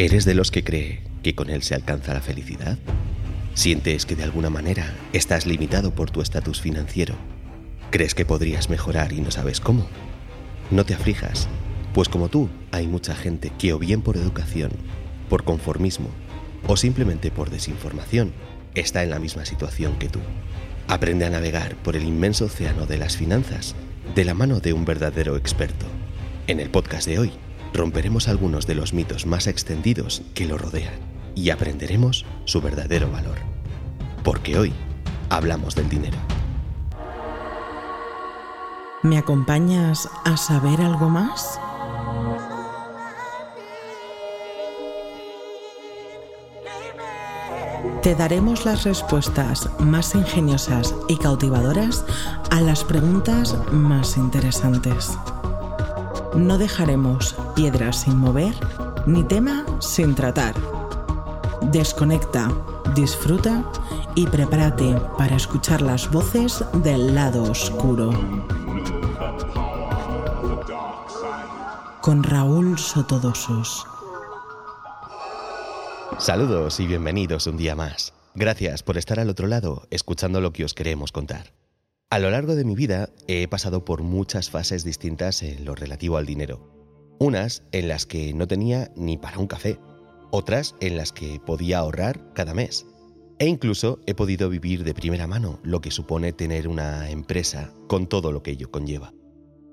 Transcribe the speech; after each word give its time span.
¿Eres 0.00 0.24
de 0.24 0.34
los 0.34 0.52
que 0.52 0.62
cree 0.62 1.00
que 1.24 1.34
con 1.34 1.50
él 1.50 1.64
se 1.64 1.74
alcanza 1.74 2.14
la 2.14 2.20
felicidad? 2.20 2.78
¿Sientes 3.54 4.06
que 4.06 4.14
de 4.14 4.22
alguna 4.22 4.48
manera 4.48 4.94
estás 5.12 5.44
limitado 5.44 5.92
por 5.92 6.12
tu 6.12 6.20
estatus 6.20 6.60
financiero? 6.60 7.16
¿Crees 7.90 8.14
que 8.14 8.24
podrías 8.24 8.70
mejorar 8.70 9.12
y 9.12 9.20
no 9.20 9.32
sabes 9.32 9.58
cómo? 9.58 9.88
No 10.70 10.84
te 10.84 10.94
aflijas, 10.94 11.48
pues 11.94 12.08
como 12.08 12.28
tú 12.28 12.48
hay 12.70 12.86
mucha 12.86 13.16
gente 13.16 13.50
que 13.58 13.72
o 13.72 13.80
bien 13.80 14.00
por 14.00 14.16
educación, 14.16 14.70
por 15.28 15.42
conformismo 15.42 16.10
o 16.68 16.76
simplemente 16.76 17.32
por 17.32 17.50
desinformación 17.50 18.32
está 18.76 19.02
en 19.02 19.10
la 19.10 19.18
misma 19.18 19.46
situación 19.46 19.98
que 19.98 20.08
tú. 20.08 20.20
Aprende 20.86 21.24
a 21.24 21.30
navegar 21.30 21.74
por 21.74 21.96
el 21.96 22.04
inmenso 22.04 22.44
océano 22.44 22.86
de 22.86 22.98
las 22.98 23.16
finanzas 23.16 23.74
de 24.14 24.24
la 24.24 24.34
mano 24.34 24.60
de 24.60 24.74
un 24.74 24.84
verdadero 24.84 25.36
experto. 25.36 25.86
En 26.46 26.60
el 26.60 26.70
podcast 26.70 27.08
de 27.08 27.18
hoy 27.18 27.32
romperemos 27.72 28.28
algunos 28.28 28.66
de 28.66 28.74
los 28.74 28.92
mitos 28.92 29.26
más 29.26 29.46
extendidos 29.46 30.22
que 30.34 30.46
lo 30.46 30.58
rodean 30.58 30.94
y 31.34 31.50
aprenderemos 31.50 32.24
su 32.44 32.60
verdadero 32.60 33.10
valor. 33.10 33.38
Porque 34.24 34.58
hoy 34.58 34.72
hablamos 35.30 35.74
del 35.74 35.88
dinero. 35.88 36.18
¿Me 39.02 39.18
acompañas 39.18 40.08
a 40.24 40.36
saber 40.36 40.80
algo 40.80 41.08
más? 41.08 41.60
Te 48.02 48.14
daremos 48.14 48.64
las 48.64 48.84
respuestas 48.84 49.68
más 49.78 50.14
ingeniosas 50.14 50.94
y 51.08 51.16
cautivadoras 51.16 52.04
a 52.50 52.60
las 52.60 52.82
preguntas 52.82 53.56
más 53.70 54.16
interesantes. 54.16 55.16
No 56.38 56.56
dejaremos 56.56 57.34
piedras 57.56 58.02
sin 58.02 58.16
mover 58.16 58.54
ni 59.06 59.24
tema 59.24 59.66
sin 59.80 60.14
tratar. 60.14 60.54
Desconecta, 61.62 62.48
disfruta 62.94 63.64
y 64.14 64.24
prepárate 64.24 64.94
para 65.18 65.34
escuchar 65.34 65.82
las 65.82 66.08
voces 66.12 66.64
del 66.74 67.12
lado 67.12 67.42
oscuro. 67.42 68.12
Con 72.00 72.22
Raúl 72.22 72.78
Sotodosos. 72.78 73.84
Saludos 76.18 76.78
y 76.78 76.86
bienvenidos 76.86 77.48
un 77.48 77.56
día 77.56 77.74
más. 77.74 78.14
Gracias 78.36 78.84
por 78.84 78.96
estar 78.96 79.18
al 79.18 79.28
otro 79.28 79.48
lado 79.48 79.88
escuchando 79.90 80.40
lo 80.40 80.52
que 80.52 80.64
os 80.64 80.72
queremos 80.72 81.10
contar. 81.10 81.57
A 82.10 82.20
lo 82.20 82.30
largo 82.30 82.54
de 82.54 82.64
mi 82.64 82.74
vida 82.74 83.10
he 83.26 83.46
pasado 83.48 83.84
por 83.84 84.02
muchas 84.02 84.48
fases 84.48 84.82
distintas 84.82 85.42
en 85.42 85.66
lo 85.66 85.74
relativo 85.74 86.16
al 86.16 86.24
dinero. 86.24 86.66
Unas 87.18 87.64
en 87.70 87.86
las 87.86 88.06
que 88.06 88.32
no 88.32 88.48
tenía 88.48 88.90
ni 88.96 89.18
para 89.18 89.38
un 89.38 89.46
café, 89.46 89.78
otras 90.30 90.74
en 90.80 90.96
las 90.96 91.12
que 91.12 91.38
podía 91.38 91.80
ahorrar 91.80 92.32
cada 92.32 92.54
mes. 92.54 92.86
E 93.38 93.46
incluso 93.46 94.00
he 94.06 94.14
podido 94.14 94.48
vivir 94.48 94.84
de 94.84 94.94
primera 94.94 95.26
mano 95.26 95.60
lo 95.62 95.82
que 95.82 95.90
supone 95.90 96.32
tener 96.32 96.66
una 96.66 97.10
empresa 97.10 97.74
con 97.88 98.06
todo 98.06 98.32
lo 98.32 98.42
que 98.42 98.52
ello 98.52 98.70
conlleva. 98.70 99.12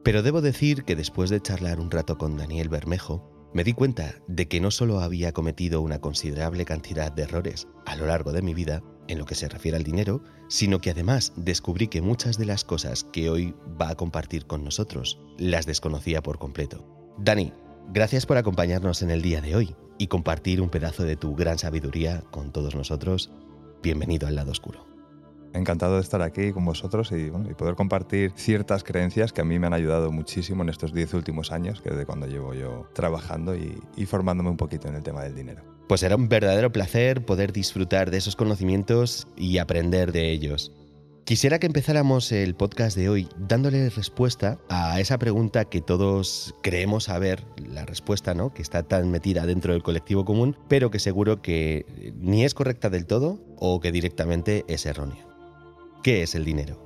Pero 0.04 0.22
debo 0.22 0.42
decir 0.42 0.84
que 0.84 0.98
después 0.98 1.30
de 1.30 1.42
charlar 1.42 1.80
un 1.80 1.90
rato 1.90 2.18
con 2.18 2.36
Daniel 2.36 2.68
Bermejo, 2.68 3.50
me 3.54 3.64
di 3.64 3.72
cuenta 3.72 4.16
de 4.28 4.50
que 4.50 4.60
no 4.60 4.72
solo 4.72 5.00
había 5.00 5.32
cometido 5.32 5.82
una 5.82 6.02
considerable 6.02 6.66
cantidad 6.66 7.14
de 7.14 7.24
errores 7.24 7.70
a 7.86 7.96
lo 7.96 8.08
largo 8.08 8.34
de 8.34 8.42
mi 8.42 8.54
vida, 8.54 8.84
en 9.08 9.18
lo 9.18 9.26
que 9.26 9.36
se 9.36 9.48
refiere 9.48 9.78
al 9.78 9.84
dinero, 9.84 10.22
sino 10.48 10.80
que 10.80 10.92
además 10.92 11.34
descubrí 11.36 11.88
que 11.88 12.02
muchas 12.02 12.38
de 12.38 12.46
las 12.46 12.64
cosas 12.64 13.04
que 13.04 13.30
hoy 13.30 13.56
va 13.82 13.90
a 13.90 13.96
compartir 13.96 14.46
con 14.46 14.64
nosotros 14.64 15.20
las 15.38 15.66
desconocía 15.66 16.22
por 16.22 16.38
completo. 16.38 16.86
Dani, 17.18 17.54
gracias 17.94 18.26
por 18.26 18.38
acompañarnos 18.38 19.02
en 19.02 19.12
el 19.12 19.22
día 19.22 19.42
de 19.42 19.56
hoy 19.56 19.76
y 19.98 20.08
compartir 20.08 20.62
un 20.62 20.70
pedazo 20.70 21.04
de 21.04 21.16
tu 21.16 21.36
gran 21.36 21.58
sabiduría 21.58 22.22
con 22.32 22.52
todos 22.52 22.76
nosotros. 22.76 23.32
Bienvenido 23.82 24.28
al 24.28 24.36
lado 24.36 24.52
oscuro. 24.52 24.86
Encantado 25.54 25.96
de 25.96 26.02
estar 26.02 26.22
aquí 26.22 26.52
con 26.52 26.66
vosotros 26.66 27.14
y, 27.14 27.30
poder 27.54 27.76
compartir 27.76 28.34
ciertas 28.36 28.84
creencias 28.84 29.32
que 29.32 29.40
a 29.40 29.46
mí 29.46 29.58
me 29.58 29.68
han 29.68 29.74
ayudado 29.74 30.12
muchísimo 30.12 30.64
en 30.64 30.70
estos 30.70 30.94
10 30.94 31.14
últimos 31.14 31.54
años, 31.54 31.82
que 31.82 31.92
desde 31.92 32.06
cuando 32.06 32.28
llevo 32.28 32.54
yo 32.54 32.90
trabajando 32.94 33.56
y 33.56 34.06
formándome 34.06 34.50
un 34.50 34.58
poquito 34.58 34.90
en 34.90 34.96
el 34.96 35.04
tema 35.04 35.24
del 35.24 35.34
dinero. 35.34 35.75
Pues 35.88 36.02
era 36.02 36.16
un 36.16 36.30
verdadero 36.30 36.72
placer 36.72 37.24
poder 37.26 37.54
disfrutar 37.54 38.10
de 38.10 38.18
esos 38.18 38.36
conocimientos 38.36 39.28
y 39.38 39.60
aprender 39.60 40.12
de 40.12 40.32
ellos. 40.32 40.72
Quisiera 41.26 41.58
que 41.58 41.68
empezáramos 41.68 42.32
el 42.32 42.56
podcast 42.56 42.96
de 42.98 43.10
hoy 43.10 43.28
dándole 43.38 43.90
respuesta 43.90 44.60
a 44.70 45.00
esa 45.00 45.18
pregunta 45.18 45.66
que 45.66 45.82
todos 45.82 46.54
creemos 46.62 47.06
saber, 47.06 47.44
la 47.68 47.86
respuesta, 47.86 48.34
¿no? 48.34 48.54
Que 48.54 48.62
está 48.62 48.84
tan 48.84 49.10
metida 49.10 49.46
dentro 49.46 49.74
del 49.74 49.82
colectivo 49.82 50.24
común, 50.24 50.56
pero 50.68 50.92
que 50.92 51.00
seguro 51.00 51.42
que 51.42 52.14
ni 52.20 52.46
es 52.46 52.54
correcta 52.54 52.90
del 52.90 53.08
todo 53.08 53.40
o 53.58 53.80
que 53.80 53.92
directamente 53.92 54.66
es 54.68 54.86
errónea. 54.86 55.28
¿Qué 56.04 56.22
es 56.22 56.36
el 56.36 56.46
dinero? 56.46 56.86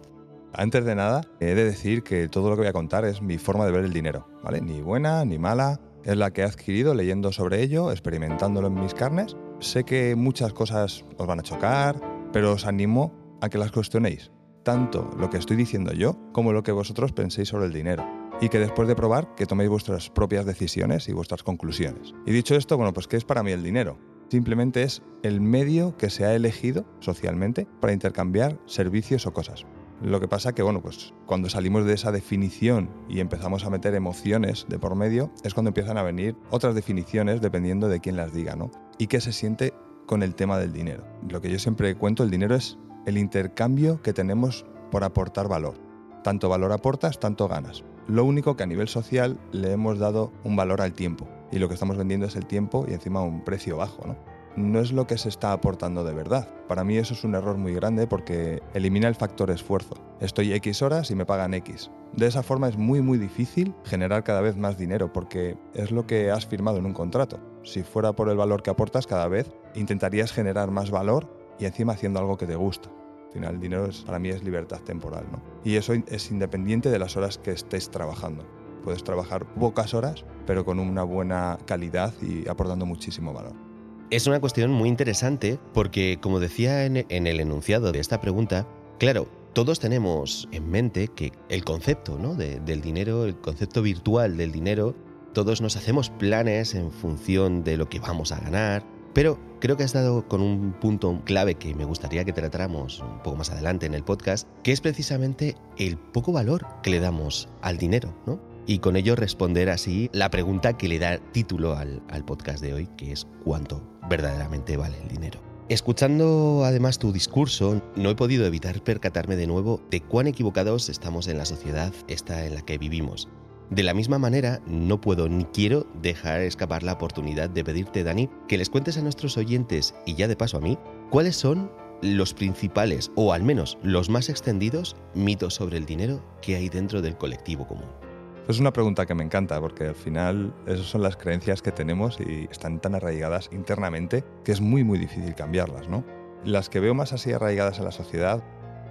Antes 0.54 0.84
de 0.86 0.96
nada, 0.96 1.22
he 1.40 1.54
de 1.54 1.66
decir 1.66 2.04
que 2.04 2.28
todo 2.28 2.50
lo 2.50 2.56
que 2.56 2.62
voy 2.62 2.70
a 2.70 2.74
contar 2.74 3.06
es 3.06 3.22
mi 3.22 3.38
forma 3.38 3.66
de 3.66 3.72
ver 3.72 3.84
el 3.84 3.94
dinero, 3.94 4.28
¿vale? 4.44 4.62
Ni 4.62 4.82
buena, 4.82 5.24
ni 5.26 5.38
mala, 5.38 5.80
es 6.04 6.18
la 6.18 6.32
que 6.32 6.42
he 6.42 6.46
adquirido 6.46 6.94
leyendo 6.94 7.32
sobre 7.32 7.62
ello, 7.62 7.92
experimentándolo 7.92 8.68
en 8.68 8.76
mis 8.76 8.94
carnes. 8.94 9.36
Sé 9.60 9.84
que 9.84 10.16
muchas 10.16 10.54
cosas 10.54 11.06
os 11.18 11.28
van 11.28 11.40
a 11.40 11.44
chocar, 11.44 12.00
pero 12.32 12.54
os 12.54 12.66
animo 12.66 13.14
a 13.42 13.50
que 13.50 13.58
las 13.58 13.72
cuestionéis, 13.72 14.32
tanto 14.64 15.10
lo 15.18 15.30
que 15.30 15.38
estoy 15.38 15.58
diciendo 15.58 15.94
yo 15.94 16.18
como 16.32 16.54
lo 16.54 16.64
que 16.64 16.72
vosotros 16.72 17.12
penséis 17.12 17.50
sobre 17.50 17.66
el 17.66 17.74
dinero. 17.74 18.06
Y 18.42 18.50
que 18.50 18.60
después 18.60 18.88
de 18.88 18.96
probar, 18.96 19.36
que 19.36 19.46
toméis 19.46 19.70
vuestras 19.70 20.10
propias 20.10 20.46
decisiones 20.46 21.10
y 21.10 21.14
vuestras 21.14 21.44
conclusiones. 21.44 22.14
Y 22.26 22.32
dicho 22.32 22.56
esto, 22.56 22.78
bueno, 22.78 22.94
pues 22.94 23.08
¿qué 23.08 23.18
es 23.18 23.26
para 23.26 23.44
mí 23.44 23.52
el 23.52 23.64
dinero? 23.64 23.98
Simplemente 24.30 24.84
es 24.84 25.02
el 25.24 25.42
medio 25.42 25.98
que 25.98 26.10
se 26.10 26.24
ha 26.24 26.36
elegido 26.36 26.86
socialmente 27.00 27.68
para 27.82 27.94
intercambiar 27.94 28.58
servicios 28.66 29.26
o 29.26 29.34
cosas. 29.34 29.66
Lo 30.02 30.22
que 30.22 30.30
pasa 30.30 30.54
que, 30.54 30.64
bueno, 30.64 30.82
pues 30.82 31.14
cuando 31.26 31.50
salimos 31.50 31.86
de 31.86 31.94
esa 31.94 32.14
definición 32.14 32.90
y 33.10 33.20
empezamos 33.20 33.66
a 33.66 33.70
meter 33.70 33.96
emociones 33.96 34.66
de 34.70 34.80
por 34.80 34.96
medio, 34.96 35.30
es 35.44 35.54
cuando 35.54 35.70
empiezan 35.70 35.98
a 35.98 36.04
venir 36.04 36.38
otras 36.52 36.74
definiciones 36.74 37.42
dependiendo 37.42 37.90
de 37.90 38.00
quién 38.00 38.16
las 38.16 38.34
diga, 38.34 38.56
¿no? 38.56 38.72
Y 38.98 39.08
qué 39.08 39.20
se 39.20 39.34
siente 39.34 39.74
con 40.06 40.24
el 40.24 40.36
tema 40.36 40.58
del 40.58 40.72
dinero. 40.72 41.04
Lo 41.28 41.42
que 41.42 41.52
yo 41.52 41.60
siempre 41.60 41.96
cuento, 41.96 42.24
el 42.24 42.32
dinero 42.32 42.56
es 42.56 42.78
el 43.06 43.18
intercambio 43.18 44.02
que 44.02 44.14
tenemos 44.14 44.66
por 44.90 45.04
aportar 45.04 45.50
valor. 45.50 45.76
Tanto 46.24 46.48
valor 46.48 46.72
aportas, 46.72 47.20
tanto 47.20 47.48
ganas. 47.50 47.84
Lo 48.08 48.24
único 48.24 48.56
que 48.56 48.64
a 48.64 48.68
nivel 48.68 48.88
social 48.88 49.38
le 49.52 49.74
hemos 49.74 50.00
dado 50.00 50.32
un 50.44 50.56
valor 50.56 50.82
al 50.82 50.94
tiempo. 50.94 51.28
Y 51.52 51.60
lo 51.60 51.68
que 51.68 51.74
estamos 51.74 51.98
vendiendo 51.98 52.26
es 52.26 52.36
el 52.36 52.46
tiempo 52.46 52.86
y 52.88 52.94
encima 52.94 53.22
un 53.22 53.44
precio 53.44 53.78
bajo, 53.78 54.08
¿no? 54.08 54.16
No 54.56 54.80
es 54.80 54.92
lo 54.92 55.08
que 55.08 55.18
se 55.18 55.30
está 55.30 55.52
aportando 55.52 56.04
de 56.04 56.14
verdad. 56.14 56.48
Para 56.68 56.84
mí 56.84 56.98
eso 56.98 57.14
es 57.14 57.24
un 57.24 57.36
error 57.36 57.58
muy 57.58 57.74
grande 57.74 58.08
porque 58.08 58.62
elimina 58.74 59.08
el 59.08 59.16
factor 59.16 59.52
esfuerzo. 59.52 59.96
Estoy 60.20 60.54
X 60.54 60.82
horas 60.82 61.12
y 61.12 61.16
me 61.16 61.26
pagan 61.26 61.54
X. 61.54 61.92
De 62.14 62.28
esa 62.28 62.44
forma 62.44 62.68
es 62.68 62.78
muy 62.78 63.02
muy 63.02 63.18
difícil 63.18 63.74
generar 63.84 64.24
cada 64.24 64.42
vez 64.42 64.58
más 64.58 64.78
dinero 64.78 65.14
porque 65.14 65.58
es 65.74 65.92
lo 65.92 66.06
que 66.06 66.32
has 66.32 66.46
firmado 66.46 66.78
en 66.78 66.86
un 66.86 66.94
contrato. 66.94 67.40
Si 67.64 67.84
fuera 67.84 68.14
por 68.14 68.30
el 68.30 68.38
valor 68.38 68.64
que 68.64 68.70
aportas 68.70 69.08
cada 69.08 69.28
vez, 69.28 69.52
intentarías 69.76 70.32
generar 70.32 70.72
más 70.72 70.92
valor 70.92 71.28
y 71.60 71.66
encima 71.66 71.94
haciendo 71.94 72.20
algo 72.20 72.38
que 72.38 72.48
te 72.48 72.56
gusta. 72.56 72.90
Al 73.28 73.34
final 73.34 73.54
el 73.56 73.60
dinero 73.60 73.90
para 74.06 74.20
mí 74.20 74.30
es 74.30 74.44
libertad 74.44 74.80
temporal, 74.82 75.26
¿no? 75.32 75.42
Y 75.64 75.76
eso 75.76 75.94
es 75.94 76.32
independiente 76.32 76.90
de 76.90 77.00
las 77.00 77.16
horas 77.16 77.38
que 77.38 77.52
estés 77.52 77.92
trabajando. 77.92 78.44
Puedes 78.84 79.04
trabajar 79.04 79.46
pocas 79.56 79.94
horas, 79.94 80.26
pero 80.48 80.66
con 80.66 80.80
una 80.80 81.04
buena 81.04 81.58
calidad 81.66 82.14
y 82.22 82.48
aportando 82.50 82.86
muchísimo 82.86 83.34
valor. 83.34 83.69
Es 84.12 84.26
una 84.26 84.40
cuestión 84.40 84.72
muy 84.72 84.90
interesante 84.90 85.60
porque, 85.72 86.18
como 86.20 86.40
decía 86.40 86.86
en, 86.86 86.98
el 86.98 87.40
enunciado 87.40 87.92
de 87.92 88.00
esta 88.00 88.20
pregunta, 88.20 88.68
claro, 88.98 89.28
todos 89.54 89.80
tenemos 89.80 90.50
en 90.52 90.68
mente 90.68 91.10
que 91.10 91.32
el 91.48 91.64
concepto 91.64 92.18
¿no? 92.18 92.34
del 92.34 92.82
dinero, 92.82 93.26
el 93.26 93.36
concepto 93.38 93.84
virtual 93.84 94.36
del 94.36 94.52
dinero, 94.52 94.96
todos 95.34 95.62
nos 95.62 95.78
hacemos 95.78 96.10
planes 96.10 96.74
en 96.74 96.92
función 96.92 97.64
de 97.64 97.78
lo 97.78 97.88
que 97.88 98.00
vamos 98.00 98.32
a 98.32 98.40
ganar, 98.40 98.84
pero 99.14 99.40
creo 99.60 99.78
que 99.78 99.84
has 99.84 99.94
dado 99.94 100.28
con 100.28 100.42
un 100.42 100.74
punto 100.74 101.22
clave 101.24 101.54
que 101.54 101.76
me 101.76 101.86
gustaría 101.86 102.26
que 102.26 102.34
tratáramos 102.34 103.02
un 103.02 103.22
poco 103.22 103.38
más 103.38 103.52
adelante 103.52 103.86
en 103.86 103.94
el 103.94 104.04
podcast, 104.04 104.48
que 104.64 104.72
es 104.72 104.82
precisamente 104.82 105.56
el 105.78 105.98
poco 105.98 106.32
valor 106.32 106.66
que 106.82 106.90
le 106.90 107.00
damos 107.00 107.48
al 107.62 107.78
dinero, 107.78 108.12
¿no? 108.26 108.40
y 108.70 108.78
con 108.78 108.96
ello 108.96 109.16
responder 109.16 109.68
así 109.72 110.12
la 110.14 110.30
pregunta 110.30 110.78
que 110.78 110.88
le 110.88 111.00
da 111.00 111.18
título 111.18 111.76
al, 111.76 112.04
podcast 112.24 112.62
de 112.62 112.76
hoy, 112.76 112.88
que 112.98 113.12
es 113.12 113.26
cuánto 113.44 113.99
verdaderamente 114.10 114.76
vale 114.78 114.98
el 115.02 115.08
dinero. 115.08 115.40
Escuchando 115.70 116.64
además 116.66 116.98
tu 116.98 117.12
discurso, 117.12 117.82
no 117.96 118.10
he 118.10 118.16
podido 118.16 118.46
evitar 118.46 118.84
percatarme 118.84 119.36
de 119.36 119.46
nuevo 119.46 119.82
de 119.92 120.02
cuán 120.02 120.26
equivocados 120.26 120.90
estamos 120.90 121.28
en 121.28 121.38
la 121.38 121.46
sociedad 121.46 121.94
esta 122.08 122.46
en 122.46 122.56
la 122.56 122.62
que 122.62 122.80
vivimos. 122.80 123.30
De 123.70 123.84
la 123.84 123.94
misma 123.94 124.18
manera, 124.18 124.62
no 124.66 125.00
puedo 125.00 125.30
ni 125.30 125.46
quiero 125.46 125.86
dejar 126.02 126.42
escapar 126.42 126.82
la 126.82 126.94
oportunidad 126.94 127.52
de 127.52 127.64
pedirte, 127.64 128.04
Dani, 128.04 128.28
que 128.48 128.58
les 128.58 128.72
cuentes 128.72 128.98
a 128.98 129.04
nuestros 129.04 129.38
oyentes 129.38 129.94
y 130.08 130.16
ya 130.16 130.28
de 130.28 130.36
paso 130.36 130.58
a 130.58 130.62
mí, 130.62 130.76
cuáles 131.12 131.36
son 131.36 131.72
los 132.02 132.34
principales, 132.34 133.12
o 133.16 133.32
al 133.32 133.44
menos 133.44 133.78
los 133.84 134.10
más 134.10 134.30
extendidos, 134.30 134.96
mitos 135.14 135.54
sobre 135.54 135.78
el 135.78 135.86
dinero 135.86 136.24
que 136.42 136.56
hay 136.56 136.70
dentro 136.70 137.04
del 137.04 137.16
colectivo 137.16 137.68
común. 137.68 138.09
Es 138.50 138.60
una 138.60 138.74
pregunta 138.74 139.06
que 139.06 139.14
me 139.14 139.24
encanta 139.24 139.62
porque 139.62 139.90
al 139.90 139.94
final 139.94 140.56
esas 140.66 140.88
son 140.88 141.04
las 141.04 141.16
creencias 141.16 141.62
que 141.62 141.72
tenemos 141.72 142.20
y 142.20 142.48
están 142.50 142.82
tan 142.82 142.96
arraigadas 142.96 143.48
internamente 143.52 144.24
que 144.44 144.52
es 144.52 144.60
muy 144.60 144.84
muy 144.84 144.98
difícil 144.98 145.36
cambiarlas, 145.36 145.88
¿no? 145.88 146.04
Las 146.44 146.68
que 146.68 146.80
veo 146.80 146.96
más 146.96 147.14
así 147.14 147.32
arraigadas 147.32 147.78
en 147.78 147.86
la 147.86 147.92
sociedad, 147.92 148.44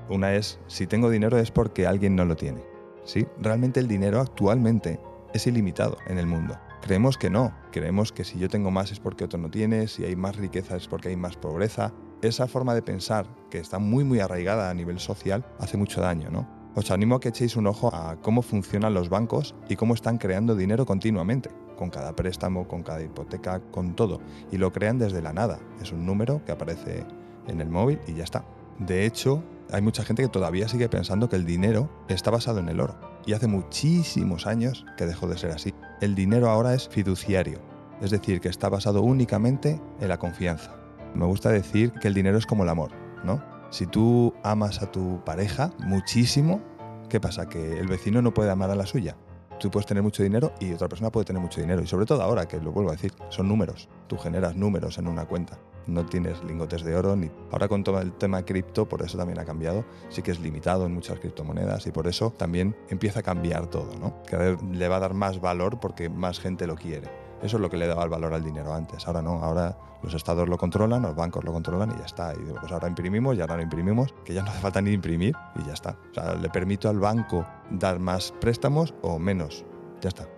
una 0.08 0.32
es 0.37 0.60
si 0.69 0.87
tengo 0.87 1.10
dinero 1.10 1.38
es 1.38 1.50
porque 1.50 1.88
alguien 1.88 2.14
no 2.14 2.25
lo 2.25 2.37
tiene. 2.37 2.62
¿Sí? 3.02 3.26
Realmente 3.40 3.81
el 3.81 3.88
dinero 3.88 4.20
actualmente 4.20 5.00
es 5.34 5.49
ilimitado 5.49 5.96
en 6.06 6.19
el 6.19 6.28
mundo. 6.28 6.56
Creemos 6.81 7.19
que 7.19 7.28
no, 7.28 7.52
creemos 7.72 8.12
que 8.12 8.22
si 8.22 8.38
yo 8.38 8.49
tengo 8.49 8.70
más 8.70 8.93
es 8.93 9.00
porque 9.00 9.25
otro 9.25 9.40
no 9.40 9.50
tiene, 9.50 9.88
si 9.88 10.04
hay 10.04 10.14
más 10.14 10.37
riqueza 10.37 10.76
es 10.76 10.87
porque 10.87 11.08
hay 11.08 11.16
más 11.16 11.37
pobreza. 11.37 11.93
Esa 12.22 12.46
forma 12.46 12.76
de 12.76 12.82
pensar, 12.82 13.26
que 13.50 13.58
está 13.58 13.81
muy 13.81 14.04
muy 14.04 14.20
arraigada 14.20 14.70
a 14.70 14.75
nivel 14.75 15.00
social, 15.00 15.44
hace 15.58 15.76
mucho 15.76 16.00
daño, 16.00 16.31
¿no? 16.31 16.57
Os 16.75 16.91
animo 16.91 17.17
a 17.17 17.20
que 17.20 17.31
echéis 17.31 17.56
un 17.56 17.67
ojo 17.67 17.94
a 17.94 18.17
cómo 18.20 18.43
funcionan 18.43 18.94
los 18.94 19.09
bancos 19.09 19.55
y 19.69 19.76
cómo 19.76 19.94
están 19.94 20.19
creando 20.19 20.55
dinero 20.55 20.87
continuamente, 20.87 21.50
con 21.76 21.91
cada 21.91 22.15
préstamo, 22.15 22.69
con 22.69 22.82
cada 22.82 23.03
hipoteca, 23.03 23.61
con 23.70 23.94
todo. 23.94 24.20
Y 24.53 24.59
lo 24.59 24.73
crean 24.73 24.99
desde 24.99 25.23
la 25.23 25.32
nada. 25.32 25.59
Es 25.81 25.93
un 25.93 26.06
número 26.06 26.44
que 26.44 26.53
aparece 26.53 27.05
en 27.47 27.61
el 27.61 27.69
móvil 27.69 27.99
y 28.06 28.15
ya 28.15 28.25
está. 28.25 28.44
De 28.79 29.06
hecho, 29.06 29.43
hay 29.73 29.82
mucha 29.82 30.05
gente 30.05 30.23
que 30.23 30.29
todavía 30.29 30.69
sigue 30.69 30.88
pensando 30.88 31.29
que 31.29 31.37
el 31.37 31.44
dinero 31.44 31.91
está 32.09 32.31
basado 32.31 32.61
en 32.61 32.69
el 32.69 32.81
oro. 32.81 32.97
Y 33.26 33.32
hace 33.32 33.49
muchísimos 33.49 34.47
años 34.47 34.87
que 34.97 35.06
dejó 35.06 35.26
de 35.26 35.37
ser 35.37 35.50
así. 35.50 35.75
El 36.00 36.14
dinero 36.14 36.49
ahora 36.49 36.75
es 36.75 36.88
fiduciario, 36.88 37.59
es 38.00 38.11
decir, 38.11 38.41
que 38.41 38.49
está 38.49 38.69
basado 38.69 39.03
únicamente 39.03 39.81
en 40.00 40.09
la 40.09 40.19
confianza. 40.19 40.76
Me 41.14 41.26
gusta 41.26 41.50
decir 41.50 41.93
que 42.00 42.09
el 42.09 42.14
dinero 42.14 42.38
es 42.38 42.47
como 42.47 42.62
el 42.62 42.69
amor, 42.69 42.93
¿no? 43.25 43.43
Si 43.70 43.87
tú 43.87 44.32
amas 44.43 44.81
a 44.81 44.91
tu 44.91 45.23
pareja 45.25 45.73
muchísimo, 45.79 46.62
¿qué 47.11 47.20
pasa? 47.20 47.49
Que 47.49 47.79
el 47.79 47.87
vecino 47.87 48.23
no 48.23 48.32
puede 48.32 48.50
amar 48.50 48.70
a 48.70 48.75
la 48.75 48.87
suya. 48.87 49.17
Tú 49.61 49.70
puedes 49.70 49.87
tener 49.87 50.03
mucho 50.03 50.23
dinero 50.23 50.53
y 50.59 50.73
otra 50.73 50.88
persona 50.88 51.11
puede 51.11 51.26
tener 51.26 51.43
mucho 51.43 51.61
dinero. 51.61 51.82
Y 51.82 51.87
sobre 51.87 52.06
todo 52.06 52.23
ahora, 52.23 52.49
que 52.49 52.61
lo 52.61 52.73
vuelvo 52.73 52.91
a 52.91 52.93
decir, 52.93 53.12
son 53.29 53.47
números. 53.47 53.88
Tú 54.06 54.17
generas 54.17 54.56
números 54.56 54.97
en 54.97 55.06
una 55.06 55.26
cuenta. 55.26 55.59
No 55.87 56.06
tienes 56.06 56.43
lingotes 56.44 56.82
de 56.82 56.97
oro 56.97 57.15
ni. 57.15 57.31
Ahora 57.50 57.69
con 57.69 57.85
todo 57.85 58.00
el 58.00 58.12
tema 58.12 58.43
cripto, 58.43 58.88
por 58.88 59.03
eso 59.03 59.19
también 59.19 59.38
ha 59.38 59.44
cambiado. 59.44 59.85
Sí 60.09 60.23
que 60.23 60.31
es 60.31 60.41
limitado 60.41 60.87
en 60.87 60.94
muchas 60.94 61.19
criptomonedas 61.19 61.87
y 61.87 61.91
por 61.91 62.06
eso 62.06 62.31
también 62.31 62.75
empieza 62.88 63.21
a 63.21 63.23
cambiar 63.23 63.67
todo, 63.67 63.99
¿no? 63.99 64.23
Que 64.23 64.56
le 64.73 64.88
va 64.88 64.97
a 64.97 65.00
dar 65.00 65.12
más 65.12 65.41
valor 65.41 65.79
porque 65.79 66.09
más 66.09 66.41
gente 66.41 66.67
lo 66.67 66.76
quiere. 66.76 67.27
Eso 67.43 67.56
es 67.56 67.61
lo 67.61 67.70
que 67.70 67.76
le 67.76 67.87
daba 67.87 68.05
el 68.05 68.08
valor 68.08 68.35
al 68.35 68.43
dinero 68.43 68.73
antes. 68.75 69.06
Ahora 69.06 69.23
no, 69.23 69.43
ahora 69.43 69.76
los 70.02 70.14
estados 70.14 70.49
lo 70.49 70.56
controlan, 70.56 71.02
los 71.02 71.14
bancos 71.14 71.44
lo 71.44 71.52
controlan 71.52 71.93
y 71.93 71.99
ya 71.99 72.06
está. 72.06 72.32
Y 72.35 72.52
pues 72.52 72.73
ahora 72.73 72.88
imprimimos 72.88 73.37
y 73.37 73.40
ahora 73.40 73.56
no 73.56 73.62
imprimimos, 73.62 74.14
que 74.25 74.35
ya 74.35 74.43
no 74.43 74.50
hace 74.50 74.61
falta 74.61 74.81
ni 74.81 74.93
imprimir 74.93 75.35
y 75.56 75.64
ya 75.67 75.73
está. 75.73 75.96
O 76.11 76.14
sea, 76.14 76.35
le 76.35 76.49
permito 76.50 76.88
al 76.88 76.99
banco 76.99 77.46
dar 77.70 77.99
más 77.99 78.32
préstamos 78.40 78.94
o 79.02 79.19
menos. 79.19 79.64
Ya 80.00 80.08
está. 80.08 80.29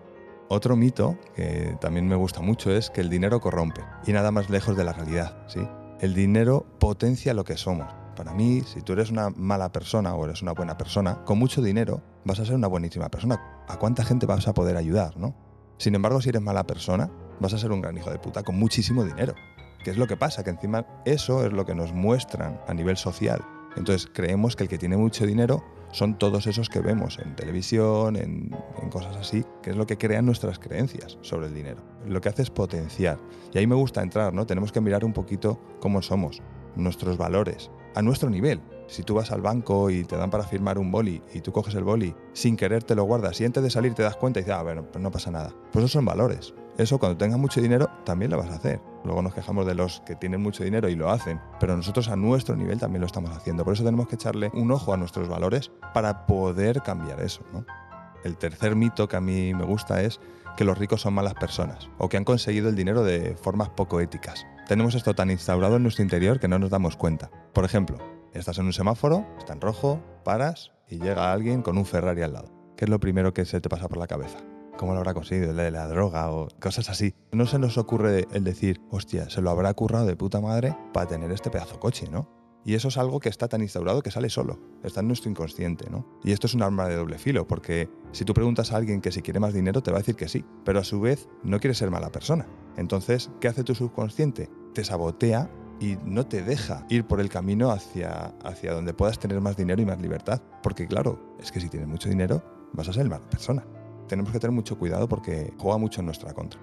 Otro 0.49 0.75
mito 0.76 1.17
que 1.35 1.76
también 1.81 2.08
me 2.08 2.17
gusta 2.17 2.41
mucho 2.41 2.70
es 2.70 2.91
que 2.91 3.00
el 3.00 3.08
dinero 3.08 3.41
corrompe 3.41 3.82
y 4.06 4.12
nada 4.12 4.31
más 4.31 4.50
lejos 4.50 4.76
de 4.76 4.85
la 4.85 4.93
realidad, 4.93 5.37
¿sí? 5.47 5.61
El 6.00 6.14
dinero 6.14 6.67
potencia 6.79 7.35
lo 7.35 7.44
que 7.44 7.56
somos. 7.56 7.87
Para 8.17 8.32
mí, 8.32 8.62
si 8.62 8.82
tú 8.82 8.94
eres 8.94 9.11
una 9.11 9.31
mala 9.31 9.70
persona 9.70 10.14
o 10.14 10.25
eres 10.25 10.43
una 10.43 10.52
buena 10.52 10.76
persona, 10.76 11.25
con 11.25 11.38
mucho 11.38 11.62
dinero 11.62 12.02
vas 12.25 12.41
a 12.41 12.44
ser 12.44 12.55
una 12.55 12.67
buenísima 12.67 13.08
persona. 13.11 13.64
¿A 13.69 13.79
cuánta 13.79 14.05
gente 14.05 14.26
vas 14.26 14.49
a 14.49 14.55
poder 14.55 14.76
ayudar, 14.76 15.17
no? 15.17 15.35
Sin 15.81 15.94
embargo, 15.94 16.21
si 16.21 16.29
eres 16.29 16.43
mala 16.43 16.67
persona, 16.67 17.11
vas 17.41 17.55
a 17.55 17.59
ser 17.59 17.73
un 17.73 17.81
gran 17.81 17.97
hijo 17.97 18.11
de 18.11 18.19
puta 18.19 18.43
con 18.43 18.59
muchísimo 18.59 19.03
dinero. 19.03 19.35
¿Qué 19.82 19.91
es 19.91 19.97
lo 19.97 20.06
que 20.06 20.15
pasa? 20.15 20.44
Que 20.44 20.50
encima 20.50 20.85
eso 21.06 21.47
es 21.47 21.55
lo 21.55 21.65
que 21.65 21.75
nos 21.75 21.94
muestran 21.94 22.61
a 22.69 22.75
nivel 22.75 22.99
social. 22.99 23.43
Entonces 23.77 24.06
creemos 24.12 24.56
que 24.56 24.65
el 24.65 24.69
que 24.69 24.77
tiene 24.77 24.99
mucho 24.99 25.25
dinero 25.25 25.65
son 25.91 26.19
todos 26.19 26.47
esos 26.47 26.69
que 26.69 26.81
vemos 26.81 27.19
en 27.19 27.35
televisión, 27.35 28.17
en, 28.17 28.55
cosas 28.91 29.17
así, 29.17 29.43
que 29.62 29.71
es 29.71 29.77
lo 29.77 29.87
que 29.87 29.97
crean 29.97 30.27
nuestras 30.27 30.59
creencias 30.59 31.17
sobre 31.23 31.47
el 31.47 31.55
dinero. 31.55 31.83
Lo 32.06 32.21
que 32.21 32.29
hace 32.29 32.43
es 32.43 32.50
potenciar. 32.50 33.19
Y 33.55 33.56
ahí 33.56 33.67
me 33.67 33.75
gusta 33.75 34.03
entrar, 34.03 34.35
¿no? 34.35 34.44
Tenemos 34.44 34.73
que 34.73 34.83
mirar 34.83 35.03
un 35.03 35.15
poquito 35.15 35.59
cómo 35.81 36.03
somos, 36.03 36.43
nuestros 36.76 37.17
valores, 37.17 37.71
a 37.94 38.03
nuestro 38.03 38.29
nivel. 38.29 38.61
Si 38.90 39.04
tú 39.04 39.14
vas 39.14 39.31
al 39.31 39.40
banco 39.40 39.88
y 39.88 40.02
te 40.02 40.16
dan 40.16 40.31
para 40.31 40.42
firmar 40.42 40.76
un 40.76 40.90
boli 40.90 41.22
y 41.32 41.42
tú 41.42 41.52
coges 41.52 41.76
el 41.76 41.84
boli 41.84 42.12
sin 42.32 42.56
querer 42.56 42.82
te 42.82 42.96
lo 42.96 43.04
guardas 43.04 43.40
y 43.40 43.44
antes 43.44 43.62
de 43.62 43.70
salir 43.70 43.94
te 43.94 44.02
das 44.02 44.16
cuenta 44.16 44.40
y 44.40 44.42
dices, 44.42 44.56
ah, 44.58 44.64
bueno, 44.64 44.82
pues 44.82 45.00
no 45.00 45.12
pasa 45.12 45.31
nada. 45.31 45.54
Pues 45.70 45.84
esos 45.84 45.92
son 45.92 46.04
valores. 46.04 46.54
Eso 46.76 46.98
cuando 46.98 47.16
tengas 47.16 47.38
mucho 47.38 47.60
dinero 47.60 47.88
también 48.04 48.32
lo 48.32 48.38
vas 48.38 48.50
a 48.50 48.56
hacer. 48.56 48.81
Luego 49.04 49.22
nos 49.22 49.32
quejamos 49.32 49.64
de 49.64 49.76
los 49.76 50.00
que 50.00 50.16
tienen 50.16 50.42
mucho 50.42 50.64
dinero 50.64 50.88
y 50.88 50.96
lo 50.96 51.08
hacen, 51.08 51.40
pero 51.60 51.76
nosotros 51.76 52.08
a 52.08 52.16
nuestro 52.16 52.56
nivel 52.56 52.81
también 52.81 53.00
lo 53.00 53.06
estamos 53.06 53.31
haciendo. 53.31 53.64
Por 53.64 53.75
eso 53.75 53.84
tenemos 53.84 54.08
que 54.08 54.16
echarle 54.16 54.50
un 54.54 54.72
ojo 54.72 54.92
a 54.92 54.96
nuestros 54.96 55.28
valores 55.28 55.70
para 55.94 56.26
poder 56.26 56.82
cambiar 56.82 57.20
eso. 57.20 57.42
El 58.25 58.37
tercer 58.38 58.75
mito 58.75 59.06
que 59.06 59.16
a 59.16 59.20
mí 59.20 59.54
me 59.54 59.64
gusta 59.64 60.02
es 60.02 60.20
que 60.56 60.64
los 60.64 60.76
ricos 60.76 61.02
son 61.02 61.14
malas 61.14 61.34
personas 61.34 61.88
o 61.98 62.08
que 62.08 62.16
han 62.16 62.25
conseguido 62.25 62.69
el 62.69 62.75
dinero 62.75 63.04
de 63.04 63.37
formas 63.40 63.69
poco 63.69 64.00
éticas. 64.00 64.46
Tenemos 64.66 64.96
esto 64.96 65.14
tan 65.14 65.31
instaurado 65.31 65.76
en 65.76 65.84
nuestro 65.84 66.02
interior 66.02 66.40
que 66.40 66.48
no 66.48 66.58
nos 66.58 66.70
damos 66.70 66.96
cuenta. 66.96 67.31
Por 67.52 67.64
ejemplo, 67.64 67.98
Estás 68.32 68.59
en 68.59 68.67
un 68.67 68.73
semáforo, 68.73 69.27
está 69.38 69.55
en 69.55 69.61
rojo, 69.61 70.00
paras 70.25 70.71
y 70.88 70.99
llega 70.99 71.32
alguien 71.32 71.62
con 71.62 71.77
un 71.77 71.85
Ferrari 71.85 72.23
al 72.23 72.32
lado. 72.32 72.53
¿Qué 72.77 72.85
es 72.85 72.88
lo 72.88 73.00
primero 73.00 73.35
que 73.35 73.44
se 73.44 73.61
te 73.61 73.69
pasa 73.69 73.88
por 73.88 73.99
la 73.99 74.06
cabeza? 74.06 74.38
¿Cómo 74.77 74.93
lo 74.93 74.99
habrá 74.99 75.15
conseguido? 75.15 75.53
¿De 75.53 75.71
la 75.73 75.88
droga 75.88 76.31
o 76.31 76.47
cosas 76.61 76.88
así? 76.91 77.12
No 77.32 77.47
se 77.47 77.59
nos 77.59 77.77
ocurre 77.77 78.29
el 78.32 78.44
decir, 78.44 78.81
hostia, 78.91 79.29
se 79.29 79.43
lo 79.43 79.50
habrá 79.50 79.75
currado 79.75 80.06
de 80.06 80.15
puta 80.15 80.41
madre 80.41 80.77
para 80.93 81.09
tener 81.09 81.32
este 81.32 81.50
pedazo 81.50 81.81
coche, 81.81 82.09
¿no? 82.09 82.29
Y 82.65 82.75
eso 82.75 82.88
es 82.88 82.99
algo 82.99 83.21
que 83.21 83.31
está 83.31 83.49
tan 83.49 83.62
instaurado 83.62 84.03
que 84.03 84.11
sale 84.11 84.31
solo, 84.31 84.61
está 84.85 85.00
en 85.00 85.09
nuestro 85.09 85.31
inconsciente, 85.31 85.91
¿no? 85.91 86.06
Y 86.23 86.33
esto 86.33 86.47
es 86.47 86.55
un 86.55 86.62
arma 86.62 86.87
de 86.87 86.97
doble 86.97 87.19
filo, 87.19 87.47
porque 87.47 87.91
si 88.12 88.25
tú 88.25 88.33
preguntas 88.33 88.71
a 88.71 88.76
alguien 88.76 89.00
que 89.00 89.12
si 89.12 89.23
quiere 89.23 89.41
más 89.41 89.55
dinero, 89.55 89.83
te 89.83 89.91
va 89.91 89.97
a 89.97 90.00
decir 90.00 90.15
que 90.15 90.29
sí, 90.29 90.44
pero 90.65 90.79
a 90.79 90.85
su 90.85 91.00
vez 91.00 91.29
no 91.43 91.59
quiere 91.59 91.75
ser 91.75 91.91
mala 91.91 92.12
persona. 92.12 92.47
Entonces, 92.76 93.31
¿qué 93.41 93.49
hace 93.49 93.65
tu 93.65 93.75
subconsciente? 93.75 94.50
Te 94.75 94.85
sabotea 94.85 95.50
y 95.81 95.97
no 96.05 96.27
te 96.27 96.43
deja 96.43 96.85
ir 96.91 97.05
por 97.05 97.21
el 97.21 97.31
camino 97.31 97.71
hacia, 97.71 98.35
hacia 98.44 98.73
donde 98.73 98.93
puedas 98.93 99.19
tener 99.19 99.41
más 99.41 99.56
dinero 99.56 99.81
y 99.81 99.87
más 99.87 100.00
libertad. 100.00 100.41
Porque 100.62 100.87
claro, 100.87 101.37
es 101.41 101.50
que 101.50 101.61
si 101.61 101.69
tienes 101.69 101.88
mucho 101.88 102.09
dinero 102.09 102.43
vas 102.73 102.88
a 102.88 102.93
ser 102.93 103.09
mala 103.09 103.29
persona. 103.29 103.65
Tenemos 104.06 104.31
que 104.31 104.38
tener 104.38 104.53
mucho 104.53 104.79
cuidado 104.79 105.09
porque 105.09 105.53
juega 105.59 105.79
mucho 105.79 106.00
en 106.00 106.06
nuestra 106.06 106.35
contra. 106.35 106.61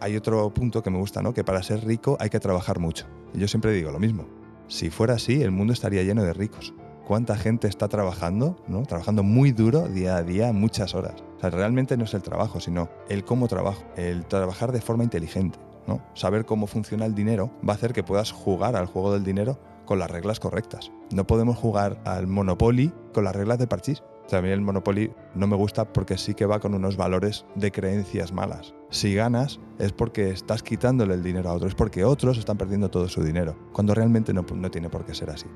Hay 0.00 0.16
otro 0.16 0.52
punto 0.54 0.82
que 0.82 0.90
me 0.90 0.98
gusta, 0.98 1.22
¿no? 1.22 1.34
Que 1.34 1.44
para 1.44 1.62
ser 1.62 1.84
rico 1.84 2.16
hay 2.20 2.30
que 2.30 2.40
trabajar 2.40 2.78
mucho. 2.78 3.06
Y 3.34 3.38
yo 3.38 3.48
siempre 3.48 3.72
digo 3.72 3.90
lo 3.90 3.98
mismo. 3.98 4.26
Si 4.68 4.90
fuera 4.90 5.14
así, 5.14 5.42
el 5.42 5.50
mundo 5.50 5.72
estaría 5.72 6.02
lleno 6.02 6.22
de 6.22 6.32
ricos. 6.32 6.72
¿Cuánta 7.06 7.36
gente 7.36 7.66
está 7.66 7.88
trabajando, 7.88 8.56
¿no? 8.68 8.82
Trabajando 8.82 9.22
muy 9.22 9.52
duro 9.52 9.88
día 9.88 10.16
a 10.16 10.22
día, 10.22 10.52
muchas 10.52 10.94
horas. 10.94 11.22
O 11.36 11.40
sea, 11.40 11.50
realmente 11.50 11.96
no 11.96 12.04
es 12.04 12.14
el 12.14 12.22
trabajo, 12.22 12.60
sino 12.60 12.88
el 13.08 13.24
cómo 13.24 13.48
trabajo, 13.48 13.82
el 13.96 14.24
trabajar 14.26 14.70
de 14.70 14.80
forma 14.80 15.02
inteligente. 15.02 15.58
Saber 16.14 16.44
cómo 16.44 16.66
funciona 16.66 17.06
el 17.06 17.14
dinero 17.14 17.50
va 17.66 17.72
a 17.72 17.76
hacer 17.76 17.92
que 17.92 18.02
puedas 18.02 18.32
jugar 18.32 18.76
al 18.76 18.86
juego 18.86 19.12
del 19.12 19.24
dinero 19.24 19.58
con 19.84 19.98
las 19.98 20.10
reglas 20.10 20.40
correctas. 20.40 20.92
No 21.12 21.26
podemos 21.26 21.58
jugar 21.58 22.00
al 22.04 22.26
Monopoly 22.26 22.92
con 23.12 23.24
las 23.24 23.34
reglas 23.34 23.58
de 23.58 23.66
parchís. 23.66 24.02
mí 24.30 24.48
el 24.48 24.60
Monopoly 24.60 25.12
no 25.34 25.46
me 25.46 25.56
gusta 25.56 25.92
porque 25.92 26.16
sí 26.16 26.34
que 26.34 26.46
va 26.46 26.60
con 26.60 26.74
unos 26.74 26.96
valores 26.96 27.44
de 27.54 27.72
creencias 27.72 28.32
malas. 28.32 28.74
Si 28.90 29.14
ganas 29.14 29.60
es 29.78 29.92
porque 29.92 30.30
estás 30.30 30.62
quitándole 30.62 31.14
el 31.14 31.22
dinero 31.22 31.50
a 31.50 31.54
otros, 31.54 31.70
es 31.70 31.74
porque 31.74 32.04
otros 32.04 32.38
están 32.38 32.56
perdiendo 32.56 32.90
todo 32.90 33.08
su 33.08 33.22
dinero, 33.22 33.56
cuando 33.72 33.94
realmente 33.94 34.32
no, 34.32 34.46
no 34.54 34.70
tiene 34.70 34.88
por 34.88 35.04
qué 35.04 35.14
ser 35.14 35.30
así. 35.30 35.46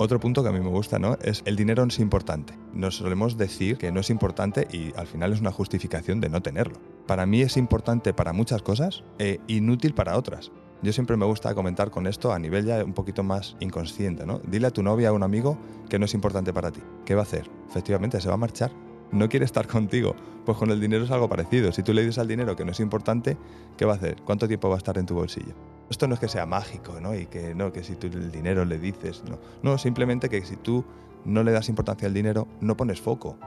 Otro 0.00 0.20
punto 0.20 0.44
que 0.44 0.48
a 0.48 0.52
mí 0.52 0.60
me 0.60 0.68
gusta, 0.68 1.00
¿no? 1.00 1.18
Es 1.22 1.42
el 1.44 1.56
dinero 1.56 1.84
no 1.84 1.88
es 1.88 1.98
importante. 1.98 2.54
Nos 2.72 2.96
solemos 2.96 3.36
decir 3.36 3.78
que 3.78 3.90
no 3.90 3.98
es 3.98 4.10
importante 4.10 4.68
y 4.70 4.92
al 4.96 5.08
final 5.08 5.32
es 5.32 5.40
una 5.40 5.50
justificación 5.50 6.20
de 6.20 6.28
no 6.28 6.40
tenerlo. 6.40 6.78
Para 7.08 7.26
mí 7.26 7.42
es 7.42 7.56
importante 7.56 8.14
para 8.14 8.32
muchas 8.32 8.62
cosas 8.62 9.02
e 9.18 9.40
inútil 9.48 9.94
para 9.94 10.16
otras. 10.16 10.52
Yo 10.82 10.92
siempre 10.92 11.16
me 11.16 11.26
gusta 11.26 11.52
comentar 11.52 11.90
con 11.90 12.06
esto 12.06 12.32
a 12.32 12.38
nivel 12.38 12.64
ya 12.64 12.84
un 12.84 12.92
poquito 12.92 13.24
más 13.24 13.56
inconsciente, 13.58 14.24
¿no? 14.24 14.38
Dile 14.38 14.68
a 14.68 14.70
tu 14.70 14.84
novia 14.84 15.08
a 15.08 15.12
un 15.12 15.24
amigo 15.24 15.58
que 15.88 15.98
no 15.98 16.04
es 16.04 16.14
importante 16.14 16.52
para 16.52 16.70
ti. 16.70 16.80
¿Qué 17.04 17.16
va 17.16 17.22
a 17.22 17.24
hacer? 17.24 17.50
Efectivamente, 17.68 18.20
se 18.20 18.28
va 18.28 18.34
a 18.34 18.38
marchar. 18.38 18.70
No 19.12 19.28
quiere 19.28 19.44
estar 19.44 19.66
contigo. 19.66 20.14
Pues 20.44 20.56
con 20.56 20.70
el 20.70 20.80
dinero 20.80 21.04
es 21.04 21.10
algo 21.10 21.28
parecido. 21.28 21.72
Si 21.72 21.82
tú 21.82 21.92
le 21.92 22.02
dices 22.02 22.18
al 22.18 22.28
dinero 22.28 22.56
que 22.56 22.64
no 22.64 22.72
es 22.72 22.80
importante, 22.80 23.36
¿qué 23.76 23.84
va 23.84 23.94
a 23.94 23.96
hacer? 23.96 24.16
¿Cuánto 24.24 24.48
tiempo 24.48 24.68
va 24.68 24.76
a 24.76 24.78
estar 24.78 24.96
en 24.98 25.06
tu 25.06 25.14
bolsillo? 25.14 25.54
Esto 25.90 26.06
no 26.06 26.14
es 26.14 26.20
que 26.20 26.28
sea 26.28 26.46
mágico, 26.46 27.00
¿no? 27.00 27.14
Y 27.14 27.26
que 27.26 27.54
no, 27.54 27.72
que 27.72 27.82
si 27.82 27.96
tú 27.96 28.06
el 28.06 28.30
dinero 28.30 28.64
le 28.64 28.78
dices, 28.78 29.24
no. 29.28 29.38
No, 29.62 29.78
simplemente 29.78 30.28
que 30.28 30.44
si 30.44 30.56
tú 30.56 30.84
no 31.24 31.42
le 31.42 31.52
das 31.52 31.68
importancia 31.68 32.08
al 32.08 32.14
dinero, 32.14 32.48
no 32.60 32.76
pones 32.76 33.00
foco 33.00 33.38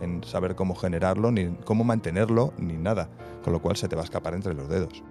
en 0.00 0.22
saber 0.24 0.54
cómo 0.54 0.74
generarlo, 0.74 1.30
ni 1.30 1.48
cómo 1.64 1.84
mantenerlo, 1.84 2.52
ni 2.58 2.76
nada. 2.76 3.08
Con 3.42 3.52
lo 3.52 3.60
cual 3.60 3.76
se 3.76 3.88
te 3.88 3.96
va 3.96 4.02
a 4.02 4.04
escapar 4.04 4.34
entre 4.34 4.54
los 4.54 4.68
dedos. 4.68 5.02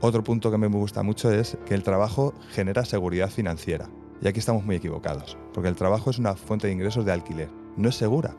Otro 0.00 0.22
punto 0.22 0.50
que 0.50 0.58
me 0.58 0.66
gusta 0.66 1.02
mucho 1.02 1.30
es 1.32 1.56
que 1.66 1.74
el 1.74 1.82
trabajo 1.82 2.34
genera 2.50 2.84
seguridad 2.84 3.30
financiera. 3.30 3.88
Y 4.20 4.28
aquí 4.28 4.38
estamos 4.38 4.64
muy 4.64 4.76
equivocados, 4.76 5.36
porque 5.52 5.68
el 5.68 5.76
trabajo 5.76 6.10
es 6.10 6.18
una 6.18 6.34
fuente 6.34 6.66
de 6.66 6.72
ingresos 6.72 7.04
de 7.04 7.12
alquiler. 7.12 7.48
No 7.76 7.88
es 7.88 7.96
segura. 7.96 8.34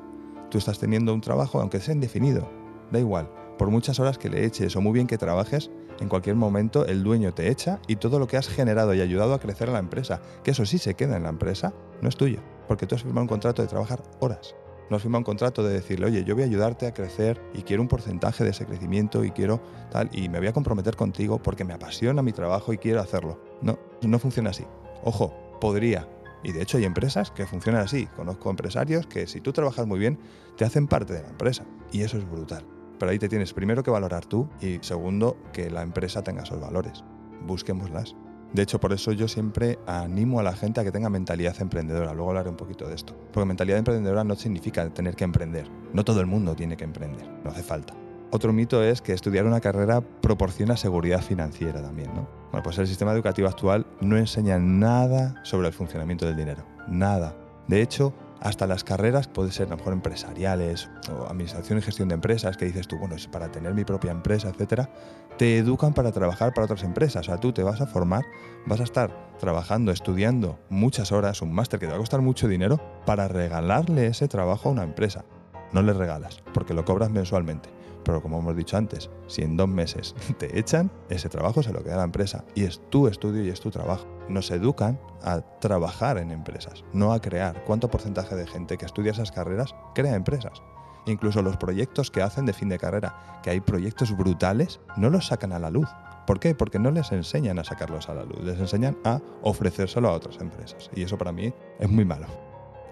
Tú 0.49 0.57
estás 0.57 0.79
teniendo 0.79 1.13
un 1.13 1.21
trabajo, 1.21 1.59
aunque 1.59 1.79
sea 1.79 1.93
indefinido. 1.93 2.49
Da 2.91 2.99
igual, 2.99 3.29
por 3.57 3.69
muchas 3.69 3.99
horas 3.99 4.17
que 4.17 4.29
le 4.29 4.45
eches 4.45 4.75
o 4.75 4.81
muy 4.81 4.93
bien 4.93 5.07
que 5.07 5.17
trabajes, 5.17 5.71
en 5.99 6.09
cualquier 6.09 6.35
momento 6.35 6.85
el 6.85 7.03
dueño 7.03 7.33
te 7.33 7.49
echa 7.49 7.79
y 7.87 7.95
todo 7.95 8.19
lo 8.19 8.27
que 8.27 8.37
has 8.37 8.47
generado 8.47 8.93
y 8.93 9.01
ayudado 9.01 9.33
a 9.33 9.39
crecer 9.39 9.67
en 9.67 9.73
la 9.73 9.79
empresa, 9.79 10.21
que 10.43 10.51
eso 10.51 10.65
sí 10.65 10.77
se 10.77 10.93
queda 10.93 11.17
en 11.17 11.23
la 11.23 11.29
empresa, 11.29 11.73
no 12.01 12.09
es 12.09 12.15
tuyo, 12.15 12.39
porque 12.67 12.85
tú 12.85 12.95
has 12.95 13.03
firmado 13.03 13.23
un 13.23 13.27
contrato 13.27 13.61
de 13.61 13.67
trabajar 13.67 14.03
horas. 14.19 14.55
no 14.89 14.95
has 14.95 15.01
firmado 15.01 15.19
un 15.19 15.25
contrato 15.25 15.63
de 15.63 15.73
decirle, 15.73 16.05
oye, 16.05 16.23
yo 16.23 16.33
voy 16.33 16.43
a 16.43 16.45
ayudarte 16.45 16.87
a 16.87 16.93
crecer 16.93 17.41
y 17.53 17.63
quiero 17.63 17.81
un 17.81 17.89
porcentaje 17.89 18.45
de 18.45 18.51
ese 18.51 18.65
crecimiento 18.65 19.25
y 19.25 19.31
quiero 19.31 19.61
tal, 19.91 20.09
y 20.13 20.29
me 20.29 20.39
voy 20.39 20.47
a 20.47 20.53
comprometer 20.53 20.95
contigo 20.95 21.41
porque 21.41 21.65
me 21.65 21.73
apasiona 21.73 22.21
mi 22.21 22.31
trabajo 22.31 22.71
y 22.71 22.77
quiero 22.77 23.01
hacerlo. 23.01 23.41
No, 23.61 23.77
no 24.01 24.19
funciona 24.19 24.51
así. 24.51 24.65
Ojo, 25.03 25.33
podría. 25.59 26.07
Y 26.47 26.53
de 26.53 26.61
hecho 26.61 26.77
hay 26.77 26.85
empresas 26.85 27.29
que 27.29 27.45
funcionan 27.45 27.81
así. 27.81 28.07
Conozco 28.15 28.49
empresarios 28.49 29.05
que 29.05 29.27
si 29.27 29.41
tú 29.41 29.51
trabajas 29.51 29.85
muy 29.85 29.99
bien, 29.99 30.17
te 30.55 30.63
hacen 30.63 30.87
parte 30.87 31.13
de 31.13 31.21
la 31.21 31.27
empresa. 31.27 31.65
Y 31.91 32.03
eso 32.03 32.17
es 32.17 32.27
brutal. 32.27 32.65
Pero 32.97 33.11
ahí 33.11 33.19
te 33.19 33.27
tienes 33.27 33.51
primero 33.51 33.83
que 33.83 33.91
valorar 33.91 34.25
tú 34.25 34.47
y 34.61 34.79
segundo 34.79 35.35
que 35.51 35.69
la 35.69 35.81
empresa 35.81 36.23
tenga 36.23 36.43
esos 36.43 36.61
valores. 36.61 37.03
Busquémoslas. 37.45 38.15
De 38.53 38.61
hecho, 38.61 38.79
por 38.79 38.93
eso 38.93 39.11
yo 39.11 39.27
siempre 39.27 39.77
animo 39.87 40.39
a 40.39 40.43
la 40.43 40.55
gente 40.55 40.79
a 40.79 40.85
que 40.85 40.91
tenga 40.93 41.09
mentalidad 41.09 41.59
emprendedora. 41.59 42.13
Luego 42.13 42.29
hablaré 42.29 42.49
un 42.49 42.55
poquito 42.55 42.87
de 42.87 42.95
esto. 42.95 43.13
Porque 43.33 43.45
mentalidad 43.45 43.77
emprendedora 43.77 44.23
no 44.23 44.35
significa 44.35 44.89
tener 44.89 45.17
que 45.17 45.25
emprender. 45.25 45.69
No 45.91 46.05
todo 46.05 46.21
el 46.21 46.27
mundo 46.27 46.55
tiene 46.55 46.77
que 46.77 46.85
emprender. 46.85 47.27
No 47.43 47.51
hace 47.51 47.61
falta. 47.61 47.93
Otro 48.29 48.51
mito 48.51 48.83
es 48.83 49.01
que 49.01 49.13
estudiar 49.13 49.45
una 49.45 49.61
carrera 49.61 50.01
proporciona 50.01 50.75
seguridad 50.75 51.21
financiera 51.21 51.81
también, 51.81 52.13
¿no? 52.13 52.27
Bueno, 52.51 52.63
pues 52.63 52.77
el 52.77 52.87
sistema 52.87 53.13
educativo 53.13 53.47
actual 53.47 53.85
no 54.01 54.17
enseña 54.17 54.59
nada 54.59 55.35
sobre 55.43 55.67
el 55.67 55.73
funcionamiento 55.73 56.25
del 56.25 56.35
dinero. 56.35 56.63
Nada. 56.87 57.35
De 57.67 57.81
hecho, 57.81 58.13
hasta 58.41 58.67
las 58.67 58.83
carreras, 58.83 59.27
puede 59.27 59.51
ser 59.51 59.67
a 59.67 59.71
lo 59.71 59.77
mejor 59.77 59.93
empresariales 59.93 60.89
o 61.11 61.25
administración 61.25 61.79
y 61.79 61.81
gestión 61.81 62.09
de 62.09 62.15
empresas, 62.15 62.57
que 62.57 62.65
dices 62.65 62.87
tú, 62.87 62.97
bueno, 62.97 63.15
es 63.15 63.27
para 63.27 63.51
tener 63.51 63.73
mi 63.73 63.83
propia 63.83 64.11
empresa, 64.11 64.49
etcétera, 64.49 64.89
te 65.37 65.57
educan 65.57 65.93
para 65.93 66.11
trabajar 66.11 66.53
para 66.53 66.65
otras 66.65 66.83
empresas. 66.83 67.21
O 67.21 67.31
sea, 67.31 67.39
tú 67.39 67.53
te 67.53 67.63
vas 67.63 67.81
a 67.81 67.87
formar, 67.87 68.25
vas 68.65 68.79
a 68.79 68.83
estar 68.83 69.11
trabajando, 69.39 69.91
estudiando 69.91 70.59
muchas 70.69 71.11
horas, 71.11 71.41
un 71.41 71.53
máster 71.53 71.79
que 71.79 71.87
te 71.87 71.91
va 71.91 71.97
a 71.97 71.99
costar 71.99 72.21
mucho 72.21 72.47
dinero, 72.47 72.79
para 73.05 73.27
regalarle 73.27 74.07
ese 74.07 74.27
trabajo 74.27 74.69
a 74.69 74.71
una 74.73 74.83
empresa. 74.83 75.25
No 75.73 75.81
le 75.81 75.93
regalas, 75.93 76.41
porque 76.53 76.73
lo 76.73 76.85
cobras 76.85 77.09
mensualmente. 77.09 77.76
Pero 78.07 78.21
como 78.21 78.39
hemos 78.39 78.55
dicho 78.55 78.77
antes, 78.77 79.09
si 79.27 79.41
en 79.41 79.57
dos 79.57 79.67
meses 79.67 80.15
te 80.39 80.57
echan, 80.57 80.89
ese 81.09 81.27
trabajo 81.27 81.61
se 81.61 81.73
lo 81.73 81.83
queda 81.83 81.97
la 81.97 82.05
empresa. 82.05 82.45
Y 82.55 82.63
es 82.63 82.79
tu 82.89 83.09
estudio 83.09 83.43
y 83.43 83.49
es 83.49 83.59
tu 83.59 83.69
trabajo. 83.69 84.07
Nos 84.29 84.49
educan 84.49 84.97
a 85.21 85.41
trabajar 85.59 86.17
en 86.17 86.31
empresas, 86.31 86.85
no 86.93 87.11
a 87.11 87.19
crear. 87.19 87.65
¿Cuánto 87.65 87.89
porcentaje 87.89 88.33
de 88.35 88.47
gente 88.47 88.77
que 88.77 88.85
estudia 88.85 89.11
esas 89.11 89.33
carreras 89.33 89.75
crea 89.93 90.15
empresas? 90.15 90.61
Incluso 91.05 91.41
los 91.41 91.57
proyectos 91.57 92.09
que 92.09 92.21
hacen 92.21 92.45
de 92.45 92.53
fin 92.53 92.69
de 92.69 92.77
carrera, 92.77 93.41
que 93.43 93.49
hay 93.49 93.59
proyectos 93.59 94.15
brutales, 94.15 94.79
no 94.95 95.09
los 95.09 95.27
sacan 95.27 95.51
a 95.51 95.59
la 95.59 95.69
luz. 95.69 95.89
¿Por 96.25 96.39
qué? 96.39 96.55
Porque 96.55 96.79
no 96.79 96.91
les 96.91 97.11
enseñan 97.11 97.59
a 97.59 97.65
sacarlos 97.65 98.07
a 98.07 98.13
la 98.13 98.23
luz, 98.23 98.41
les 98.41 98.57
enseñan 98.57 98.97
a 99.03 99.19
ofrecérselo 99.41 100.07
a 100.07 100.13
otras 100.13 100.39
empresas. 100.39 100.89
Y 100.95 101.03
eso 101.03 101.17
para 101.17 101.33
mí 101.33 101.53
es 101.77 101.89
muy 101.89 102.05
malo. 102.05 102.27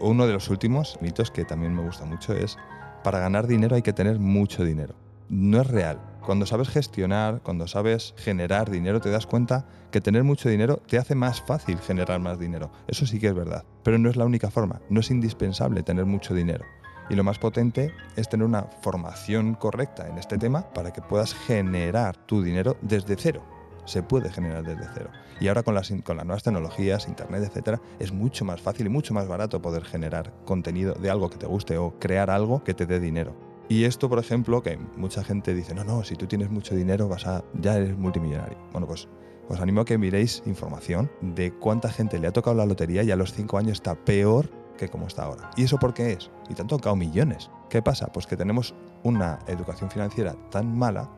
Uno 0.01 0.27
de 0.27 0.33
los 0.33 0.49
últimos 0.49 0.97
mitos 1.01 1.31
que 1.31 1.45
también 1.45 1.73
me 1.73 1.83
gusta 1.83 2.03
mucho 2.03 2.33
es, 2.33 2.57
para 3.01 3.19
ganar 3.19 3.47
dinero 3.47 3.77
hay 3.77 3.81
que 3.81 3.93
tener 3.93 4.19
mucho 4.19 4.65
dinero 4.65 5.04
no 5.29 5.61
es 5.61 5.67
real. 5.67 5.99
Cuando 6.25 6.45
sabes 6.45 6.69
gestionar, 6.69 7.41
cuando 7.43 7.67
sabes 7.67 8.15
generar 8.17 8.71
dinero, 8.71 8.99
te 8.99 9.11
das 9.11 9.27
cuenta 9.27 9.67
que 9.91 10.01
tener 10.01 10.23
mucho 10.23 10.49
dinero 10.49 10.81
te 10.87 10.97
hace 10.97 11.13
más 11.13 11.41
fácil 11.41 11.77
generar 11.77 12.19
más 12.19 12.39
dinero. 12.39 12.71
Eso 12.87 13.05
sí 13.05 13.19
que 13.19 13.27
es 13.27 13.35
verdad. 13.35 13.63
Pero 13.83 13.99
no 13.99 14.09
es 14.09 14.15
la 14.15 14.25
única 14.25 14.49
forma. 14.49 14.81
No 14.89 15.01
es 15.01 15.11
indispensable 15.11 15.83
tener 15.83 16.05
mucho 16.05 16.33
dinero. 16.33 16.65
Y 17.09 17.15
lo 17.15 17.23
más 17.23 17.37
potente 17.37 17.93
es 18.15 18.27
tener 18.27 18.47
una 18.47 18.63
formación 18.81 19.53
correcta 19.53 20.07
en 20.07 20.17
este 20.17 20.39
tema 20.39 20.73
para 20.73 20.91
que 20.91 21.01
puedas 21.01 21.35
generar 21.35 22.17
tu 22.17 22.41
dinero 22.41 22.77
desde 22.81 23.15
cero. 23.15 23.43
Se 23.85 24.01
puede 24.01 24.31
generar 24.31 24.63
desde 24.63 24.87
cero. 24.95 25.11
Y 25.39 25.47
ahora 25.47 25.61
con 25.61 25.75
las, 25.75 25.91
nuevas 25.91 26.43
tecnologías, 26.43 27.07
internet, 27.07 27.43
etcétera, 27.43 27.79
es 27.99 28.11
mucho 28.11 28.45
más 28.45 28.59
fácil 28.59 28.87
y 28.87 28.89
mucho 28.89 29.13
más 29.13 29.27
barato 29.27 29.61
poder 29.61 29.83
generar 29.83 30.33
contenido 30.45 30.95
de 30.95 31.11
algo 31.11 31.29
que 31.29 31.37
te 31.37 31.45
guste 31.45 31.77
o 31.77 31.99
crear 31.99 32.31
algo 32.31 32.63
que 32.63 32.73
te 32.73 32.87
dé 32.87 32.99
dinero. 32.99 33.44
Y 33.67 33.85
esto, 33.85 34.09
por 34.09 34.19
ejemplo, 34.19 34.61
que 34.61 34.77
mucha 34.95 35.23
gente 35.23 35.53
dice, 35.53 35.73
no, 35.73 35.83
no, 35.83 36.03
si 36.03 36.15
tú 36.15 36.27
tienes 36.27 36.51
mucho 36.51 36.75
dinero 36.75 37.07
vas 37.07 37.25
a, 37.25 37.43
ya 37.59 37.77
eres 37.77 37.97
multimillonario. 37.97 38.57
Bueno, 38.71 38.85
pues 38.85 39.07
os 39.49 39.59
animo 39.59 39.81
a 39.81 39.85
que 39.85 39.97
miréis 39.97 40.43
información 40.45 41.09
de 41.21 41.51
cuánta 41.51 41.89
gente 41.89 42.19
le 42.19 42.27
ha 42.27 42.33
tocado 42.33 42.55
la 42.55 42.65
lotería 42.65 43.03
y 43.03 43.11
a 43.11 43.15
los 43.15 43.33
5 43.33 43.57
años 43.57 43.73
está 43.73 43.95
peor 43.95 44.49
que 44.77 44.89
como 44.89 45.07
está 45.07 45.23
ahora. 45.23 45.49
¿Y 45.55 45.63
eso 45.63 45.77
por 45.77 45.93
qué 45.93 46.13
es? 46.13 46.29
Y 46.49 46.53
te 46.53 46.61
han 46.61 46.67
tocado 46.67 46.95
millones. 46.95 47.49
¿Qué 47.69 47.81
pasa? 47.81 48.07
Pues 48.07 48.27
que 48.27 48.37
tenemos 48.37 48.75
una 49.03 49.39
educación 49.47 49.89
financiera 49.89 50.35
tan 50.51 50.77
mala 50.77 51.09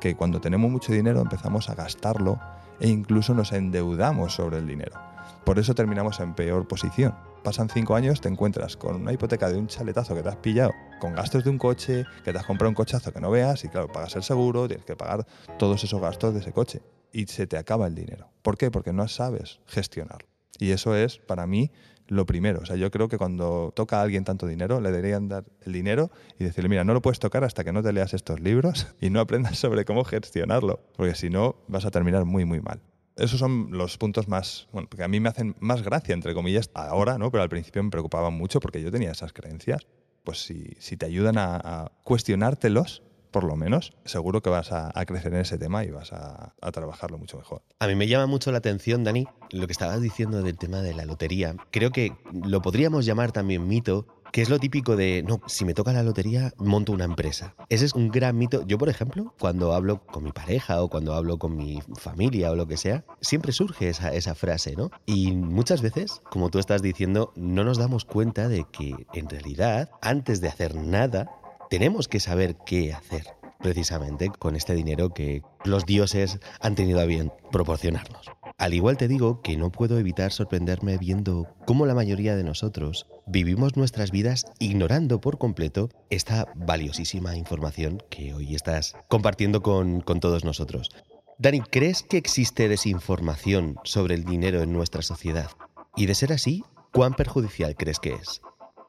que 0.00 0.14
cuando 0.14 0.40
tenemos 0.40 0.70
mucho 0.70 0.92
dinero 0.92 1.20
empezamos 1.20 1.70
a 1.70 1.74
gastarlo 1.74 2.38
e 2.80 2.88
incluso 2.88 3.34
nos 3.34 3.52
endeudamos 3.52 4.34
sobre 4.34 4.58
el 4.58 4.66
dinero. 4.66 4.98
Por 5.44 5.58
eso 5.58 5.74
terminamos 5.74 6.20
en 6.20 6.34
peor 6.34 6.66
posición 6.66 7.14
pasan 7.44 7.68
cinco 7.68 7.94
años, 7.94 8.20
te 8.20 8.28
encuentras 8.28 8.76
con 8.76 8.96
una 8.96 9.12
hipoteca 9.12 9.48
de 9.48 9.58
un 9.58 9.68
chaletazo 9.68 10.14
que 10.14 10.22
te 10.22 10.28
has 10.30 10.36
pillado, 10.36 10.72
con 10.98 11.14
gastos 11.14 11.44
de 11.44 11.50
un 11.50 11.58
coche, 11.58 12.04
que 12.24 12.32
te 12.32 12.38
has 12.38 12.46
comprado 12.46 12.70
un 12.70 12.74
cochazo 12.74 13.12
que 13.12 13.20
no 13.20 13.30
veas 13.30 13.62
y 13.64 13.68
claro, 13.68 13.86
pagas 13.86 14.16
el 14.16 14.22
seguro, 14.22 14.66
tienes 14.66 14.86
que 14.86 14.96
pagar 14.96 15.26
todos 15.58 15.84
esos 15.84 16.00
gastos 16.00 16.32
de 16.34 16.40
ese 16.40 16.52
coche 16.52 16.80
y 17.12 17.26
se 17.26 17.46
te 17.46 17.58
acaba 17.58 17.86
el 17.86 17.94
dinero. 17.94 18.30
¿Por 18.42 18.56
qué? 18.56 18.70
Porque 18.70 18.92
no 18.92 19.06
sabes 19.06 19.60
gestionarlo. 19.66 20.26
Y 20.58 20.70
eso 20.70 20.96
es, 20.96 21.18
para 21.18 21.46
mí, 21.46 21.70
lo 22.08 22.26
primero. 22.26 22.60
O 22.62 22.66
sea, 22.66 22.76
yo 22.76 22.90
creo 22.90 23.08
que 23.08 23.18
cuando 23.18 23.72
toca 23.76 23.98
a 23.98 24.02
alguien 24.02 24.24
tanto 24.24 24.46
dinero, 24.46 24.80
le 24.80 24.90
deberían 24.90 25.28
dar 25.28 25.44
el 25.66 25.72
dinero 25.72 26.10
y 26.38 26.44
decirle, 26.44 26.70
mira, 26.70 26.84
no 26.84 26.94
lo 26.94 27.02
puedes 27.02 27.18
tocar 27.18 27.44
hasta 27.44 27.62
que 27.62 27.72
no 27.72 27.82
te 27.82 27.92
leas 27.92 28.14
estos 28.14 28.40
libros 28.40 28.88
y 29.00 29.10
no 29.10 29.20
aprendas 29.20 29.58
sobre 29.58 29.84
cómo 29.84 30.04
gestionarlo, 30.04 30.80
porque 30.96 31.14
si 31.14 31.28
no, 31.28 31.56
vas 31.68 31.84
a 31.84 31.90
terminar 31.90 32.24
muy, 32.24 32.44
muy 32.44 32.60
mal. 32.60 32.80
Esos 33.16 33.38
son 33.38 33.68
los 33.70 33.96
puntos 33.96 34.26
más, 34.26 34.66
bueno, 34.72 34.88
que 34.88 35.02
a 35.02 35.08
mí 35.08 35.20
me 35.20 35.28
hacen 35.28 35.54
más 35.60 35.82
gracia, 35.82 36.14
entre 36.14 36.34
comillas, 36.34 36.70
ahora, 36.74 37.16
¿no? 37.16 37.30
Pero 37.30 37.42
al 37.42 37.48
principio 37.48 37.82
me 37.82 37.90
preocupaban 37.90 38.34
mucho 38.34 38.58
porque 38.58 38.82
yo 38.82 38.90
tenía 38.90 39.12
esas 39.12 39.32
creencias. 39.32 39.86
Pues 40.24 40.44
si, 40.44 40.74
si 40.80 40.96
te 40.96 41.06
ayudan 41.06 41.36
a, 41.38 41.92
cuestionártelos, 42.02 43.02
por 43.30 43.44
lo 43.44 43.56
menos, 43.56 43.92
seguro 44.04 44.42
que 44.42 44.50
vas 44.50 44.72
a, 44.72 44.90
crecer 45.06 45.34
en 45.34 45.40
ese 45.40 45.58
tema 45.58 45.84
y 45.84 45.90
vas 45.90 46.12
a, 46.12 46.54
a, 46.60 46.72
trabajarlo 46.72 47.18
mucho 47.18 47.36
mejor. 47.36 47.62
A 47.78 47.86
mí 47.86 47.94
me 47.94 48.08
llama 48.08 48.26
mucho 48.26 48.50
la 48.50 48.58
atención, 48.58 49.04
Dani, 49.04 49.26
lo 49.50 49.66
que 49.66 49.72
estabas 49.72 50.00
diciendo 50.00 50.42
del 50.42 50.56
tema 50.56 50.80
de 50.80 50.94
la 50.94 51.04
lotería. 51.04 51.54
Creo 51.70 51.90
que 51.90 52.16
lo 52.32 52.62
podríamos 52.62 53.04
llamar 53.04 53.32
también 53.32 53.68
mito, 53.68 54.06
que 54.34 54.42
es 54.42 54.50
lo 54.50 54.58
típico 54.58 54.96
de, 54.96 55.22
no, 55.24 55.40
si 55.46 55.64
me 55.64 55.74
toca 55.74 55.92
la 55.92 56.02
lotería, 56.02 56.52
monto 56.58 56.90
una 56.90 57.04
empresa. 57.04 57.54
Ese 57.68 57.84
es 57.84 57.94
un 57.94 58.08
gran 58.08 58.36
mito. 58.36 58.66
Yo, 58.66 58.78
por 58.78 58.88
ejemplo, 58.88 59.32
cuando 59.38 59.74
hablo 59.74 60.04
con 60.06 60.24
mi 60.24 60.32
pareja 60.32 60.82
o 60.82 60.88
cuando 60.88 61.14
hablo 61.14 61.38
con 61.38 61.56
mi 61.56 61.80
familia 61.94 62.50
o 62.50 62.56
lo 62.56 62.66
que 62.66 62.76
sea, 62.76 63.04
siempre 63.20 63.52
surge 63.52 63.90
esa, 63.90 64.12
esa 64.12 64.34
frase, 64.34 64.74
¿no? 64.74 64.90
Y 65.06 65.30
muchas 65.30 65.82
veces, 65.82 66.20
como 66.30 66.50
tú 66.50 66.58
estás 66.58 66.82
diciendo, 66.82 67.32
no 67.36 67.62
nos 67.62 67.78
damos 67.78 68.04
cuenta 68.04 68.48
de 68.48 68.66
que 68.72 69.06
en 69.12 69.30
realidad, 69.30 69.88
antes 70.02 70.40
de 70.40 70.48
hacer 70.48 70.74
nada, 70.74 71.30
tenemos 71.70 72.08
que 72.08 72.18
saber 72.18 72.56
qué 72.66 72.92
hacer 72.92 73.43
precisamente 73.64 74.28
con 74.28 74.56
este 74.56 74.74
dinero 74.74 75.14
que 75.14 75.40
los 75.64 75.86
dioses 75.86 76.38
han 76.60 76.74
tenido 76.74 77.00
a 77.00 77.06
bien 77.06 77.32
proporcionarnos. 77.50 78.26
Al 78.58 78.74
igual 78.74 78.98
te 78.98 79.08
digo 79.08 79.40
que 79.40 79.56
no 79.56 79.72
puedo 79.72 79.98
evitar 79.98 80.32
sorprenderme 80.32 80.98
viendo 80.98 81.48
cómo 81.66 81.86
la 81.86 81.94
mayoría 81.94 82.36
de 82.36 82.44
nosotros 82.44 83.06
vivimos 83.26 83.74
nuestras 83.74 84.10
vidas 84.10 84.44
ignorando 84.58 85.18
por 85.22 85.38
completo 85.38 85.88
esta 86.10 86.52
valiosísima 86.54 87.38
información 87.38 88.02
que 88.10 88.34
hoy 88.34 88.54
estás 88.54 88.96
compartiendo 89.08 89.62
con, 89.62 90.02
con 90.02 90.20
todos 90.20 90.44
nosotros. 90.44 90.90
Dani, 91.38 91.62
¿crees 91.62 92.02
que 92.02 92.18
existe 92.18 92.68
desinformación 92.68 93.78
sobre 93.82 94.14
el 94.14 94.24
dinero 94.24 94.62
en 94.62 94.74
nuestra 94.74 95.00
sociedad? 95.00 95.50
Y 95.96 96.04
de 96.04 96.14
ser 96.14 96.34
así, 96.34 96.64
¿cuán 96.92 97.14
perjudicial 97.14 97.76
crees 97.76 97.98
que 97.98 98.12
es? 98.12 98.42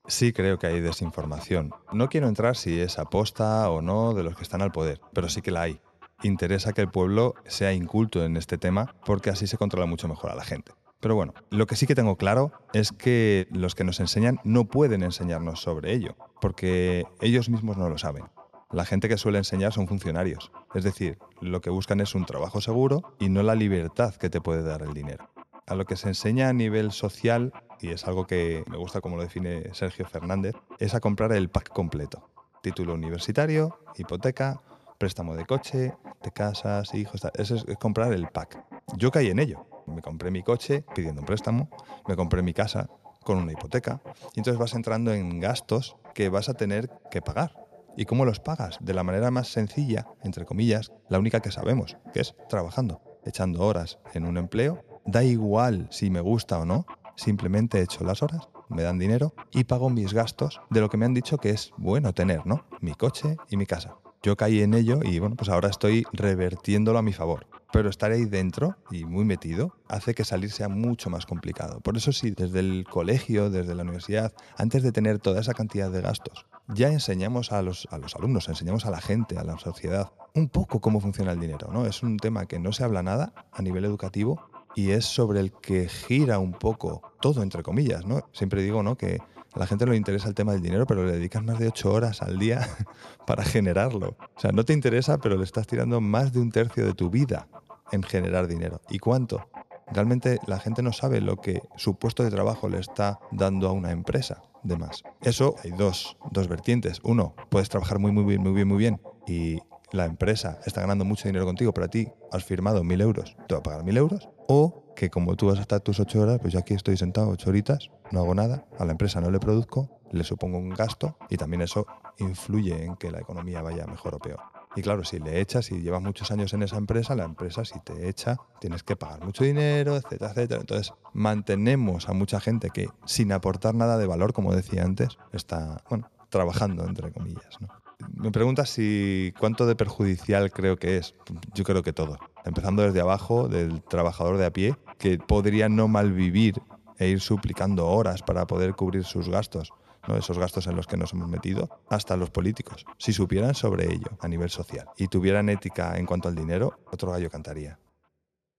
Sí 0.08 0.34
creo 0.34 0.60
que 0.60 0.68
hay 0.68 0.82
desinformación. 0.82 1.74
No 1.92 2.10
quiero 2.10 2.28
entrar 2.28 2.56
si 2.56 2.80
es 2.80 3.00
aposta 3.00 3.70
o 3.70 3.82
no 3.82 4.14
de 4.14 4.24
los 4.24 4.36
que 4.36 4.44
están 4.44 4.62
al 4.62 4.72
poder, 4.72 5.02
pero 5.14 5.30
sí 5.30 5.42
que 5.42 5.52
la 5.52 5.64
hay 5.64 5.82
interesa 6.24 6.74
que 6.74 6.82
el 6.82 6.90
pueblo 6.90 7.36
sea 7.46 7.74
inculto 7.74 8.24
en 8.24 8.38
este 8.38 8.58
tema 8.58 8.96
porque 9.06 9.30
así 9.30 9.48
se 9.48 9.58
controla 9.58 9.86
mucho 9.86 10.08
mejor 10.08 10.32
a 10.32 10.36
la 10.36 10.44
gente. 10.44 10.72
Pero 11.00 11.16
bueno, 11.16 11.34
lo 11.52 11.68
que 11.68 11.76
sí 11.76 11.86
que 11.86 11.96
tengo 11.96 12.16
claro 12.16 12.52
es 12.74 12.92
que 12.92 13.48
los 13.52 13.76
que 13.76 13.84
nos 13.84 14.00
enseñan 14.00 14.40
no 14.44 14.66
pueden 14.66 15.04
enseñarnos 15.04 15.62
sobre 15.62 15.94
ello, 15.94 16.16
porque 16.42 17.06
ellos 17.22 17.50
mismos 17.50 17.78
no 17.78 17.90
lo 17.90 17.98
saben. 17.98 18.26
La 18.72 18.86
gente 18.86 19.08
que 19.08 19.18
suele 19.18 19.38
enseñar 19.38 19.72
son 19.72 19.88
funcionarios, 19.88 20.52
es 20.74 20.84
decir, 20.84 21.20
lo 21.42 21.62
que 21.62 21.70
buscan 21.70 22.02
es 22.02 22.16
un 22.16 22.26
trabajo 22.26 22.60
seguro 22.60 23.16
y 23.20 23.30
no 23.30 23.44
la 23.44 23.56
libertad 23.56 24.16
que 24.16 24.30
te 24.30 24.42
puede 24.42 24.64
dar 24.64 24.82
el 24.82 24.94
dinero. 24.94 25.30
A 25.68 25.76
lo 25.76 25.86
que 25.86 25.96
se 25.96 26.08
enseña 26.08 26.50
a 26.50 26.54
nivel 26.54 26.92
social, 26.92 27.54
y 27.82 27.89
es 27.89 28.05
algo 28.05 28.25
que 28.25 28.63
me 28.67 28.77
gusta 28.77 29.01
como 29.01 29.17
lo 29.17 29.24
define 29.24 29.74
Sergio 29.74 30.05
Fernández, 30.05 30.55
es 30.79 30.94
a 30.94 31.00
comprar 31.00 31.32
el 31.34 31.50
pack 31.50 31.70
completo. 31.70 32.29
Título 32.62 32.94
universitario, 32.94 33.79
hipoteca, 33.98 34.62
préstamo 34.98 35.36
de 35.36 35.46
coche, 35.46 35.94
de 36.24 36.32
casas, 36.32 36.94
hijos, 36.94 37.22
eso 37.36 37.55
es, 37.55 37.77
comprar 37.77 38.13
el 38.13 38.27
pack. 38.27 38.63
Yo 38.98 39.12
caí 39.12 39.29
en 39.29 39.39
ello. 39.39 39.65
Me 39.88 40.01
compré 40.01 40.32
mi 40.32 40.41
coche 40.41 40.84
pidiendo 40.96 41.22
un 41.22 41.27
préstamo, 41.27 41.70
me 42.08 42.15
compré 42.15 42.41
mi 42.41 42.53
casa 42.53 42.89
con 43.24 43.38
una 43.38 43.51
hipoteca 43.51 44.01
y 44.34 44.39
entonces 44.39 44.58
vas 44.58 44.74
entrando 44.74 45.13
en 45.13 45.39
gastos 45.39 45.96
que 46.13 46.29
vas 46.29 46.50
a 46.50 46.53
tener 46.55 46.89
que 47.12 47.22
pagar. 47.22 47.65
¿Y 47.98 48.05
cómo 48.05 48.25
los 48.25 48.39
pagas? 48.39 48.77
De 48.82 48.94
la 48.94 49.03
manera 49.03 49.32
más 49.32 49.48
sencilla, 49.48 50.08
entre 50.24 50.46
comillas, 50.46 50.91
la 51.08 51.20
única 51.20 51.39
que 51.39 51.51
sabemos, 51.51 51.98
que 52.13 52.20
es 52.22 52.36
trabajando, 52.50 53.01
echando 53.24 53.65
horas 53.65 54.00
en 54.13 54.25
un 54.25 54.38
empleo. 54.38 54.84
Da 55.05 55.24
igual 55.24 55.88
si 55.91 56.10
me 56.10 56.20
gusta 56.20 56.60
o 56.60 56.65
no, 56.65 56.86
simplemente 57.16 57.82
echo 57.82 58.04
las 58.04 58.22
horas 58.22 58.48
me 58.70 58.84
dan 58.84 59.00
dinero 59.00 59.34
y 59.52 59.66
pago 59.66 59.90
mis 59.90 60.14
gastos 60.14 60.62
de 60.70 60.82
lo 60.82 60.90
que 60.90 60.98
me 60.98 61.06
han 61.06 61.14
dicho 61.14 61.38
que 61.38 61.52
es 61.52 61.72
bueno 61.78 62.14
tener, 62.14 62.46
¿no? 62.46 62.66
Mi 62.82 62.94
coche 62.94 63.38
y 63.50 63.58
mi 63.58 63.66
casa. 63.66 63.96
Yo 64.24 64.36
caí 64.36 64.62
en 64.62 64.74
ello 64.74 65.02
y 65.04 65.20
bueno, 65.20 65.36
pues 65.36 65.50
ahora 65.50 65.70
estoy 65.70 66.04
revertiéndolo 66.12 66.98
a 66.98 67.04
mi 67.04 67.14
favor. 67.14 67.46
Pero 67.72 67.90
estar 67.90 68.12
ahí 68.12 68.26
dentro 68.26 68.76
y 68.90 69.06
muy 69.06 69.24
metido 69.24 69.76
hace 69.88 70.16
que 70.16 70.24
salir 70.24 70.52
sea 70.52 70.68
mucho 70.68 71.10
más 71.10 71.28
complicado. 71.28 71.80
Por 71.82 71.96
eso 71.98 72.12
sí, 72.12 72.32
desde 72.32 72.60
el 72.60 72.86
colegio, 72.90 73.52
desde 73.52 73.76
la 73.76 73.84
universidad, 73.84 74.34
antes 74.58 74.82
de 74.82 74.92
tener 74.92 75.20
toda 75.20 75.42
esa 75.42 75.54
cantidad 75.54 75.92
de 75.92 76.02
gastos, 76.02 76.48
ya 76.68 76.88
enseñamos 76.88 77.52
a 77.52 77.62
los, 77.62 77.88
a 77.92 78.00
los 78.00 78.16
alumnos, 78.16 78.48
enseñamos 78.48 78.86
a 78.88 78.92
la 78.92 79.02
gente, 79.02 79.38
a 79.38 79.44
la 79.44 79.60
sociedad, 79.60 80.12
un 80.34 80.50
poco 80.50 80.82
cómo 80.82 81.02
funciona 81.02 81.34
el 81.34 81.40
dinero. 81.40 81.70
¿no? 81.72 81.86
Es 81.86 82.02
un 82.02 82.18
tema 82.18 82.48
que 82.48 82.58
no 82.58 82.72
se 82.72 82.84
habla 82.84 83.04
nada 83.04 83.34
a 83.52 83.62
nivel 83.62 83.86
educativo 83.86 84.50
y 84.75 84.91
es 84.91 85.05
sobre 85.05 85.39
el 85.39 85.51
que 85.53 85.88
gira 85.88 86.39
un 86.39 86.51
poco 86.51 87.01
todo, 87.22 87.41
entre 87.41 87.63
comillas. 87.63 88.05
¿no? 88.05 88.27
Siempre 88.34 88.62
digo 88.62 88.84
¿no? 88.84 88.98
que 88.98 89.20
a 89.53 89.60
la 89.60 89.67
gente 89.67 89.86
no 89.86 89.91
le 89.91 89.98
interesa 89.98 90.27
el 90.27 90.36
tema 90.36 90.51
del 90.51 90.62
dinero, 90.62 90.86
pero 90.86 91.05
le 91.05 91.13
dedicas 91.13 91.44
más 91.44 91.58
de 91.58 91.67
ocho 91.67 91.91
horas 91.94 92.22
al 92.22 92.38
día 92.38 92.67
para 93.25 93.44
generarlo. 93.44 94.15
O 94.36 94.39
sea, 94.39 94.51
no 94.51 94.65
te 94.65 94.74
interesa, 94.74 95.17
pero 95.17 95.38
le 95.38 95.46
estás 95.46 95.65
tirando 95.65 96.01
más 96.01 96.34
de 96.34 96.39
un 96.39 96.51
tercio 96.51 96.86
de 96.86 96.94
tu 96.94 97.10
vida 97.10 97.48
en 97.91 98.03
generar 98.03 98.48
dinero. 98.48 98.82
¿Y 98.89 99.00
cuánto? 99.00 99.48
Realmente 99.91 100.39
la 100.48 100.60
gente 100.60 100.82
no 100.82 100.91
sabe 100.91 101.22
lo 101.22 101.38
que 101.38 101.62
su 101.77 101.96
puesto 101.96 102.24
de 102.24 102.32
trabajo 102.32 102.67
le 102.67 102.79
está 102.79 103.20
dando 103.32 103.70
a 103.70 103.72
una 103.72 103.91
empresa 103.91 104.41
de 104.63 104.77
más. 104.77 105.03
Eso 105.22 105.55
hay 105.63 105.72
dos, 105.72 106.17
dos 106.32 106.48
vertientes. 106.48 107.00
Uno, 107.03 107.36
puedes 107.50 107.70
trabajar 107.70 108.00
muy, 108.00 108.12
muy 108.12 108.24
bien, 108.24 108.41
muy 108.41 108.51
bien, 108.51 108.67
muy 108.67 108.77
bien 108.77 109.01
y 109.27 109.60
la 109.96 110.06
empresa 110.06 110.60
está 110.66 110.82
ganando 110.82 111.06
mucho 111.06 111.28
dinero 111.28 111.46
contigo, 111.46 111.74
pero 111.74 111.86
a 111.86 111.90
ti 111.90 112.08
has 112.32 112.44
firmado 112.44 112.84
mil 112.84 113.02
euros, 113.02 113.36
te 113.48 113.56
va 113.56 113.60
a 113.60 113.64
pagar 113.64 113.84
mil 113.84 113.98
euros. 113.98 114.30
O 114.48 114.94
que 114.96 115.10
como 115.10 115.36
tú 115.36 115.48
vas 115.48 115.58
a 115.58 115.62
estar 115.62 115.82
tus 115.82 116.00
ocho 116.00 116.22
horas, 116.22 116.40
pues 116.40 116.54
yo 116.54 116.60
aquí 116.60 116.74
estoy 116.74 116.98
sentado 116.98 117.30
ocho 117.30 117.50
horitas, 117.50 117.90
no 118.12 118.22
hago 118.22 118.36
nada, 118.36 118.66
a 118.80 118.86
la 118.86 118.92
empresa 118.92 119.20
no 119.20 119.30
le 119.32 119.40
produzco, 119.40 119.90
le 120.12 120.24
supongo 120.24 120.58
un 120.58 120.70
gasto 120.70 121.18
y 121.30 121.38
también 121.38 121.62
eso 121.62 121.86
influye 122.18 122.86
en 122.86 122.96
que 122.96 123.12
la 123.12 123.20
economía 123.20 123.62
vaya 123.62 123.86
mejor 123.86 124.16
o 124.16 124.20
peor. 124.20 124.40
Y 124.75 124.82
claro, 124.82 125.06
si 125.06 125.20
le 125.20 125.40
echas, 125.40 125.66
si 125.66 125.82
llevas 125.82 126.02
muchos 126.02 126.32
años 126.32 126.54
en 126.54 126.64
esa 126.64 126.78
empresa, 126.78 127.16
la 127.16 127.24
empresa 127.24 127.64
si 127.64 127.80
te 127.80 128.10
echa, 128.10 128.38
tienes 128.60 128.84
que 128.84 128.98
pagar 128.98 129.24
mucho 129.24 129.46
dinero, 129.46 129.96
etcétera, 129.96 130.32
etcétera. 130.32 130.60
Entonces, 130.60 130.94
mantenemos 131.14 132.10
a 132.10 132.14
mucha 132.14 132.42
gente 132.42 132.70
que 132.72 132.90
sin 133.06 133.32
aportar 133.32 133.74
nada 133.74 133.98
de 133.98 134.06
valor, 134.06 134.34
como 134.34 134.54
decía 134.54 134.84
antes, 134.84 135.18
está, 135.32 135.82
bueno, 135.90 136.10
trabajando, 136.30 136.86
entre 136.86 137.14
comillas. 137.14 137.62
¿no? 137.62 137.70
Me 138.14 138.32
preguntas 138.32 138.70
si 138.70 139.34
cuánto 139.40 139.66
de 139.66 139.75
perjudicial 139.75 140.52
creo 140.52 140.78
que 140.78 140.98
es. 140.98 141.16
Yo 141.54 141.64
creo 141.64 141.84
que 141.84 141.94
todo. 141.94 142.18
Empezando 142.44 142.84
desde 142.84 143.02
abajo, 143.02 143.48
del 143.48 143.82
trabajador 143.84 144.38
de 144.38 144.46
a 144.46 144.52
pie, 144.52 144.75
que 144.98 145.18
podría 145.18 145.70
no 145.70 145.88
malvivir 145.88 146.62
e 146.98 147.08
ir 147.10 147.20
suplicando 147.20 147.88
horas 147.88 148.22
para 148.22 148.48
poder 148.48 148.74
cubrir 148.74 149.04
sus 149.04 149.30
gastos, 149.30 149.72
¿no? 150.08 150.18
esos 150.18 150.38
gastos 150.38 150.68
en 150.68 150.75
los 150.75 150.88
que 150.88 150.98
nos 150.98 151.14
hemos 151.14 151.28
metido, 151.28 151.70
hasta 151.90 152.18
los 152.18 152.30
políticos. 152.30 152.86
Si 152.98 153.14
supieran 153.14 153.56
sobre 153.56 153.92
ello 153.94 154.18
a 154.20 154.28
nivel 154.28 154.50
social 154.50 154.88
y 154.98 155.08
tuvieran 155.08 155.50
ética 155.50 155.98
en 155.98 156.06
cuanto 156.06 156.30
al 156.30 156.36
dinero, 156.36 156.80
otro 156.92 157.12
gallo 157.12 157.30
cantaría. 157.30 157.80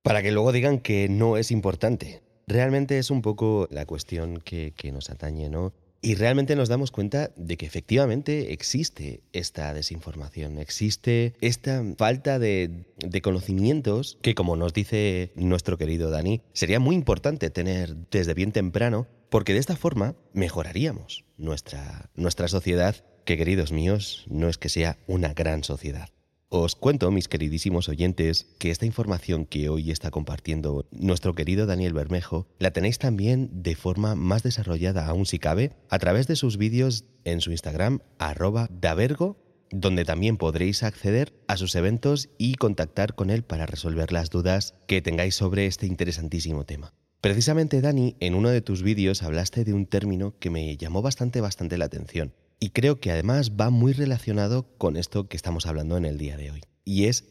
Para 0.02 0.22
que 0.22 0.32
luego 0.32 0.52
digan 0.52 0.78
que 0.78 1.08
no 1.08 1.36
es 1.36 1.50
importante. 1.50 2.22
Realmente 2.46 2.98
es 2.98 3.10
un 3.10 3.22
poco 3.22 3.66
la 3.70 3.86
cuestión 3.86 4.38
que, 4.38 4.72
que 4.76 4.92
nos 4.92 5.10
atañe, 5.10 5.48
¿no? 5.50 5.72
Y 6.02 6.14
realmente 6.14 6.56
nos 6.56 6.68
damos 6.68 6.90
cuenta 6.90 7.30
de 7.36 7.56
que 7.56 7.66
efectivamente 7.66 8.52
existe 8.52 9.22
esta 9.32 9.72
desinformación, 9.74 10.58
existe 10.58 11.34
esta 11.40 11.82
falta 11.96 12.38
de, 12.38 12.84
de, 12.98 13.22
conocimientos 13.22 14.18
que, 14.22 14.34
como 14.34 14.56
nos 14.56 14.72
dice 14.72 15.32
nuestro 15.34 15.78
querido 15.78 16.10
Dani, 16.10 16.42
sería 16.52 16.80
muy 16.80 16.94
importante 16.94 17.50
tener 17.50 17.96
desde 18.10 18.34
bien 18.34 18.52
temprano, 18.52 19.06
porque 19.30 19.52
de 19.52 19.58
esta 19.58 19.76
forma 19.76 20.14
mejoraríamos 20.32 21.24
nuestra, 21.36 22.10
nuestra 22.14 22.48
sociedad, 22.48 23.04
que 23.24 23.36
queridos 23.36 23.72
míos, 23.72 24.24
no 24.28 24.48
es 24.48 24.58
que 24.58 24.68
sea 24.68 24.98
una 25.06 25.34
gran 25.34 25.64
sociedad. 25.64 26.10
Os 26.58 26.74
cuento, 26.74 27.10
mis 27.10 27.28
queridísimos 27.28 27.90
oyentes, 27.90 28.46
que 28.58 28.70
esta 28.70 28.86
información 28.86 29.44
que 29.44 29.68
hoy 29.68 29.90
está 29.90 30.10
compartiendo 30.10 30.86
nuestro 30.90 31.34
querido 31.34 31.66
Daniel 31.66 31.92
Bermejo 31.92 32.46
la 32.58 32.70
tenéis 32.70 32.98
también 32.98 33.50
de 33.52 33.76
forma 33.76 34.14
más 34.14 34.42
desarrollada 34.42 35.06
aún 35.06 35.26
si 35.26 35.38
cabe 35.38 35.72
a 35.90 35.98
través 35.98 36.26
de 36.28 36.34
sus 36.34 36.56
vídeos 36.56 37.04
en 37.24 37.42
su 37.42 37.50
Instagram 37.50 37.98
arroba 38.18 38.70
davergo 38.70 39.36
donde 39.70 40.06
también 40.06 40.38
podréis 40.38 40.82
acceder 40.82 41.34
a 41.46 41.58
sus 41.58 41.74
eventos 41.74 42.30
y 42.38 42.54
contactar 42.54 43.14
con 43.14 43.28
él 43.28 43.42
para 43.42 43.66
resolver 43.66 44.10
las 44.10 44.30
dudas 44.30 44.72
que 44.86 45.02
tengáis 45.02 45.34
sobre 45.34 45.66
este 45.66 45.86
interesantísimo 45.86 46.64
tema. 46.64 46.94
Precisamente 47.20 47.82
Dani, 47.82 48.16
en 48.20 48.34
uno 48.34 48.48
de 48.48 48.62
tus 48.62 48.82
vídeos 48.82 49.22
hablaste 49.22 49.62
de 49.64 49.74
un 49.74 49.84
término 49.84 50.38
que 50.38 50.48
me 50.48 50.74
llamó 50.78 51.02
bastante 51.02 51.42
bastante 51.42 51.76
la 51.76 51.84
atención 51.84 52.32
y 52.58 52.70
creo 52.70 53.00
que 53.00 53.10
además 53.10 53.52
va 53.52 53.70
muy 53.70 53.92
relacionado 53.92 54.66
con 54.78 54.96
esto 54.96 55.28
que 55.28 55.36
estamos 55.36 55.66
hablando 55.66 55.96
en 55.96 56.04
el 56.04 56.18
día 56.18 56.36
de 56.36 56.50
hoy. 56.50 56.62
Y 56.84 57.06
es, 57.06 57.24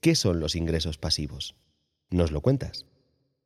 ¿qué 0.00 0.14
son 0.14 0.40
los 0.40 0.56
ingresos 0.56 0.98
pasivos? 0.98 1.54
¿Nos 2.10 2.32
lo 2.32 2.40
cuentas? 2.40 2.86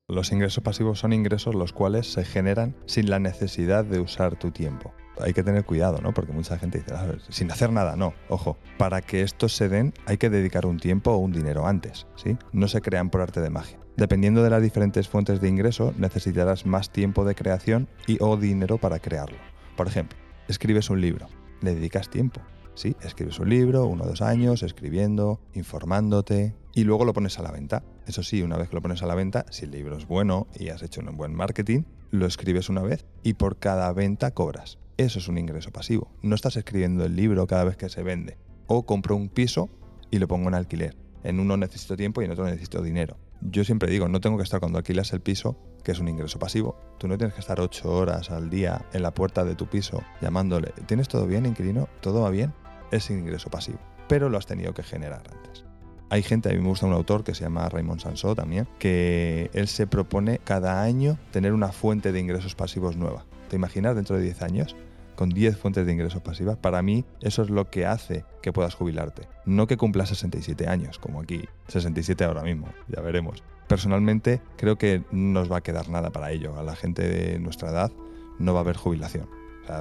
Los 0.09 0.31
ingresos 0.31 0.62
pasivos 0.62 1.01
son 1.01 1.12
ingresos 1.12 1.55
los 1.57 1.72
cuales 1.72 2.12
se 2.12 2.25
generan 2.25 2.77
sin 2.87 3.11
la 3.11 3.18
necesidad 3.18 3.85
de 3.85 3.99
usar 3.99 4.38
tu 4.38 4.53
tiempo. 4.53 4.94
Hay 5.18 5.33
que 5.33 5.42
tener 5.42 5.64
cuidado, 5.64 5.99
¿no? 6.01 6.14
Porque 6.14 6.33
mucha 6.33 6.59
gente 6.59 6.79
dice, 6.79 6.94
sin 7.29 7.51
hacer 7.51 7.72
nada, 7.72 7.96
no. 7.96 8.14
Ojo, 8.29 8.57
para 8.79 9.03
que 9.03 9.22
estos 9.22 9.57
se 9.57 9.68
den 9.68 9.94
hay 10.07 10.16
que 10.16 10.31
dedicar 10.31 10.64
un 10.64 10.79
tiempo 10.79 11.11
o 11.11 11.18
un 11.18 11.33
dinero 11.33 11.66
antes, 11.66 12.07
¿sí? 12.14 12.37
No 12.53 12.68
se 12.68 12.83
crean 12.83 13.11
por 13.11 13.20
arte 13.20 13.40
de 13.40 13.51
magia. 13.51 13.81
Dependiendo 13.96 14.42
de 14.42 14.51
las 14.51 14.62
diferentes 14.62 15.09
fuentes 15.09 15.40
de 15.40 15.49
ingreso, 15.49 15.92
necesitarás 15.96 16.66
más 16.66 16.90
tiempo 16.90 17.25
de 17.25 17.35
creación 17.35 17.88
y 18.07 18.18
o 18.20 18.37
dinero 18.37 18.79
para 18.79 19.01
crearlo. 19.01 19.38
Por 19.75 19.88
ejemplo, 19.88 20.18
escribes 20.48 20.90
un 20.90 21.00
libro, 21.00 21.28
le 21.61 21.74
dedicas 21.74 22.11
tiempo. 22.11 22.40
Sí, 22.74 22.94
escribes 23.00 23.38
un 23.38 23.48
libro, 23.48 23.87
uno 23.87 24.04
o 24.04 24.06
dos 24.06 24.20
años, 24.20 24.62
escribiendo, 24.62 25.40
informándote 25.54 26.54
y 26.74 26.85
luego 26.85 27.06
lo 27.06 27.14
pones 27.14 27.38
a 27.38 27.42
la 27.42 27.50
venta. 27.50 27.82
Eso 28.06 28.22
sí, 28.22 28.42
una 28.42 28.59
vez 28.59 28.68
que 28.68 28.76
lo 28.76 28.82
pones 28.82 29.02
a 29.02 29.06
la 29.06 29.14
venta, 29.14 29.46
si 29.50 29.64
el 29.64 29.70
libro 29.70 29.96
es 29.96 30.06
bueno 30.06 30.46
y 30.54 30.68
has 30.68 30.82
hecho 30.82 31.00
un 31.00 31.16
buen 31.16 31.35
marketing, 31.35 31.85
lo 32.11 32.26
escribes 32.26 32.68
una 32.68 32.82
vez 32.82 33.06
y 33.22 33.35
por 33.35 33.59
cada 33.59 33.90
venta 33.94 34.32
cobras. 34.32 34.78
Eso 34.98 35.18
es 35.18 35.28
un 35.28 35.38
ingreso 35.38 35.72
pasivo. 35.72 36.11
No 36.22 36.35
estás 36.35 36.56
escribiendo 36.56 37.04
el 37.04 37.16
libro 37.16 37.46
cada 37.46 37.64
vez 37.64 37.76
que 37.76 37.88
se 37.88 38.02
vende. 38.02 38.37
O 38.66 38.85
compro 38.85 39.16
un 39.16 39.30
piso 39.30 39.70
y 40.11 40.18
lo 40.18 40.28
pongo 40.28 40.48
en 40.48 40.54
alquiler. 40.54 40.96
En 41.22 41.40
uno 41.40 41.56
necesito 41.56 41.96
tiempo 41.96 42.20
y 42.20 42.26
en 42.26 42.32
otro 42.32 42.44
necesito 42.44 42.82
dinero. 42.82 43.16
Yo 43.40 43.64
siempre 43.64 43.90
digo, 43.90 44.09
no 44.09 44.20
tengo 44.20 44.37
que 44.37 44.42
estar 44.42 44.61
cuando 44.61 44.78
alquilas 44.78 45.12
el 45.12 45.20
piso, 45.20 45.59
que 45.87 45.92
es 45.92 46.01
un 46.01 46.09
ingreso 46.09 46.40
pasivo. 46.40 46.75
Tú 46.99 47.07
no 47.07 47.16
tienes 47.16 47.33
que 47.35 47.40
estar 47.40 47.61
ocho 47.61 47.88
horas 47.92 48.33
al 48.33 48.51
día 48.51 48.85
en 48.92 49.03
la 49.03 49.14
puerta 49.14 49.44
de 49.44 49.55
tu 49.55 49.66
piso 49.66 50.03
llamándole, 50.20 50.72
¿tienes 50.87 51.07
todo 51.07 51.29
bien, 51.29 51.46
inquilino? 51.46 51.88
¿Todo 52.01 52.22
va 52.22 52.31
bien? 52.31 52.53
Es 52.90 53.09
ingreso 53.09 53.51
pasivo, 53.51 53.79
pero 54.09 54.29
lo 54.29 54.37
has 54.37 54.46
tenido 54.46 54.75
que 54.75 54.83
generar 54.83 55.22
antes. 55.33 55.64
Hay 56.11 56.25
gente, 56.25 56.49
a 56.49 56.53
mí 56.55 56.59
me 56.59 56.66
gusta 56.66 56.87
un 56.87 56.92
autor 56.92 57.22
que 57.22 57.37
se 57.37 57.44
llama 57.44 57.68
Raymond 57.68 58.01
Sansó 58.01 58.35
también, 58.35 58.66
que 58.81 59.49
él 59.53 59.68
se 59.68 59.87
propone 59.87 60.40
cada 60.42 60.83
año 60.83 61.20
tener 61.31 61.53
una 61.53 61.70
fuente 61.70 62.11
de 62.11 62.18
ingresos 62.18 62.57
pasivos 62.57 62.96
nueva. 62.96 63.25
¿Te 63.49 63.55
imaginas 63.55 63.94
dentro 63.94 64.16
de 64.16 64.22
10 64.22 64.42
años? 64.42 64.77
con 65.14 65.31
10 65.31 65.57
fuentes 65.57 65.87
de 65.87 65.92
ingresos 65.92 66.20
pasivas, 66.20 66.59
para 66.59 66.83
mí 66.83 67.07
eso 67.22 67.40
es 67.40 67.49
lo 67.49 67.70
que 67.70 67.87
hace 67.87 68.27
que 68.42 68.53
puedas 68.53 68.75
jubilarte. 68.75 69.27
No 69.46 69.66
que 69.66 69.79
cumplas 69.79 70.11
67 70.11 70.68
años, 70.68 70.99
como 70.99 71.22
aquí, 71.22 71.49
67 71.68 72.22
ahora 72.22 72.42
mismo, 72.42 72.68
ya 72.87 73.01
veremos. 73.01 73.42
Personalmente 73.68 74.40
creo 74.57 74.76
que 74.76 75.02
no 75.11 75.40
nos 75.40 75.50
va 75.50 75.59
a 75.59 75.62
quedar 75.62 75.88
nada 75.88 76.11
para 76.11 76.31
ello. 76.31 76.59
A 76.59 76.62
la 76.62 76.76
gente 76.76 77.02
de 77.02 77.38
nuestra 77.38 77.70
edad 77.70 77.92
no 78.38 78.52
va 78.52 78.61
a 78.61 78.62
haber 78.62 78.76
jubilación. 78.76 79.29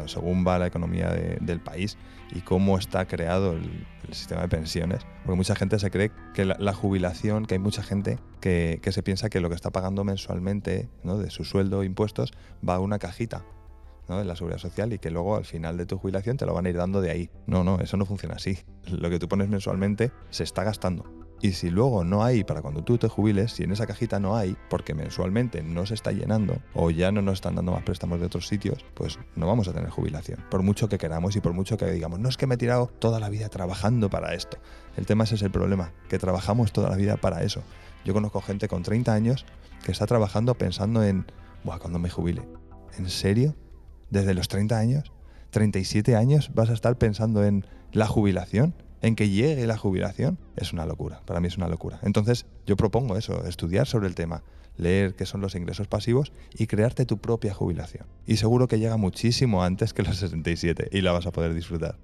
Según 0.07 0.45
va 0.47 0.57
la 0.57 0.67
economía 0.67 1.09
del 1.11 1.59
país 1.59 1.97
y 2.31 2.41
cómo 2.41 2.77
está 2.77 3.05
creado 3.05 3.53
el, 3.53 3.85
sistema 4.11 4.41
de 4.41 4.49
pensiones. 4.49 5.05
Porque 5.23 5.35
mucha 5.35 5.55
gente 5.55 5.79
se 5.79 5.89
cree 5.89 6.11
que 6.33 6.45
la, 6.45 6.73
jubilación, 6.73 7.45
que 7.45 7.55
hay 7.55 7.59
mucha 7.59 7.81
gente 7.81 8.19
que, 8.39 8.79
que, 8.81 8.91
se 8.91 9.01
piensa 9.01 9.29
que 9.29 9.39
lo 9.39 9.49
que 9.49 9.55
está 9.55 9.71
pagando 9.71 10.03
mensualmente 10.03 10.89
¿no? 11.03 11.17
de 11.17 11.31
su 11.31 11.43
sueldo 11.43 11.83
impuestos 11.83 12.31
va 12.67 12.75
a 12.75 12.79
una 12.79 12.99
cajita 12.99 13.43
¿no? 14.07 14.21
en 14.21 14.27
la 14.27 14.35
seguridad 14.35 14.59
social 14.59 14.93
y 14.93 14.99
que 14.99 15.09
luego 15.09 15.35
al 15.35 15.45
final 15.45 15.77
de 15.77 15.87
tu 15.87 15.97
jubilación 15.97 16.37
te 16.37 16.45
lo 16.45 16.53
van 16.53 16.67
a 16.67 16.69
ir 16.69 16.77
dando 16.77 17.01
de 17.01 17.11
ahí. 17.11 17.29
No, 17.47 17.63
no, 17.63 17.79
eso 17.79 17.97
no 17.97 18.05
funciona 18.05 18.35
así. 18.35 18.59
Lo 18.87 19.09
que 19.09 19.17
tú 19.19 19.27
pones 19.27 19.49
mensualmente 19.49 20.11
se 20.29 20.43
está 20.43 20.63
gastando. 20.63 21.05
Y 21.45 21.53
si 21.53 21.69
luego 21.69 22.03
no 22.03 22.23
hay 22.23 22.43
para 22.43 22.63
cuando 22.63 22.83
tú 22.83 22.97
te 22.97 23.07
jubiles, 23.07 23.51
si 23.51 23.61
en 23.61 23.71
esa 23.71 23.85
cajita 23.85 24.19
no 24.19 24.35
hay, 24.35 24.57
porque 24.67 24.95
mensualmente 24.95 25.61
no 25.61 25.85
se 25.85 25.93
está 25.93 26.11
llenando 26.11 26.57
o 26.73 26.89
ya 26.89 27.11
no 27.11 27.21
nos 27.21 27.35
están 27.35 27.53
dando 27.53 27.71
más 27.71 27.83
préstamos 27.83 28.19
de 28.19 28.25
otros 28.25 28.47
sitios, 28.47 28.83
pues 28.95 29.19
no 29.35 29.45
vamos 29.45 29.67
a 29.67 29.73
tener 29.73 29.91
jubilación. 29.91 30.43
Por 30.49 30.63
mucho 30.63 30.89
que 30.89 30.97
queramos 30.97 31.35
y 31.35 31.41
por 31.41 31.53
mucho 31.53 31.77
que 31.77 31.85
digamos, 31.91 32.19
no 32.19 32.29
es 32.29 32.37
que 32.37 32.47
me 32.47 32.55
he 32.55 32.57
tirado 32.57 32.87
toda 32.97 33.19
la 33.19 33.29
vida 33.29 33.47
trabajando 33.49 34.09
para 34.09 34.33
esto. 34.33 34.57
El 34.97 35.05
tema 35.05 35.25
es 35.25 35.39
el 35.39 35.51
problema, 35.51 35.93
que 36.09 36.17
trabajamos 36.17 36.73
toda 36.73 36.89
la 36.89 36.95
vida 36.95 37.15
para 37.17 37.43
eso. 37.43 37.61
Yo 38.05 38.15
conozco 38.15 38.41
gente 38.41 38.67
con 38.67 38.81
30 38.81 39.13
años 39.13 39.45
que 39.83 39.91
está 39.91 40.07
trabajando 40.07 40.55
pensando 40.55 41.03
en, 41.03 41.27
Buah, 41.63 41.77
cuando 41.77 41.99
me 41.99 42.09
jubile. 42.09 42.41
¿En 42.97 43.07
serio? 43.07 43.53
desde 44.09 44.33
los 44.33 44.47
30 44.47 44.79
años, 44.79 45.11
37 45.51 46.15
años, 46.15 46.51
vas 46.53 46.69
a 46.69 46.73
estar 46.73 46.97
pensando 46.97 47.43
en 47.43 47.65
la 47.91 48.07
jubilación. 48.07 48.73
En 49.01 49.15
que 49.15 49.29
llegue 49.29 49.67
la 49.67 49.77
jubilación, 49.77 50.37
es 50.55 50.73
una 50.73 50.85
locura. 50.85 51.21
Para 51.25 51.39
mí 51.39 51.47
es 51.47 51.57
una 51.57 51.67
locura. 51.67 51.99
Entonces, 52.03 52.45
yo 52.65 52.75
propongo 52.75 53.17
eso, 53.17 53.45
estudiar 53.45 53.87
sobre 53.87 54.07
el 54.07 54.15
tema, 54.15 54.43
leer 54.77 55.15
qué 55.15 55.25
son 55.25 55.41
los 55.41 55.55
ingresos 55.55 55.87
pasivos 55.87 56.31
y 56.57 56.67
crearte 56.67 57.05
tu 57.05 57.17
propia 57.17 57.53
jubilación. 57.53 58.05
Y 58.25 58.37
seguro 58.37 58.67
que 58.67 58.79
llega 58.79 58.97
muchísimo 58.97 59.63
antes 59.63 59.93
que 59.93 60.03
los 60.03 60.17
67 60.17 60.89
y 60.91 61.01
la 61.01 61.11
vas 61.11 61.25
a 61.25 61.31
poder 61.31 61.53
disfrutar. 61.53 61.97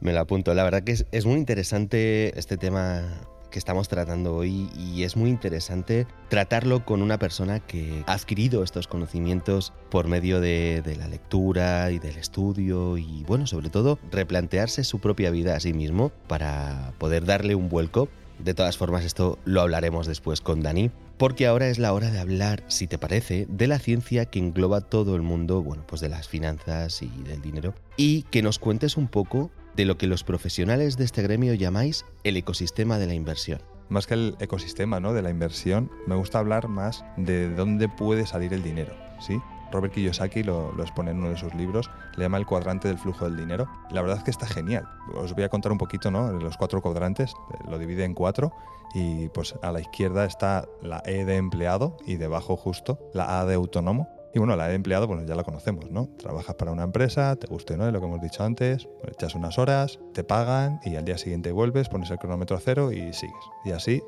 Me 0.00 0.12
lo 0.12 0.20
apunto. 0.20 0.54
La 0.54 0.64
verdad 0.64 0.84
que 0.84 0.92
es, 0.92 1.06
es 1.12 1.26
muy 1.26 1.36
interesante 1.36 2.38
este 2.38 2.56
tema 2.56 3.02
que 3.50 3.58
estamos 3.58 3.88
tratando 3.88 4.34
hoy 4.34 4.70
y 4.76 5.02
es 5.02 5.16
muy 5.16 5.30
interesante 5.30 6.06
tratarlo 6.28 6.84
con 6.84 7.02
una 7.02 7.18
persona 7.18 7.60
que 7.60 8.04
ha 8.06 8.12
adquirido 8.12 8.62
estos 8.62 8.86
conocimientos 8.88 9.72
por 9.90 10.06
medio 10.06 10.40
de, 10.40 10.82
la 10.98 11.08
lectura 11.08 11.90
y 11.90 11.98
del 11.98 12.16
estudio 12.16 12.98
y 12.98 13.24
bueno, 13.24 13.46
sobre 13.46 13.70
todo 13.70 13.98
replantearse 14.10 14.84
su 14.84 14.98
propia 14.98 15.30
vida 15.30 15.56
a 15.56 15.60
sí 15.60 15.72
mismo 15.72 16.10
para 16.26 16.92
poder 16.98 17.24
darle 17.24 17.54
un 17.54 17.68
vuelco. 17.68 18.08
De 18.38 18.54
todas 18.54 18.76
formas, 18.76 19.04
esto 19.04 19.38
lo 19.44 19.60
hablaremos 19.60 20.06
después 20.06 20.40
con 20.40 20.62
Dani, 20.62 20.92
porque 21.16 21.48
ahora 21.48 21.68
es 21.68 21.80
la 21.80 21.92
hora 21.92 22.10
de 22.10 22.20
hablar, 22.20 22.62
si 22.68 22.86
te 22.86 22.96
parece, 22.96 23.46
de 23.48 23.66
la 23.66 23.80
ciencia 23.80 24.26
que 24.26 24.38
engloba 24.38 24.80
todo 24.80 25.16
el 25.16 25.22
mundo, 25.22 25.60
bueno, 25.60 25.82
pues 25.86 26.00
de 26.00 26.08
las 26.08 26.28
finanzas 26.28 27.02
y 27.02 27.10
del 27.24 27.42
dinero, 27.42 27.74
y 27.96 28.22
que 28.22 28.42
nos 28.42 28.60
cuentes 28.60 28.96
un 28.96 29.08
poco 29.08 29.50
de 29.78 29.84
lo 29.84 29.96
que 29.96 30.08
los 30.08 30.24
profesionales 30.24 30.96
de 30.96 31.04
este 31.04 31.22
gremio 31.22 31.54
llamáis 31.54 32.04
el 32.24 32.36
ecosistema 32.36 32.98
de 32.98 33.06
la 33.06 33.14
inversión. 33.14 33.62
Más 33.88 34.08
que 34.08 34.14
el 34.14 34.36
ecosistema 34.40 34.98
¿no? 34.98 35.12
de 35.12 35.22
la 35.22 35.30
inversión, 35.30 35.88
me 36.08 36.16
gusta 36.16 36.40
hablar 36.40 36.66
más 36.66 37.04
de 37.16 37.48
dónde 37.54 37.88
puede 37.88 38.26
salir 38.26 38.52
el 38.52 38.64
dinero. 38.64 38.96
¿sí? 39.20 39.40
Robert 39.70 39.94
Kiyosaki 39.94 40.42
lo, 40.42 40.74
expone 40.80 41.12
en 41.12 41.18
uno 41.18 41.30
de 41.30 41.36
sus 41.36 41.54
libros, 41.54 41.88
le 42.16 42.24
llama 42.24 42.38
el 42.38 42.46
cuadrante 42.46 42.88
del 42.88 42.98
flujo 42.98 43.24
del 43.26 43.36
dinero. 43.36 43.68
La 43.92 44.02
verdad 44.02 44.18
es 44.18 44.24
que 44.24 44.32
está 44.32 44.48
genial. 44.48 44.84
Os 45.14 45.32
voy 45.32 45.44
a 45.44 45.48
contar 45.48 45.70
un 45.70 45.78
poquito, 45.78 46.10
¿no? 46.10 46.32
Los 46.32 46.56
cuatro 46.56 46.82
cuadrantes, 46.82 47.32
lo 47.68 47.78
divide 47.78 48.02
en 48.02 48.14
cuatro 48.14 48.52
y 48.94 49.28
pues 49.28 49.54
a 49.62 49.70
la 49.70 49.80
izquierda 49.80 50.24
está 50.24 50.66
la 50.82 51.04
E 51.06 51.24
de 51.24 51.36
empleado 51.36 51.96
y 52.04 52.16
debajo 52.16 52.56
justo 52.56 52.98
la 53.14 53.38
A 53.38 53.46
de 53.46 53.54
autónomo. 53.54 54.08
Y 54.38 54.40
bueno, 54.40 54.54
la 54.54 54.68
de 54.68 54.76
empleado, 54.76 55.08
pues 55.08 55.26
ya 55.26 55.34
la 55.34 55.42
conocemos, 55.42 55.90
¿no? 55.90 56.10
Trabajas 56.16 56.54
para 56.54 56.70
una 56.70 56.84
empresa, 56.84 57.34
te 57.34 57.48
guste, 57.48 57.76
¿no? 57.76 57.86
De 57.86 57.90
lo 57.90 57.98
que 57.98 58.06
hemos 58.06 58.20
dicho 58.20 58.44
antes, 58.44 58.88
echas 59.10 59.34
unas 59.34 59.58
horas, 59.58 59.98
te 60.14 60.22
pagan 60.22 60.78
y 60.84 60.94
al 60.94 61.04
día 61.04 61.18
siguiente 61.18 61.50
vuelves, 61.50 61.88
pones 61.88 62.08
el 62.12 62.18
cronómetro 62.18 62.56
a 62.56 62.60
cero 62.60 62.92
y 62.92 63.12
sigues. 63.12 63.34
Y 63.64 63.72
así, 63.72 64.00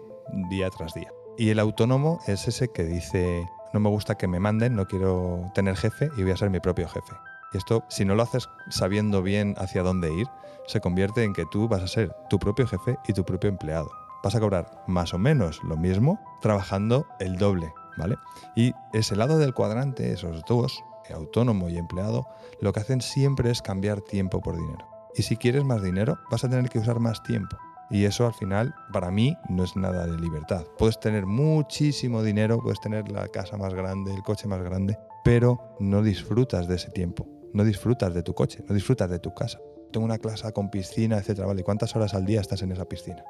día 0.48 0.70
tras 0.70 0.94
día. 0.94 1.08
Y 1.36 1.50
el 1.50 1.58
autónomo 1.58 2.20
es 2.28 2.46
ese 2.46 2.68
que 2.68 2.84
dice, 2.84 3.44
no 3.72 3.80
me 3.80 3.88
gusta 3.88 4.14
que 4.14 4.28
me 4.28 4.38
manden, 4.38 4.76
no 4.76 4.86
quiero 4.86 5.50
tener 5.52 5.74
jefe 5.76 6.10
y 6.16 6.22
voy 6.22 6.30
a 6.30 6.36
ser 6.36 6.48
mi 6.50 6.60
propio 6.60 6.86
jefe. 6.86 7.12
Y 7.52 7.56
esto, 7.56 7.82
si 7.88 8.04
no 8.04 8.14
lo 8.14 8.22
haces 8.22 8.48
sabiendo 8.68 9.24
bien 9.24 9.56
hacia 9.58 9.82
dónde 9.82 10.14
ir, 10.14 10.28
se 10.68 10.80
convierte 10.80 11.24
en 11.24 11.32
que 11.32 11.44
tú 11.50 11.66
vas 11.66 11.82
a 11.82 11.88
ser 11.88 12.14
tu 12.28 12.38
propio 12.38 12.68
jefe 12.68 12.96
y 13.08 13.14
tu 13.14 13.24
propio 13.24 13.50
empleado. 13.50 13.90
Vas 14.22 14.36
a 14.36 14.40
cobrar 14.40 14.84
más 14.86 15.12
o 15.12 15.18
menos 15.18 15.60
lo 15.64 15.76
mismo 15.76 16.20
trabajando 16.40 17.04
el 17.18 17.36
doble 17.36 17.72
¿vale? 18.00 18.16
Y 18.56 18.72
ese 18.92 19.14
lado 19.14 19.38
del 19.38 19.54
cuadrante, 19.54 20.12
esos 20.12 20.42
dos, 20.48 20.82
autónomo 21.12 21.68
y 21.68 21.76
empleado, 21.76 22.26
lo 22.60 22.72
que 22.72 22.80
hacen 22.80 23.00
siempre 23.00 23.50
es 23.50 23.62
cambiar 23.62 24.00
tiempo 24.00 24.40
por 24.40 24.56
dinero. 24.56 24.86
Y 25.14 25.22
si 25.22 25.36
quieres 25.36 25.64
más 25.64 25.82
dinero, 25.82 26.18
vas 26.30 26.44
a 26.44 26.48
tener 26.48 26.68
que 26.68 26.78
usar 26.78 27.00
más 27.00 27.22
tiempo. 27.22 27.56
Y 27.90 28.04
eso 28.04 28.26
al 28.26 28.34
final, 28.34 28.74
para 28.92 29.10
mí, 29.10 29.36
no 29.48 29.64
es 29.64 29.74
nada 29.74 30.06
de 30.06 30.16
libertad. 30.16 30.64
Puedes 30.78 31.00
tener 31.00 31.26
muchísimo 31.26 32.22
dinero, 32.22 32.60
puedes 32.62 32.80
tener 32.80 33.10
la 33.10 33.26
casa 33.28 33.56
más 33.56 33.74
grande, 33.74 34.14
el 34.14 34.22
coche 34.22 34.46
más 34.46 34.62
grande, 34.62 34.96
pero 35.24 35.74
no 35.80 36.02
disfrutas 36.02 36.68
de 36.68 36.76
ese 36.76 36.90
tiempo. 36.90 37.26
No 37.52 37.64
disfrutas 37.64 38.14
de 38.14 38.22
tu 38.22 38.32
coche, 38.32 38.62
no 38.68 38.74
disfrutas 38.74 39.10
de 39.10 39.18
tu 39.18 39.34
casa. 39.34 39.58
Tengo 39.90 40.04
una 40.04 40.18
casa 40.18 40.52
con 40.52 40.70
piscina, 40.70 41.18
etcétera, 41.18 41.48
¿vale? 41.48 41.64
¿Cuántas 41.64 41.96
horas 41.96 42.14
al 42.14 42.24
día 42.24 42.40
estás 42.40 42.62
en 42.62 42.70
esa 42.70 42.84
piscina? 42.84 43.24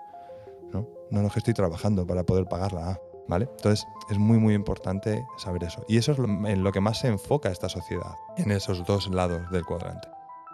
No, 0.75 0.87
no, 1.11 1.23
no 1.23 1.31
que 1.31 1.39
estoy 1.39 1.55
trabajando 1.55 2.07
para 2.07 2.25
poder 2.25 2.45
pagarla. 2.45 2.91
Ah, 2.91 3.01
entonces 3.39 3.87
es 4.11 4.19
muy 4.19 4.39
muy 4.39 4.55
importante 4.55 5.27
saber 5.39 5.65
eso. 5.65 5.85
Y 5.89 5.99
eso 5.99 6.13
es 6.13 6.19
en 6.19 6.65
lo 6.65 6.73
que 6.73 6.81
más 6.81 7.01
se 7.01 7.09
enfoca 7.09 7.51
esta 7.51 7.69
sociedad, 7.69 8.15
en 8.37 8.51
esos 8.51 8.85
dos 8.85 9.09
lados 9.09 9.51
del 9.51 9.65
cuadrante. 9.65 10.09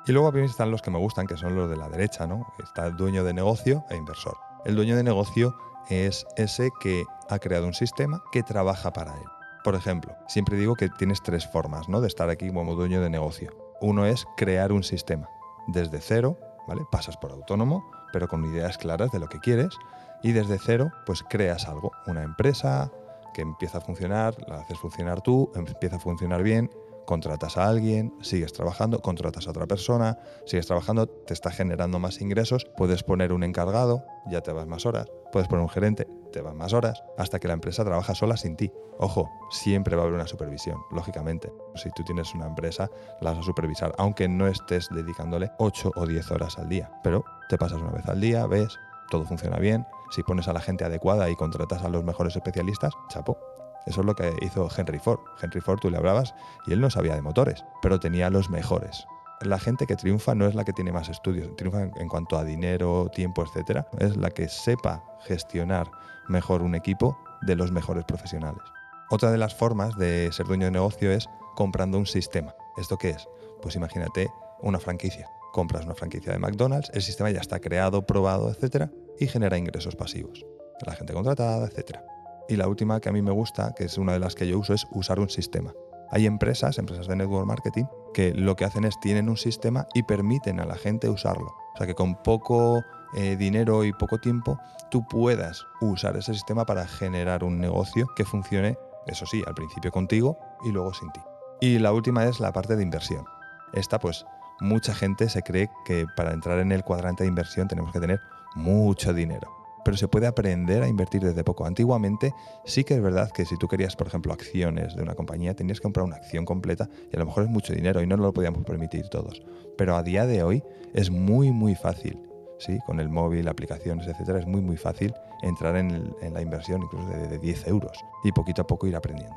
Y 0.06 0.12
luego 0.12 0.28
a 0.28 0.44
están 0.44 0.70
los 0.70 0.82
que 0.82 0.90
me 0.90 0.98
gustan, 0.98 1.26
que 1.26 1.36
son 1.36 1.56
los 1.56 1.68
de 1.68 1.76
la 1.76 1.88
derecha, 1.88 2.26
¿no? 2.26 2.46
Está 2.62 2.86
el 2.86 2.96
dueño 2.96 3.24
de 3.24 3.34
negocio 3.34 3.84
e 3.90 3.96
inversor. 3.96 4.36
El 4.64 4.76
dueño 4.76 4.96
de 4.96 5.02
negocio 5.02 5.56
es 5.88 6.26
ese 6.36 6.70
que 6.80 7.04
ha 7.28 7.38
creado 7.40 7.66
un 7.66 7.74
sistema 7.74 8.22
que 8.30 8.44
trabaja 8.44 8.92
para 8.92 9.14
él. 9.14 9.26
Por 9.64 9.74
ejemplo, 9.74 10.14
siempre 10.28 10.56
digo 10.56 10.76
que 10.76 10.88
tienes 10.90 11.22
tres 11.22 11.44
formas 11.46 11.88
¿no? 11.88 12.00
de 12.00 12.06
estar 12.06 12.30
aquí 12.30 12.52
como 12.52 12.76
dueño 12.76 13.00
de 13.00 13.10
negocio. 13.10 13.50
Uno 13.80 14.06
es 14.06 14.26
crear 14.36 14.70
un 14.70 14.84
sistema 14.84 15.28
desde 15.66 16.00
cero, 16.00 16.38
¿vale? 16.68 16.82
Pasas 16.92 17.16
por 17.16 17.32
autónomo, 17.32 17.84
pero 18.12 18.28
con 18.28 18.44
ideas 18.44 18.78
claras 18.78 19.10
de 19.10 19.18
lo 19.18 19.28
que 19.28 19.40
quieres 19.40 19.76
y 20.22 20.33
desde 20.33 20.59
cero 20.59 20.90
pues 21.05 21.22
creas 21.22 21.68
algo, 21.68 21.92
una 22.07 22.22
empresa 22.22 22.90
que 23.35 23.42
empieza 23.42 23.79
a 23.79 23.81
funcionar, 23.83 24.35
la 24.48 24.61
haces 24.61 24.79
funcionar 24.79 25.20
tú, 25.20 25.50
empieza 25.55 25.96
a 25.96 26.00
funcionar 26.00 26.42
bien, 26.42 26.70
contratas 27.07 27.57
a 27.57 27.68
alguien, 27.68 28.12
sigues 28.20 28.52
trabajando, 28.52 29.00
contratas 29.00 29.46
a 29.46 29.50
otra 29.50 29.66
persona, 29.66 30.18
sigues 30.44 30.66
trabajando, 30.66 31.07
te 31.07 31.33
está 31.33 31.50
generando 31.50 31.98
más 31.98 32.20
ingresos, 32.20 32.66
puedes 32.76 33.02
poner 33.02 33.33
un 33.33 33.44
encargado, 33.44 34.05
ya 34.31 34.42
te 34.42 34.52
vas 34.52 34.66
más 34.66 34.85
horas, 34.85 35.07
puedes 35.33 35.48
poner 35.48 35.62
un 35.62 35.70
gerente, 35.70 36.07
te 36.33 36.42
vas 36.42 36.55
más 36.55 36.72
horas, 36.72 37.02
hasta 37.16 37.38
que 37.38 37.48
la 37.48 37.55
empresa 37.55 37.85
trabaja 37.85 38.14
sola 38.14 38.37
sin 38.37 38.57
ti. 38.57 38.70
Ojo, 38.98 39.31
siempre 39.50 39.96
va 39.96 40.02
a 40.02 40.05
haber 40.05 40.16
una 40.16 40.26
supervisión, 40.26 40.79
lógicamente. 40.90 41.52
Si 41.76 41.90
tú 41.90 42.02
tienes 42.05 42.35
una 42.35 42.46
empresa, 42.46 42.90
la 43.20 43.31
vas 43.31 43.40
a 43.40 43.42
supervisar, 43.42 43.94
aunque 43.98 44.29
no 44.29 44.46
estés 44.46 44.88
dedicándole 44.90 45.50
8 45.59 45.92
o 45.94 46.07
10 46.07 46.31
horas 46.31 46.59
al 46.59 46.68
día, 46.68 46.90
pero 47.02 47.24
te 47.48 47.57
pasas 47.57 47.81
una 47.81 47.92
vez 47.92 48.07
al 48.07 48.20
día, 48.20 48.46
ves, 48.46 48.79
todo 49.10 49.24
funciona 49.24 49.58
bien, 49.58 49.86
si 50.10 50.22
pones 50.22 50.48
a 50.48 50.52
la 50.52 50.60
gente 50.60 50.84
adecuada 50.84 51.28
y 51.30 51.36
contratas 51.36 51.82
a 51.82 51.88
los 51.88 52.04
mejores 52.04 52.36
especialistas, 52.36 52.94
chapo. 53.08 53.38
Eso 53.86 54.00
es 54.00 54.06
lo 54.06 54.16
que 54.16 54.34
hizo 54.42 54.68
Henry 54.76 54.98
Ford. 54.98 55.20
Henry 55.40 55.60
Ford 55.60 55.78
tú 55.78 55.90
le 55.90 55.96
hablabas 55.96 56.34
y 56.66 56.72
él 56.72 56.80
no 56.80 56.90
sabía 56.90 57.14
de 57.14 57.22
motores, 57.22 57.64
pero 57.82 58.00
tenía 58.00 58.30
los 58.30 58.50
mejores. 58.50 59.06
La 59.42 59.58
gente 59.58 59.86
que 59.86 59.96
triunfa 59.96 60.34
no 60.34 60.46
es 60.46 60.54
la 60.54 60.64
que 60.64 60.72
tiene 60.72 60.92
más 60.92 61.08
estudios, 61.08 61.54
triunfa 61.56 61.82
en 61.82 62.08
cuanto 62.08 62.36
a 62.36 62.44
dinero, 62.44 63.10
tiempo, 63.14 63.44
etcétera, 63.44 63.86
es 63.98 64.16
la 64.16 64.30
que 64.30 64.48
sepa 64.48 65.04
gestionar 65.20 65.90
mejor 66.26 66.62
un 66.62 66.74
equipo 66.74 67.18
de 67.42 67.54
los 67.54 67.70
mejores 67.70 68.04
profesionales. 68.04 68.62
Otra 69.10 69.30
de 69.30 69.38
las 69.38 69.54
formas 69.54 69.96
de 69.96 70.32
ser 70.32 70.46
dueño 70.46 70.64
de 70.66 70.72
negocio 70.72 71.12
es 71.12 71.28
comprando 71.54 71.98
un 71.98 72.06
sistema. 72.06 72.54
¿Esto 72.76 72.96
qué 72.96 73.10
es? 73.10 73.28
Pues 73.62 73.76
imagínate 73.76 74.28
una 74.60 74.80
franquicia. 74.80 75.28
Compras 75.56 75.86
una 75.86 75.94
franquicia 75.94 76.34
de 76.34 76.38
McDonald's, 76.38 76.90
el 76.92 77.00
sistema 77.00 77.30
ya 77.30 77.40
está 77.40 77.60
creado, 77.60 78.04
probado, 78.04 78.50
etcétera, 78.50 78.92
y 79.18 79.26
genera 79.26 79.56
ingresos 79.56 79.96
pasivos. 79.96 80.44
La 80.84 80.92
gente 80.92 81.14
contratada, 81.14 81.66
etc. 81.66 82.00
Y 82.46 82.56
la 82.56 82.68
última 82.68 83.00
que 83.00 83.08
a 83.08 83.12
mí 83.12 83.22
me 83.22 83.30
gusta, 83.30 83.72
que 83.74 83.84
es 83.84 83.96
una 83.96 84.12
de 84.12 84.18
las 84.18 84.34
que 84.34 84.46
yo 84.46 84.58
uso, 84.58 84.74
es 84.74 84.86
usar 84.90 85.18
un 85.18 85.30
sistema. 85.30 85.72
Hay 86.10 86.26
empresas, 86.26 86.76
empresas 86.76 87.06
de 87.06 87.16
network 87.16 87.46
marketing, 87.46 87.86
que 88.12 88.34
lo 88.34 88.54
que 88.54 88.66
hacen 88.66 88.84
es 88.84 89.00
tienen 89.00 89.30
un 89.30 89.38
sistema 89.38 89.86
y 89.94 90.02
permiten 90.02 90.60
a 90.60 90.66
la 90.66 90.74
gente 90.74 91.08
usarlo. 91.08 91.46
O 91.72 91.78
sea 91.78 91.86
que 91.86 91.94
con 91.94 92.22
poco 92.22 92.82
eh, 93.16 93.36
dinero 93.36 93.82
y 93.84 93.94
poco 93.94 94.18
tiempo 94.18 94.60
tú 94.90 95.08
puedas 95.08 95.64
usar 95.80 96.18
ese 96.18 96.34
sistema 96.34 96.66
para 96.66 96.86
generar 96.86 97.44
un 97.44 97.58
negocio 97.58 98.08
que 98.14 98.26
funcione, 98.26 98.76
eso 99.06 99.24
sí, 99.24 99.42
al 99.46 99.54
principio 99.54 99.90
contigo 99.90 100.38
y 100.66 100.70
luego 100.70 100.92
sin 100.92 101.10
ti. 101.12 101.20
Y 101.62 101.78
la 101.78 101.94
última 101.94 102.26
es 102.26 102.40
la 102.40 102.52
parte 102.52 102.76
de 102.76 102.82
inversión. 102.82 103.24
Esta 103.72 103.98
pues 103.98 104.26
mucha 104.60 104.94
gente 104.94 105.28
se 105.28 105.42
cree 105.42 105.70
que 105.84 106.06
para 106.16 106.32
entrar 106.32 106.58
en 106.58 106.72
el 106.72 106.82
cuadrante 106.82 107.24
de 107.24 107.28
inversión 107.28 107.68
tenemos 107.68 107.92
que 107.92 108.00
tener 108.00 108.20
mucho 108.54 109.12
dinero. 109.12 109.52
Pero 109.84 109.96
se 109.96 110.08
puede 110.08 110.26
aprender 110.26 110.82
a 110.82 110.88
invertir 110.88 111.22
desde 111.22 111.44
poco. 111.44 111.64
Antiguamente 111.64 112.34
sí 112.64 112.82
que 112.82 112.94
es 112.94 113.02
verdad 113.02 113.30
que 113.30 113.44
si 113.44 113.56
tú 113.56 113.68
querías, 113.68 113.94
por 113.94 114.08
ejemplo, 114.08 114.32
acciones 114.32 114.96
de 114.96 115.02
una 115.02 115.14
compañía, 115.14 115.54
tenías 115.54 115.78
que 115.78 115.84
comprar 115.84 116.04
una 116.04 116.16
acción 116.16 116.44
completa 116.44 116.88
y 117.12 117.16
a 117.16 117.20
lo 117.20 117.26
mejor 117.26 117.44
es 117.44 117.50
mucho 117.50 117.72
dinero 117.72 118.02
y 118.02 118.06
no 118.06 118.16
lo 118.16 118.32
podíamos 118.32 118.64
permitir 118.64 119.08
todos. 119.08 119.42
Pero 119.78 119.94
a 119.94 120.02
día 120.02 120.26
de 120.26 120.42
hoy 120.42 120.64
es 120.92 121.10
muy, 121.10 121.52
muy 121.52 121.76
fácil. 121.76 122.18
¿sí? 122.58 122.78
Con 122.86 122.98
el 122.98 123.08
móvil, 123.08 123.46
aplicaciones, 123.46 124.08
etcétera, 124.08 124.40
es 124.40 124.46
muy, 124.46 124.60
muy 124.60 124.76
fácil 124.76 125.14
entrar 125.42 125.76
en, 125.76 126.14
la 126.32 126.40
inversión 126.40 126.82
incluso 126.82 127.08
de, 127.08 127.28
de 127.28 127.38
10 127.38 127.68
euros 127.68 128.04
y 128.24 128.32
poquito 128.32 128.62
a 128.62 128.66
poco 128.66 128.88
ir 128.88 128.96
aprendiendo. 128.96 129.36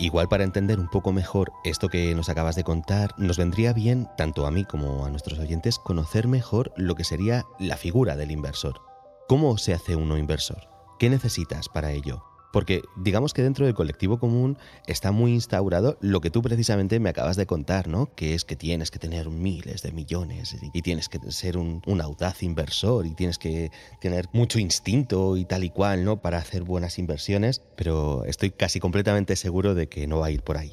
Igual 0.00 0.28
para 0.28 0.44
entender 0.44 0.80
un 0.80 0.88
poco 0.88 1.12
mejor 1.12 1.52
esto 1.62 1.90
que 1.90 2.14
nos 2.14 2.30
acabas 2.30 2.56
de 2.56 2.64
contar, 2.64 3.14
nos 3.18 3.36
vendría 3.36 3.74
bien, 3.74 4.08
tanto 4.16 4.46
a 4.46 4.50
mí 4.50 4.64
como 4.64 5.04
a 5.04 5.10
nuestros 5.10 5.38
oyentes, 5.38 5.78
conocer 5.78 6.26
mejor 6.26 6.72
lo 6.74 6.94
que 6.94 7.04
sería 7.04 7.44
la 7.58 7.76
figura 7.76 8.16
del 8.16 8.30
inversor. 8.30 8.80
¿Cómo 9.28 9.58
se 9.58 9.74
hace 9.74 9.96
uno 9.96 10.16
inversor? 10.16 10.70
¿Qué 10.98 11.10
necesitas 11.10 11.68
para 11.68 11.92
ello? 11.92 12.29
Porque 12.52 12.82
digamos 12.96 13.32
que 13.32 13.42
dentro 13.42 13.66
del 13.66 13.74
colectivo 13.74 14.18
común 14.18 14.58
está 14.86 15.12
muy 15.12 15.32
instaurado 15.32 15.96
lo 16.00 16.20
que 16.20 16.30
tú 16.30 16.42
precisamente 16.42 16.98
me 16.98 17.10
acabas 17.10 17.36
de 17.36 17.46
contar, 17.46 17.88
¿no? 17.88 18.14
Que 18.14 18.34
es 18.34 18.44
que 18.44 18.56
tienes 18.56 18.90
que 18.90 18.98
tener 18.98 19.30
miles 19.30 19.82
de 19.82 19.92
millones 19.92 20.56
y 20.72 20.82
tienes 20.82 21.08
que 21.08 21.18
ser 21.30 21.56
un, 21.56 21.82
audaz 22.00 22.42
inversor 22.42 23.06
y 23.06 23.14
tienes 23.14 23.38
que 23.38 23.70
tener 24.00 24.26
mucho 24.32 24.58
instinto 24.58 25.36
y 25.36 25.44
tal 25.44 25.64
y 25.64 25.70
cual, 25.70 26.04
¿no? 26.04 26.20
Para 26.20 26.38
hacer 26.38 26.62
buenas 26.62 26.98
inversiones, 26.98 27.62
pero 27.76 28.24
estoy 28.24 28.50
casi 28.50 28.80
completamente 28.80 29.36
seguro 29.36 29.74
de 29.74 29.88
que 29.88 30.06
no 30.06 30.18
va 30.18 30.26
a 30.26 30.30
ir 30.30 30.42
por 30.42 30.56
ahí. 30.56 30.72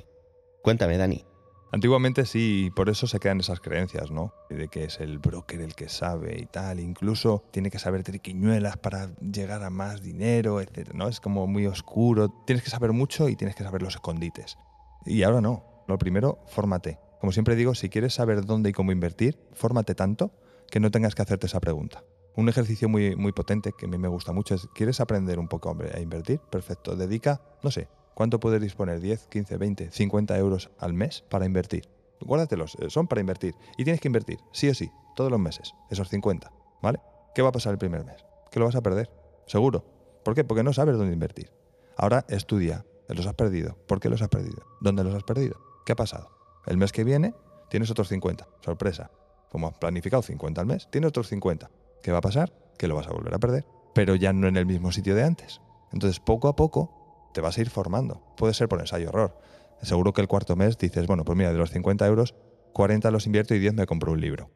Cuéntame, 0.63 0.97
Dani. 0.97 1.25
Antiguamente 1.71 2.25
sí, 2.25 2.71
por 2.75 2.89
eso 2.89 3.07
se 3.07 3.19
quedan 3.19 3.41
esas 3.41 3.59
creencias, 3.59 4.09
¿no? 4.09 4.33
De 4.49 4.69
que 4.69 4.85
es 4.85 4.99
el 5.01 5.19
broker 5.19 5.59
el 5.59 5.75
que 5.75 5.89
sabe 5.89 6.39
y 6.39 6.45
tal, 6.45 6.79
incluso 6.79 7.43
tiene 7.51 7.69
que 7.69 7.77
saber 7.77 8.03
triquiñuelas 8.03 8.77
para 8.77 9.13
llegar 9.19 9.63
a 9.63 9.69
más 9.69 10.01
dinero, 10.01 10.61
etc. 10.61 10.93
¿no? 10.93 11.09
Es 11.09 11.19
como 11.19 11.45
muy 11.45 11.67
oscuro, 11.67 12.29
tienes 12.45 12.63
que 12.63 12.69
saber 12.69 12.93
mucho 12.93 13.27
y 13.27 13.35
tienes 13.35 13.55
que 13.55 13.63
saber 13.63 13.81
los 13.81 13.95
escondites. 13.95 14.57
Y 15.05 15.23
ahora 15.23 15.41
no, 15.41 15.83
lo 15.87 15.97
primero, 15.97 16.39
fórmate. 16.47 16.99
Como 17.19 17.33
siempre 17.33 17.55
digo, 17.55 17.75
si 17.75 17.89
quieres 17.89 18.13
saber 18.13 18.45
dónde 18.45 18.69
y 18.69 18.73
cómo 18.73 18.91
invertir, 18.91 19.37
fórmate 19.53 19.93
tanto 19.93 20.31
que 20.71 20.79
no 20.79 20.89
tengas 20.91 21.15
que 21.15 21.21
hacerte 21.21 21.47
esa 21.47 21.59
pregunta. 21.59 22.03
Un 22.35 22.47
ejercicio 22.49 22.87
muy, 22.87 23.15
muy 23.15 23.31
potente 23.31 23.73
que 23.77 23.87
a 23.87 23.89
mí 23.89 23.97
me 23.97 24.07
gusta 24.07 24.31
mucho 24.31 24.55
es, 24.55 24.67
¿quieres 24.75 24.99
aprender 25.01 25.39
un 25.39 25.47
poco 25.47 25.75
a 25.93 25.99
invertir? 25.99 26.39
Perfecto, 26.51 26.95
dedica, 26.95 27.41
no 27.63 27.71
sé, 27.71 27.89
¿cuánto 28.17 28.39
puedes 28.39 28.59
disponer? 28.59 28.99
¿10, 28.99 29.27
15, 29.29 29.57
20, 29.57 29.91
50 29.91 30.37
euros 30.39 30.71
al 30.79 30.91
mes 30.91 31.23
para 31.29 31.45
invertir? 31.45 31.87
Guárdatelos, 32.19 32.75
eh, 32.79 32.89
son 32.89 33.07
para 33.07 33.21
invertir. 33.21 33.53
Y 33.77 33.83
tienes 33.83 34.01
que 34.01 34.07
invertir, 34.07 34.39
sí 34.51 34.67
o 34.69 34.73
sí, 34.73 34.91
todos 35.15 35.29
los 35.29 35.39
meses, 35.39 35.75
esos 35.91 36.09
50, 36.09 36.51
¿vale? 36.81 36.99
¿Qué 37.35 37.43
va 37.43 37.49
a 37.49 37.51
pasar 37.51 37.73
el 37.73 37.77
primer 37.77 38.03
mes? 38.03 38.25
Que 38.49 38.57
lo 38.57 38.65
vas 38.65 38.73
a 38.73 38.81
perder, 38.81 39.11
seguro. 39.45 39.85
¿Por 40.25 40.33
qué? 40.33 40.43
Porque 40.43 40.63
no 40.63 40.73
sabes 40.73 40.97
dónde 40.97 41.13
invertir. 41.13 41.51
Ahora 41.95 42.25
estudia, 42.27 42.87
los 43.07 43.27
has 43.27 43.35
perdido. 43.35 43.77
¿Por 43.87 43.99
qué 43.99 44.09
los 44.09 44.23
has 44.23 44.29
perdido? 44.29 44.65
¿Dónde 44.81 45.03
los 45.03 45.13
has 45.13 45.23
perdido? 45.23 45.61
¿Qué 45.85 45.91
ha 45.91 45.95
pasado? 45.95 46.31
El 46.65 46.77
mes 46.77 46.91
que 46.91 47.03
viene 47.03 47.35
tienes 47.69 47.91
otros 47.91 48.07
50, 48.07 48.47
sorpresa. 48.61 49.11
Como 49.51 49.67
has 49.67 49.77
planificado 49.77 50.23
50 50.23 50.59
al 50.59 50.65
mes, 50.65 50.87
tienes 50.89 51.09
otros 51.09 51.27
50. 51.27 51.69
¿Qué 52.01 52.11
va 52.11 52.17
a 52.17 52.21
pasar? 52.21 52.51
Que 52.79 52.87
lo 52.87 52.95
vas 52.95 53.05
a 53.05 53.11
volver 53.11 53.35
a 53.35 53.37
perder, 53.37 53.67
pero 53.93 54.15
ya 54.15 54.33
no 54.33 54.47
en 54.47 54.57
el 54.57 54.65
mismo 54.65 54.91
sitio 54.91 55.13
de 55.13 55.23
antes. 55.23 55.61
Entonces, 55.93 56.19
poco 56.19 56.47
a 56.47 56.55
poco 56.55 56.96
te 57.37 57.41
vas 57.41 57.55
a 57.59 57.61
ir 57.61 57.69
formando. 57.69 58.23
Puede 58.35 58.55
ser 58.55 58.67
por 58.67 58.79
ensayo 58.79 59.09
error. 59.09 59.39
Seguro 59.83 60.11
que 60.11 60.21
el 60.21 60.27
cuarto 60.27 60.55
mes 60.55 60.75
dices, 60.75 61.05
bueno, 61.05 61.23
pues 61.23 61.37
mira, 61.37 61.53
de 61.53 61.59
los 61.59 61.69
50 61.69 62.07
euros, 62.07 62.33
40 62.73 63.11
los 63.11 63.27
invierto 63.27 63.53
y 63.53 63.59
10 63.59 63.75
me 63.75 63.85
compro 63.85 64.11
un 64.11 64.21
libro. 64.21 64.49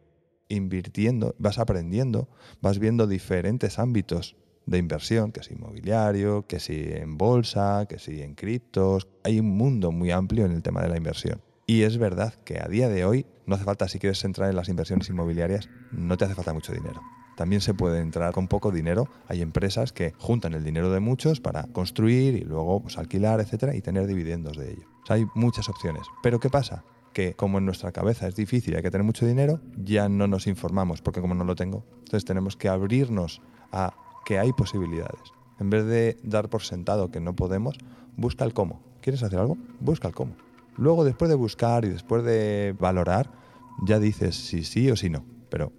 Invirtiendo, 0.50 1.36
vas 1.38 1.60
aprendiendo, 1.60 2.28
vas 2.60 2.80
viendo 2.80 3.06
diferentes 3.06 3.78
ámbitos 3.78 4.36
de 4.66 4.80
inversión, 4.80 5.32
que 5.32 5.44
si 5.44 5.54
inmobiliario, 5.54 6.48
que 6.48 6.60
si 6.60 6.74
en 6.92 7.20
bolsa, 7.20 7.86
que 7.88 8.00
si 8.00 8.24
en 8.24 8.34
criptos. 8.34 9.08
Hay 9.24 9.40
un 9.40 9.56
mundo 9.56 9.92
muy 9.92 10.10
amplio 10.10 10.48
en 10.48 10.52
el 10.52 10.64
tema 10.64 10.82
de 10.82 10.90
la 10.90 10.98
inversión. 10.98 11.40
Y 11.68 11.84
es 11.84 12.00
verdad 12.00 12.34
que 12.34 12.60
a 12.60 12.68
día 12.68 12.90
de 12.90 13.06
hoy 13.06 13.28
no 13.46 13.54
hace 13.54 13.64
falta, 13.64 13.88
si 13.90 14.00
quieres 14.00 14.24
entrar 14.26 14.50
en 14.50 14.56
las 14.56 14.70
inversiones 14.70 15.08
inmobiliarias, 15.08 15.70
no 15.92 16.18
te 16.18 16.26
hace 16.26 16.34
falta 16.34 16.52
mucho 16.52 16.74
dinero. 16.74 17.00
También 17.36 17.62
se 17.62 17.74
puede 17.74 18.00
entrar 18.00 18.34
con 18.34 18.48
poco 18.48 18.72
dinero. 18.72 19.08
Hay 19.28 19.42
empresas 19.42 19.94
que 19.94 20.14
juntan 20.18 20.54
el 20.54 20.64
dinero 20.64 20.92
de 20.92 21.00
muchos 21.00 21.40
para 21.40 21.64
construir 21.68 22.36
y 22.36 22.42
luego 22.42 22.82
pues, 22.82 22.98
alquilar, 22.98 23.40
etcétera, 23.40 23.76
y 23.76 23.82
tener 23.82 24.08
dividendos 24.08 24.58
de 24.58 24.72
ello. 24.72 24.88
hay 25.10 25.26
muchas 25.34 25.70
opciones. 25.70 26.04
Pero 26.22 26.40
¿qué 26.40 26.50
pasa? 26.50 26.84
Que 27.14 27.34
como 27.34 27.58
en 27.58 27.66
nuestra 27.66 27.92
cabeza 27.92 28.28
es 28.28 28.36
difícil 28.36 28.74
y 28.74 28.78
hay 28.78 28.84
que 28.84 28.92
tener 28.92 29.06
mucho 29.06 29.26
dinero, 29.26 29.60
ya 29.78 30.08
no 30.08 30.28
nos 30.28 30.48
informamos, 30.48 31.02
porque 31.02 31.22
como 31.22 31.34
no 31.34 31.44
lo 31.44 31.56
tengo, 31.56 31.86
entonces 32.00 32.26
tenemos 32.26 32.56
que 32.56 32.70
abrirnos 32.70 33.42
a 33.72 33.94
que 34.26 34.40
hay 34.40 34.54
posibilidades. 34.54 35.34
En 35.60 35.70
vez 35.70 35.86
de 35.86 36.18
dar 36.24 36.50
por 36.50 36.64
sentado 36.64 37.12
que 37.12 37.20
no 37.20 37.36
podemos, 37.36 37.78
busca 38.16 38.46
el 38.46 38.54
cómo. 38.54 38.82
¿Quieres 39.02 39.24
hacer 39.24 39.40
algo? 39.40 39.58
Busca 39.80 40.08
el 40.08 40.14
cómo. 40.14 40.36
Luego, 40.78 41.04
después 41.04 41.30
de 41.30 41.36
buscar 41.36 41.86
y 41.86 41.90
después 41.90 42.24
de 42.24 42.76
valorar, 42.80 43.30
ya 43.84 44.00
dices 44.00 44.36
si 44.36 44.64
sí 44.64 44.90
o 44.90 44.96
si 44.96 45.10
no, 45.10 45.26
pero 45.50 45.74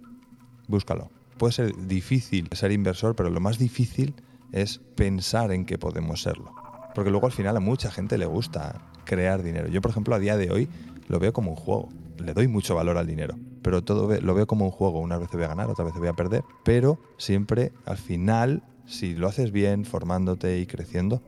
búscalo. 0.67 1.09
Puede 1.37 1.53
ser 1.53 1.87
difícil 1.87 2.49
ser 2.51 2.71
inversor, 2.71 3.15
pero 3.15 3.29
lo 3.29 3.39
más 3.39 3.57
difícil 3.57 4.13
es 4.51 4.79
pensar 4.95 5.51
en 5.51 5.65
que 5.65 5.77
podemos 5.77 6.21
serlo. 6.21 6.53
Porque 6.93 7.09
luego 7.09 7.25
al 7.25 7.31
final 7.31 7.57
a 7.57 7.59
mucha 7.59 7.91
gente 7.91 8.17
le 8.17 8.25
gusta 8.25 8.81
crear 9.03 9.41
dinero. 9.41 9.67
Yo, 9.67 9.81
por 9.81 9.91
ejemplo, 9.91 10.15
a 10.15 10.19
día 10.19 10.37
de 10.37 10.51
hoy 10.51 10.69
lo 11.07 11.19
veo 11.19 11.33
como 11.33 11.51
un 11.51 11.57
juego. 11.57 11.89
Le 12.19 12.33
doy 12.33 12.47
mucho 12.47 12.75
valor 12.75 12.97
al 12.97 13.07
dinero, 13.07 13.35
pero 13.63 13.83
todo 13.83 14.15
lo 14.19 14.33
veo 14.33 14.47
como 14.47 14.65
un 14.65 14.71
juego. 14.71 14.99
Una 14.99 15.17
vez 15.17 15.29
voy 15.33 15.43
a 15.43 15.47
ganar, 15.47 15.69
otra 15.69 15.83
vez 15.83 15.95
voy 15.95 16.07
a 16.07 16.13
perder, 16.13 16.43
pero 16.63 16.99
siempre 17.17 17.73
al 17.85 17.97
final, 17.97 18.63
si 18.85 19.15
lo 19.15 19.27
haces 19.27 19.51
bien, 19.51 19.85
formándote 19.85 20.59
y 20.59 20.67
creciendo, 20.67 21.21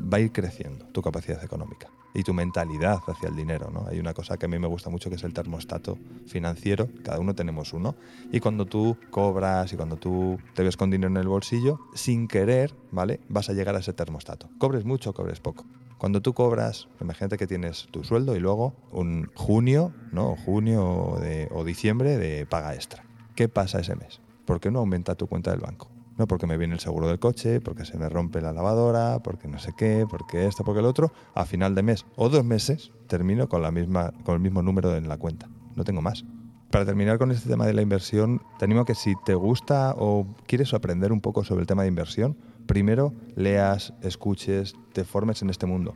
va 0.00 0.18
a 0.18 0.20
ir 0.20 0.32
creciendo 0.32 0.86
tu 0.86 1.02
capacidad 1.02 1.42
económica 1.42 1.88
y 2.14 2.22
tu 2.22 2.34
mentalidad 2.34 3.00
hacia 3.06 3.28
el 3.28 3.36
dinero. 3.36 3.70
¿no? 3.70 3.86
Hay 3.88 3.98
una 3.98 4.14
cosa 4.14 4.36
que 4.36 4.46
a 4.46 4.48
mí 4.48 4.58
me 4.58 4.66
gusta 4.66 4.90
mucho 4.90 5.10
que 5.10 5.16
es 5.16 5.24
el 5.24 5.32
termostato 5.32 5.98
financiero, 6.26 6.88
cada 7.02 7.18
uno 7.20 7.34
tenemos 7.34 7.72
uno, 7.72 7.94
y 8.32 8.40
cuando 8.40 8.66
tú 8.66 8.96
cobras 9.10 9.72
y 9.72 9.76
cuando 9.76 9.96
tú 9.96 10.38
te 10.54 10.62
ves 10.62 10.76
con 10.76 10.90
dinero 10.90 11.10
en 11.10 11.16
el 11.16 11.28
bolsillo, 11.28 11.80
sin 11.94 12.28
querer, 12.28 12.74
¿vale? 12.90 13.20
Vas 13.28 13.50
a 13.50 13.52
llegar 13.52 13.76
a 13.76 13.80
ese 13.80 13.92
termostato. 13.92 14.48
Cobres 14.58 14.84
mucho, 14.84 15.12
cobres 15.12 15.40
poco. 15.40 15.64
Cuando 15.98 16.22
tú 16.22 16.32
cobras, 16.32 16.88
imagínate 17.00 17.36
que 17.38 17.48
tienes 17.48 17.88
tu 17.90 18.04
sueldo 18.04 18.36
y 18.36 18.38
luego 18.38 18.74
un 18.92 19.30
junio, 19.34 19.92
¿no? 20.12 20.36
Junio 20.36 21.18
o 21.50 21.64
diciembre 21.64 22.16
de 22.18 22.46
paga 22.46 22.74
extra. 22.74 23.04
¿Qué 23.34 23.48
pasa 23.48 23.80
ese 23.80 23.96
mes? 23.96 24.20
¿Por 24.44 24.60
qué 24.60 24.70
no 24.70 24.78
aumenta 24.78 25.16
tu 25.16 25.26
cuenta 25.26 25.50
del 25.50 25.60
banco? 25.60 25.90
No 26.18 26.26
porque 26.26 26.46
me 26.46 26.58
viene 26.58 26.74
el 26.74 26.80
seguro 26.80 27.08
del 27.08 27.18
coche, 27.18 27.60
porque 27.60 27.84
se 27.84 27.96
me 27.96 28.08
rompe 28.08 28.40
la 28.40 28.52
lavadora, 28.52 29.20
porque 29.22 29.48
no 29.48 29.58
sé 29.58 29.72
qué, 29.76 30.04
porque 30.08 30.46
esto, 30.46 30.64
porque 30.64 30.80
el 30.80 30.86
otro. 30.86 31.12
A 31.34 31.46
final 31.46 31.74
de 31.74 31.82
mes 31.82 32.04
o 32.16 32.28
dos 32.28 32.44
meses 32.44 32.90
termino 33.06 33.48
con, 33.48 33.62
la 33.62 33.70
misma, 33.70 34.12
con 34.24 34.34
el 34.34 34.40
mismo 34.40 34.60
número 34.60 34.96
en 34.96 35.08
la 35.08 35.16
cuenta. 35.16 35.48
No 35.76 35.84
tengo 35.84 36.02
más. 36.02 36.24
Para 36.70 36.84
terminar 36.84 37.18
con 37.18 37.30
este 37.30 37.48
tema 37.48 37.66
de 37.66 37.72
la 37.72 37.82
inversión, 37.82 38.42
te 38.58 38.64
animo 38.64 38.82
a 38.82 38.84
que 38.84 38.94
si 38.94 39.14
te 39.24 39.34
gusta 39.34 39.94
o 39.96 40.26
quieres 40.46 40.74
aprender 40.74 41.12
un 41.12 41.20
poco 41.20 41.44
sobre 41.44 41.62
el 41.62 41.66
tema 41.66 41.82
de 41.82 41.88
inversión, 41.88 42.36
primero 42.66 43.14
leas, 43.36 43.94
escuches, 44.02 44.74
te 44.92 45.04
formes 45.04 45.40
en 45.40 45.50
este 45.50 45.64
mundo 45.66 45.94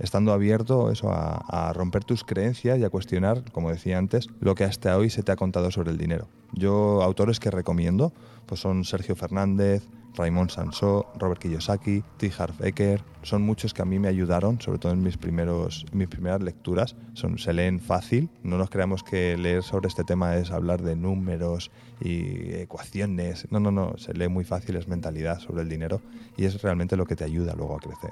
estando 0.00 0.32
abierto 0.32 0.90
eso 0.90 1.10
a, 1.12 1.72
romper 1.74 2.04
tus 2.04 2.24
creencias 2.24 2.78
y 2.78 2.84
a 2.84 2.90
cuestionar, 2.90 3.44
como 3.52 3.70
decía 3.70 3.98
antes, 3.98 4.28
lo 4.40 4.54
que 4.54 4.64
hasta 4.64 4.96
hoy 4.96 5.10
se 5.10 5.22
te 5.22 5.32
ha 5.32 5.36
contado 5.36 5.70
sobre 5.70 5.90
el 5.90 5.98
dinero. 5.98 6.28
Yo, 6.52 7.02
autores 7.02 7.38
que 7.38 7.50
recomiendo, 7.50 8.12
pues 8.46 8.60
son 8.60 8.84
Sergio 8.84 9.14
Fernández, 9.14 9.86
Raymond 10.16 10.50
Sansó, 10.50 11.06
Robert 11.16 11.40
Kiyosaki, 11.40 12.02
T. 12.16 12.32
Harv 12.36 12.54
Eker, 12.64 13.02
son 13.22 13.42
muchos 13.42 13.72
que 13.72 13.82
a 13.82 13.84
mí 13.84 13.98
me 13.98 14.08
ayudaron, 14.08 14.60
sobre 14.60 14.78
todo 14.78 14.92
en 14.92 15.02
mis, 15.02 15.16
primeros, 15.16 15.86
mis 15.92 16.08
primeras 16.08 16.42
lecturas. 16.42 16.96
Son, 17.14 17.38
se 17.38 17.52
leen 17.52 17.80
fácil, 17.80 18.28
no 18.42 18.58
nos 18.58 18.70
creamos 18.70 19.04
que 19.04 19.36
leer 19.36 19.62
sobre 19.62 19.88
este 19.88 20.02
tema 20.02 20.36
es 20.36 20.50
hablar 20.50 20.82
de 20.82 20.96
números 20.96 21.70
y 22.00 22.54
ecuaciones. 22.54 23.46
No, 23.50 23.60
no, 23.60 23.70
no, 23.70 23.96
se 23.98 24.14
lee 24.14 24.28
muy 24.28 24.44
fácil, 24.44 24.76
es 24.76 24.88
mentalidad 24.88 25.38
sobre 25.38 25.62
el 25.62 25.68
dinero 25.68 26.00
y 26.36 26.46
es 26.46 26.60
realmente 26.60 26.96
lo 26.96 27.06
que 27.06 27.16
te 27.16 27.24
ayuda 27.24 27.54
luego 27.54 27.76
a 27.76 27.80
crecer. 27.80 28.10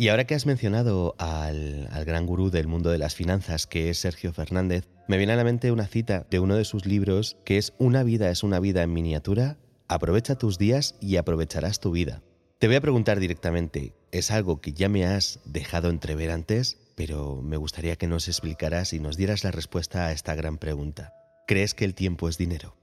Y 0.00 0.10
ahora 0.10 0.28
que 0.28 0.36
has 0.36 0.46
mencionado 0.46 1.16
al, 1.18 1.88
gran 2.06 2.24
gurú 2.24 2.50
del 2.50 2.68
mundo 2.68 2.90
de 2.90 2.98
las 2.98 3.16
finanzas, 3.16 3.66
que 3.66 3.90
es 3.90 3.98
Sergio 3.98 4.32
Fernández, 4.32 4.88
me 5.08 5.18
viene 5.18 5.32
a 5.32 5.36
la 5.36 5.42
mente 5.42 5.72
una 5.72 5.88
cita 5.88 6.24
de 6.30 6.38
uno 6.38 6.54
de 6.54 6.64
sus 6.64 6.86
libros 6.86 7.36
que 7.44 7.58
es 7.58 7.74
Una 7.78 8.04
vida 8.04 8.30
es 8.30 8.44
una 8.44 8.60
vida 8.60 8.84
en 8.84 8.92
miniatura, 8.92 9.58
aprovecha 9.88 10.36
tus 10.36 10.56
días 10.56 10.94
y 11.00 11.16
aprovecharás 11.16 11.80
tu 11.80 11.90
vida. 11.90 12.22
Te 12.60 12.68
voy 12.68 12.76
a 12.76 12.80
preguntar 12.80 13.18
directamente, 13.18 13.92
es 14.12 14.30
algo 14.30 14.60
que 14.60 14.72
ya 14.72 14.88
me 14.88 15.04
has 15.04 15.40
dejado 15.44 15.90
entrever 15.90 16.30
antes, 16.30 16.78
pero 16.94 17.42
me 17.42 17.56
gustaría 17.56 17.96
que 17.96 18.06
nos 18.06 18.28
explicaras 18.28 18.92
y 18.92 19.00
nos 19.00 19.16
dieras 19.16 19.42
la 19.42 19.50
respuesta 19.50 20.06
a 20.06 20.12
esta 20.12 20.36
gran 20.36 20.58
pregunta. 20.58 21.12
¿Crees 21.48 21.74
que 21.74 21.84
el 21.84 21.96
tiempo 21.96 22.28
es 22.28 22.38
dinero? 22.38 22.76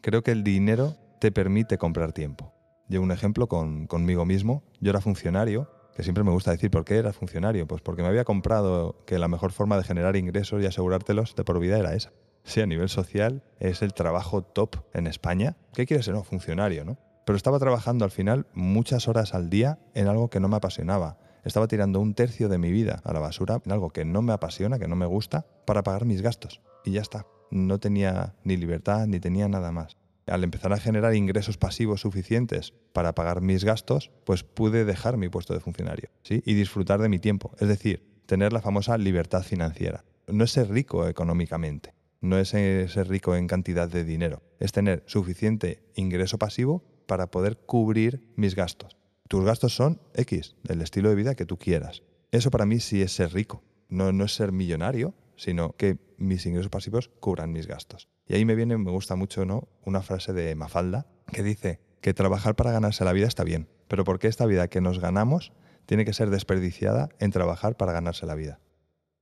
Creo 0.00 0.24
que 0.24 0.32
el 0.32 0.42
dinero 0.42 0.96
te 1.20 1.30
permite 1.30 1.78
comprar 1.78 2.12
tiempo. 2.12 2.52
Llevo 2.88 3.04
un 3.04 3.12
ejemplo 3.12 3.46
con, 3.46 3.86
conmigo 3.86 4.24
mismo. 4.24 4.64
Yo 4.80 4.90
era 4.90 5.00
funcionario 5.00 5.70
siempre 6.02 6.24
me 6.24 6.30
gusta 6.30 6.50
decir, 6.50 6.70
¿por 6.70 6.84
qué 6.84 6.96
eras 6.96 7.16
funcionario? 7.16 7.66
Pues 7.66 7.82
porque 7.82 8.02
me 8.02 8.08
había 8.08 8.24
comprado 8.24 9.04
que 9.06 9.18
la 9.18 9.28
mejor 9.28 9.52
forma 9.52 9.76
de 9.76 9.84
generar 9.84 10.16
ingresos 10.16 10.62
y 10.62 10.66
asegurártelos 10.66 11.34
de 11.34 11.44
por 11.44 11.58
vida 11.58 11.78
era 11.78 11.94
esa. 11.94 12.12
Sí, 12.44 12.60
a 12.60 12.66
nivel 12.66 12.88
social 12.88 13.42
es 13.58 13.82
el 13.82 13.92
trabajo 13.92 14.42
top 14.42 14.76
en 14.94 15.06
España. 15.06 15.56
¿Qué 15.74 15.86
quieres 15.86 16.06
ser? 16.06 16.14
No, 16.14 16.24
funcionario, 16.24 16.84
¿no? 16.84 16.98
Pero 17.26 17.36
estaba 17.36 17.58
trabajando 17.58 18.04
al 18.04 18.10
final 18.10 18.46
muchas 18.54 19.06
horas 19.06 19.34
al 19.34 19.50
día 19.50 19.78
en 19.94 20.08
algo 20.08 20.30
que 20.30 20.40
no 20.40 20.48
me 20.48 20.56
apasionaba. 20.56 21.18
Estaba 21.44 21.68
tirando 21.68 22.00
un 22.00 22.14
tercio 22.14 22.48
de 22.48 22.58
mi 22.58 22.72
vida 22.72 23.00
a 23.04 23.12
la 23.12 23.20
basura 23.20 23.60
en 23.64 23.72
algo 23.72 23.90
que 23.90 24.04
no 24.04 24.22
me 24.22 24.32
apasiona, 24.32 24.78
que 24.78 24.88
no 24.88 24.96
me 24.96 25.06
gusta, 25.06 25.46
para 25.66 25.82
pagar 25.82 26.04
mis 26.04 26.22
gastos. 26.22 26.62
Y 26.84 26.92
ya 26.92 27.02
está. 27.02 27.26
No 27.50 27.78
tenía 27.78 28.34
ni 28.44 28.56
libertad 28.56 29.06
ni 29.06 29.20
tenía 29.20 29.48
nada 29.48 29.72
más 29.72 29.96
al 30.30 30.44
empezar 30.44 30.72
a 30.72 30.78
generar 30.78 31.14
ingresos 31.14 31.58
pasivos 31.58 32.00
suficientes 32.02 32.72
para 32.92 33.14
pagar 33.14 33.40
mis 33.40 33.64
gastos, 33.64 34.10
pues 34.24 34.44
pude 34.44 34.84
dejar 34.84 35.16
mi 35.16 35.28
puesto 35.28 35.54
de 35.54 35.60
funcionario 35.60 36.10
y 36.28 36.54
disfrutar 36.54 37.00
de 37.00 37.08
mi 37.08 37.18
tiempo. 37.18 37.52
Es 37.58 37.68
decir, 37.68 38.04
tener 38.26 38.52
la 38.52 38.60
famosa 38.60 38.98
libertad 38.98 39.42
financiera. 39.42 40.04
No 40.26 40.44
es 40.44 40.52
ser 40.52 40.70
rico 40.70 41.08
económicamente, 41.08 41.94
no 42.20 42.38
es 42.38 42.50
ser 42.50 43.08
rico 43.08 43.34
en 43.34 43.46
cantidad 43.46 43.88
de 43.88 44.04
dinero, 44.04 44.42
es 44.60 44.72
tener 44.72 45.02
suficiente 45.06 45.82
ingreso 45.94 46.38
pasivo 46.38 46.84
para 47.06 47.30
poder 47.30 47.56
cubrir 47.58 48.22
mis 48.36 48.54
gastos. 48.54 48.98
Tus 49.28 49.44
gastos 49.44 49.74
son 49.74 50.00
X, 50.14 50.56
el 50.68 50.82
estilo 50.82 51.08
de 51.08 51.14
vida 51.14 51.34
que 51.34 51.46
tú 51.46 51.58
quieras. 51.58 52.02
Eso 52.30 52.50
para 52.50 52.66
mí 52.66 52.80
sí 52.80 53.02
es 53.02 53.12
ser 53.12 53.32
rico. 53.32 53.62
No 53.88 54.24
es 54.24 54.34
ser 54.34 54.52
millonario, 54.52 55.14
sino 55.36 55.74
que 55.76 55.98
mis 56.18 56.44
ingresos 56.44 56.68
pasivos 56.70 57.10
cubran 57.20 57.52
mis 57.52 57.66
gastos. 57.66 58.08
Y 58.28 58.34
ahí 58.34 58.44
me 58.44 58.54
viene, 58.54 58.76
me 58.76 58.90
gusta 58.90 59.16
mucho, 59.16 59.46
¿no? 59.46 59.68
Una 59.84 60.02
frase 60.02 60.34
de 60.34 60.54
Mafalda 60.54 61.06
que 61.32 61.42
dice 61.42 61.80
que 62.02 62.12
trabajar 62.12 62.54
para 62.54 62.72
ganarse 62.72 63.04
la 63.04 63.12
vida 63.12 63.26
está 63.26 63.42
bien, 63.42 63.68
pero 63.88 64.04
¿por 64.04 64.18
qué 64.18 64.28
esta 64.28 64.46
vida 64.46 64.68
que 64.68 64.82
nos 64.82 65.00
ganamos 65.00 65.52
tiene 65.86 66.04
que 66.04 66.12
ser 66.12 66.28
desperdiciada 66.28 67.08
en 67.18 67.30
trabajar 67.30 67.76
para 67.76 67.92
ganarse 67.92 68.26
la 68.26 68.34
vida? 68.34 68.60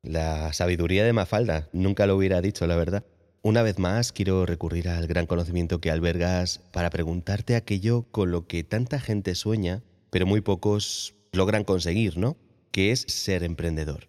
La 0.02 0.52
sabiduría 0.52 1.04
de 1.04 1.12
Mafalda, 1.12 1.68
nunca 1.72 2.06
lo 2.06 2.16
hubiera 2.16 2.40
dicho, 2.40 2.66
la 2.66 2.76
verdad. 2.76 3.04
Una 3.42 3.62
vez 3.62 3.78
más, 3.78 4.10
quiero 4.12 4.44
recurrir 4.44 4.88
al 4.88 5.06
gran 5.06 5.26
conocimiento 5.26 5.80
que 5.80 5.92
albergas 5.92 6.58
para 6.72 6.90
preguntarte 6.90 7.54
aquello 7.54 8.02
con 8.10 8.32
lo 8.32 8.48
que 8.48 8.64
tanta 8.64 8.98
gente 8.98 9.36
sueña, 9.36 9.84
pero 10.10 10.26
muy 10.26 10.40
pocos 10.40 11.14
logran 11.32 11.62
conseguir, 11.62 12.18
¿no? 12.18 12.36
Que 12.72 12.90
es 12.90 13.02
ser 13.02 13.44
emprendedor. 13.44 14.08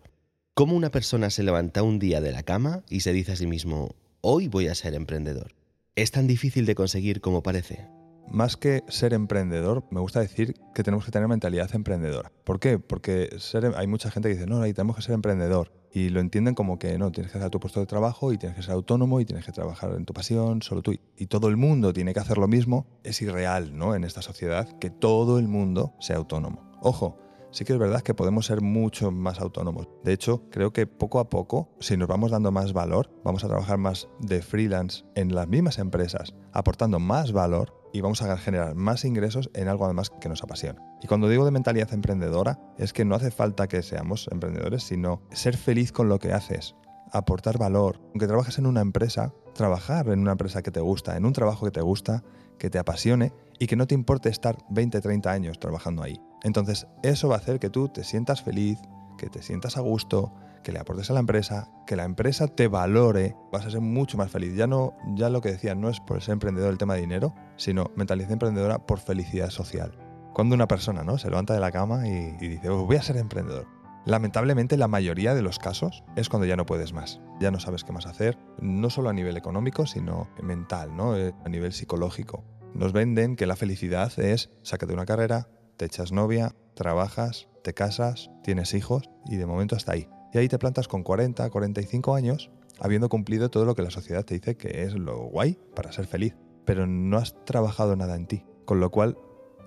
¿Cómo 0.55 0.75
una 0.75 0.89
persona 0.89 1.29
se 1.29 1.43
levanta 1.43 1.83
un 1.83 1.99
día 1.99 2.19
de 2.19 2.31
la 2.31 2.41
cama 2.41 2.83
y 2.89 3.01
se 3.01 3.13
dice 3.13 3.33
a 3.33 3.35
sí 3.35 3.45
mismo, 3.45 3.95
hoy 4.29 4.49
voy 4.49 4.67
a 4.67 4.75
ser 4.75 4.93
emprendedor? 4.93 5.55
¿Es 5.95 6.11
tan 6.11 6.27
difícil 6.27 6.65
de 6.65 6.75
conseguir 6.75 7.21
como 7.21 7.41
parece? 7.41 7.87
Más 8.29 8.57
que 8.57 8.83
ser 8.89 9.13
emprendedor, 9.13 9.85
me 9.89 10.01
gusta 10.01 10.19
decir 10.19 10.53
que 10.75 10.83
tenemos 10.83 11.05
que 11.05 11.11
tener 11.11 11.29
mentalidad 11.29 11.73
emprendedora. 11.73 12.33
¿Por 12.43 12.59
qué? 12.59 12.77
Porque 12.77 13.29
ser, 13.37 13.71
hay 13.77 13.87
mucha 13.87 14.11
gente 14.11 14.27
que 14.27 14.35
dice, 14.35 14.45
no, 14.45 14.61
ahí 14.61 14.73
tenemos 14.73 14.97
que 14.97 15.01
ser 15.01 15.13
emprendedor. 15.13 15.71
Y 15.93 16.09
lo 16.09 16.19
entienden 16.19 16.55
como 16.55 16.77
que 16.77 16.97
no, 16.97 17.09
tienes 17.09 17.31
que 17.31 17.37
hacer 17.37 17.49
tu 17.51 17.61
puesto 17.61 17.79
de 17.79 17.85
trabajo 17.85 18.33
y 18.33 18.37
tienes 18.37 18.57
que 18.57 18.63
ser 18.63 18.73
autónomo 18.73 19.21
y 19.21 19.25
tienes 19.25 19.45
que 19.45 19.53
trabajar 19.53 19.93
en 19.95 20.03
tu 20.03 20.13
pasión, 20.13 20.61
solo 20.61 20.81
tú. 20.81 20.93
Y 21.15 21.27
todo 21.27 21.47
el 21.47 21.55
mundo 21.55 21.93
tiene 21.93 22.13
que 22.13 22.19
hacer 22.19 22.37
lo 22.37 22.49
mismo. 22.49 22.85
Es 23.05 23.21
irreal, 23.21 23.77
¿no? 23.77 23.95
En 23.95 24.03
esta 24.03 24.21
sociedad 24.21 24.67
que 24.77 24.89
todo 24.89 25.39
el 25.39 25.47
mundo 25.47 25.95
sea 26.01 26.17
autónomo. 26.17 26.69
Ojo, 26.81 27.17
sí 27.57 27.65
que 27.65 27.73
es 27.73 27.79
verdad 27.79 28.01
que 28.01 28.13
podemos 28.13 28.45
ser 28.45 28.61
mucho 28.61 29.09
más 29.09 29.39
autónomos. 29.39 29.87
De 30.03 30.13
hecho, 30.13 30.43
creo 30.51 30.71
que 30.71 30.85
poco 30.85 31.19
a 31.19 31.27
poco, 31.27 31.71
si 31.79 31.97
nos 31.97 32.07
vamos 32.07 32.29
dando 32.29 32.51
más 32.51 32.71
valor, 32.71 33.09
vamos 33.23 33.43
a 33.43 33.47
trabajar 33.47 33.79
más 33.79 34.07
de 34.19 34.43
freelance 34.43 35.03
en 35.15 35.33
las 35.33 35.47
mismas 35.47 35.79
empresas, 35.79 36.35
aportando 36.53 36.99
más 36.99 37.31
valor 37.31 37.73
y 37.93 38.01
vamos 38.01 38.21
a 38.21 38.37
generar 38.37 38.75
más 38.75 39.05
ingresos 39.05 39.49
en 39.55 39.69
algo 39.69 39.85
además 39.85 40.11
que 40.21 40.29
nos 40.29 40.43
apasiona. 40.43 40.83
Y 41.01 41.07
cuando 41.07 41.29
digo 41.29 41.45
de 41.45 41.51
mentalidad 41.51 41.91
emprendedora, 41.93 42.59
es 42.77 42.93
que 42.93 43.05
no 43.05 43.15
hace 43.15 43.31
falta 43.31 43.67
que 43.67 43.81
seamos 43.81 44.29
emprendedores, 44.31 44.83
sino 44.83 45.23
ser 45.31 45.57
feliz 45.57 45.91
con 45.91 46.09
lo 46.09 46.19
que 46.19 46.33
haces, 46.33 46.75
aportar 47.11 47.57
valor. 47.57 47.99
Aunque 48.09 48.27
trabajes 48.27 48.59
en 48.59 48.67
una 48.67 48.81
empresa, 48.81 49.33
trabajar 49.55 50.09
en 50.09 50.19
una 50.19 50.33
empresa 50.33 50.61
que 50.61 50.69
te 50.69 50.81
gusta, 50.81 51.17
en 51.17 51.25
un 51.25 51.33
trabajo 51.33 51.65
que 51.65 51.71
te 51.71 51.81
gusta, 51.81 52.23
que 52.59 52.69
te 52.69 52.77
apasione 52.77 53.33
y 53.57 53.65
que 53.65 53.75
no 53.75 53.87
te 53.87 53.95
importe 53.95 54.29
estar 54.29 54.59
20, 54.69 55.01
30 55.01 55.31
años 55.31 55.59
trabajando 55.59 56.03
ahí. 56.03 56.21
Entonces, 56.47 56.87
eso 57.03 57.27
va 57.27 57.35
a 57.35 57.39
hacer 57.39 57.59
que 57.59 57.69
tú 57.69 57.89
te 57.89 58.05
sientas 58.05 58.41
feliz, 58.41 58.79
que 59.17 59.27
te 59.27 59.41
sientas 59.41 59.75
a 59.75 59.81
gusto, 59.81 60.33
que 60.63 60.71
le 60.71 60.79
aportes 60.79 61.09
a 61.09 61.13
la 61.13 61.19
empresa, 61.19 61.69
que 61.85 61.97
la 61.97 62.05
empresa 62.05 62.47
te 62.47 62.69
valore, 62.69 63.35
vas 63.51 63.65
a 63.65 63.69
ser 63.69 63.81
mucho 63.81 64.17
más 64.17 64.31
feliz. 64.31 64.55
Ya 64.55 64.65
no, 64.65 64.93
ya 65.13 65.29
lo 65.29 65.41
que 65.41 65.51
decía, 65.51 65.75
no 65.75 65.89
es 65.89 65.99
por 65.99 66.21
ser 66.21 66.33
emprendedor 66.33 66.71
el 66.71 66.77
tema 66.77 66.93
de 66.93 67.01
dinero, 67.01 67.35
sino 67.57 67.91
mentalidad 67.97 68.31
emprendedora 68.31 68.79
por 68.79 68.99
felicidad 68.99 69.49
social. 69.49 69.91
Cuando 70.33 70.55
una 70.55 70.69
persona 70.69 71.03
¿no? 71.03 71.17
se 71.17 71.29
levanta 71.29 71.53
de 71.53 71.59
la 71.59 71.71
cama 71.71 72.07
y, 72.07 72.37
dice, 72.37 72.69
oh, 72.69 72.85
voy 72.85 72.95
a 72.95 73.01
ser 73.01 73.17
emprendedor. 73.17 73.67
Lamentablemente 74.05 74.77
la 74.77 74.87
mayoría 74.87 75.35
de 75.35 75.41
los 75.41 75.59
casos 75.59 76.05
es 76.15 76.29
cuando 76.29 76.45
ya 76.45 76.55
no 76.55 76.65
puedes 76.65 76.93
más, 76.93 77.19
ya 77.41 77.51
no 77.51 77.59
sabes 77.59 77.83
qué 77.83 77.91
más 77.91 78.05
hacer, 78.05 78.37
no 78.61 78.89
solo 78.89 79.09
a 79.09 79.13
nivel 79.13 79.35
económico, 79.35 79.85
sino 79.85 80.29
mental, 80.41 80.95
¿no? 80.95 81.17
Eh, 81.17 81.33
a 81.43 81.49
nivel 81.49 81.73
psicológico. 81.73 82.45
Nos 82.73 82.93
venden 82.93 83.35
que 83.35 83.47
la 83.47 83.57
felicidad 83.57 84.17
es 84.17 84.49
sácate 84.61 84.93
una 84.93 85.05
carrera, 85.05 85.49
te 85.77 85.85
echas 85.85 86.11
novia, 86.11 86.55
trabajas, 86.73 87.47
te 87.63 87.73
casas, 87.73 88.29
tienes 88.43 88.73
hijos 88.73 89.09
y 89.25 89.37
de 89.37 89.45
momento 89.45 89.75
hasta 89.75 89.93
ahí. 89.93 90.09
Y 90.33 90.37
ahí 90.37 90.47
te 90.47 90.59
plantas 90.59 90.87
con 90.87 91.03
40, 91.03 91.49
45 91.49 92.15
años, 92.15 92.51
habiendo 92.79 93.09
cumplido 93.09 93.49
todo 93.49 93.65
lo 93.65 93.75
que 93.75 93.81
la 93.81 93.91
sociedad 93.91 94.25
te 94.25 94.35
dice 94.35 94.57
que 94.57 94.83
es 94.83 94.93
lo 94.93 95.25
guay 95.27 95.57
para 95.75 95.91
ser 95.91 96.07
feliz, 96.07 96.35
pero 96.65 96.85
no 96.85 97.17
has 97.17 97.33
trabajado 97.45 97.95
nada 97.95 98.15
en 98.15 98.27
ti. 98.27 98.45
Con 98.65 98.79
lo 98.79 98.91
cual, 98.91 99.17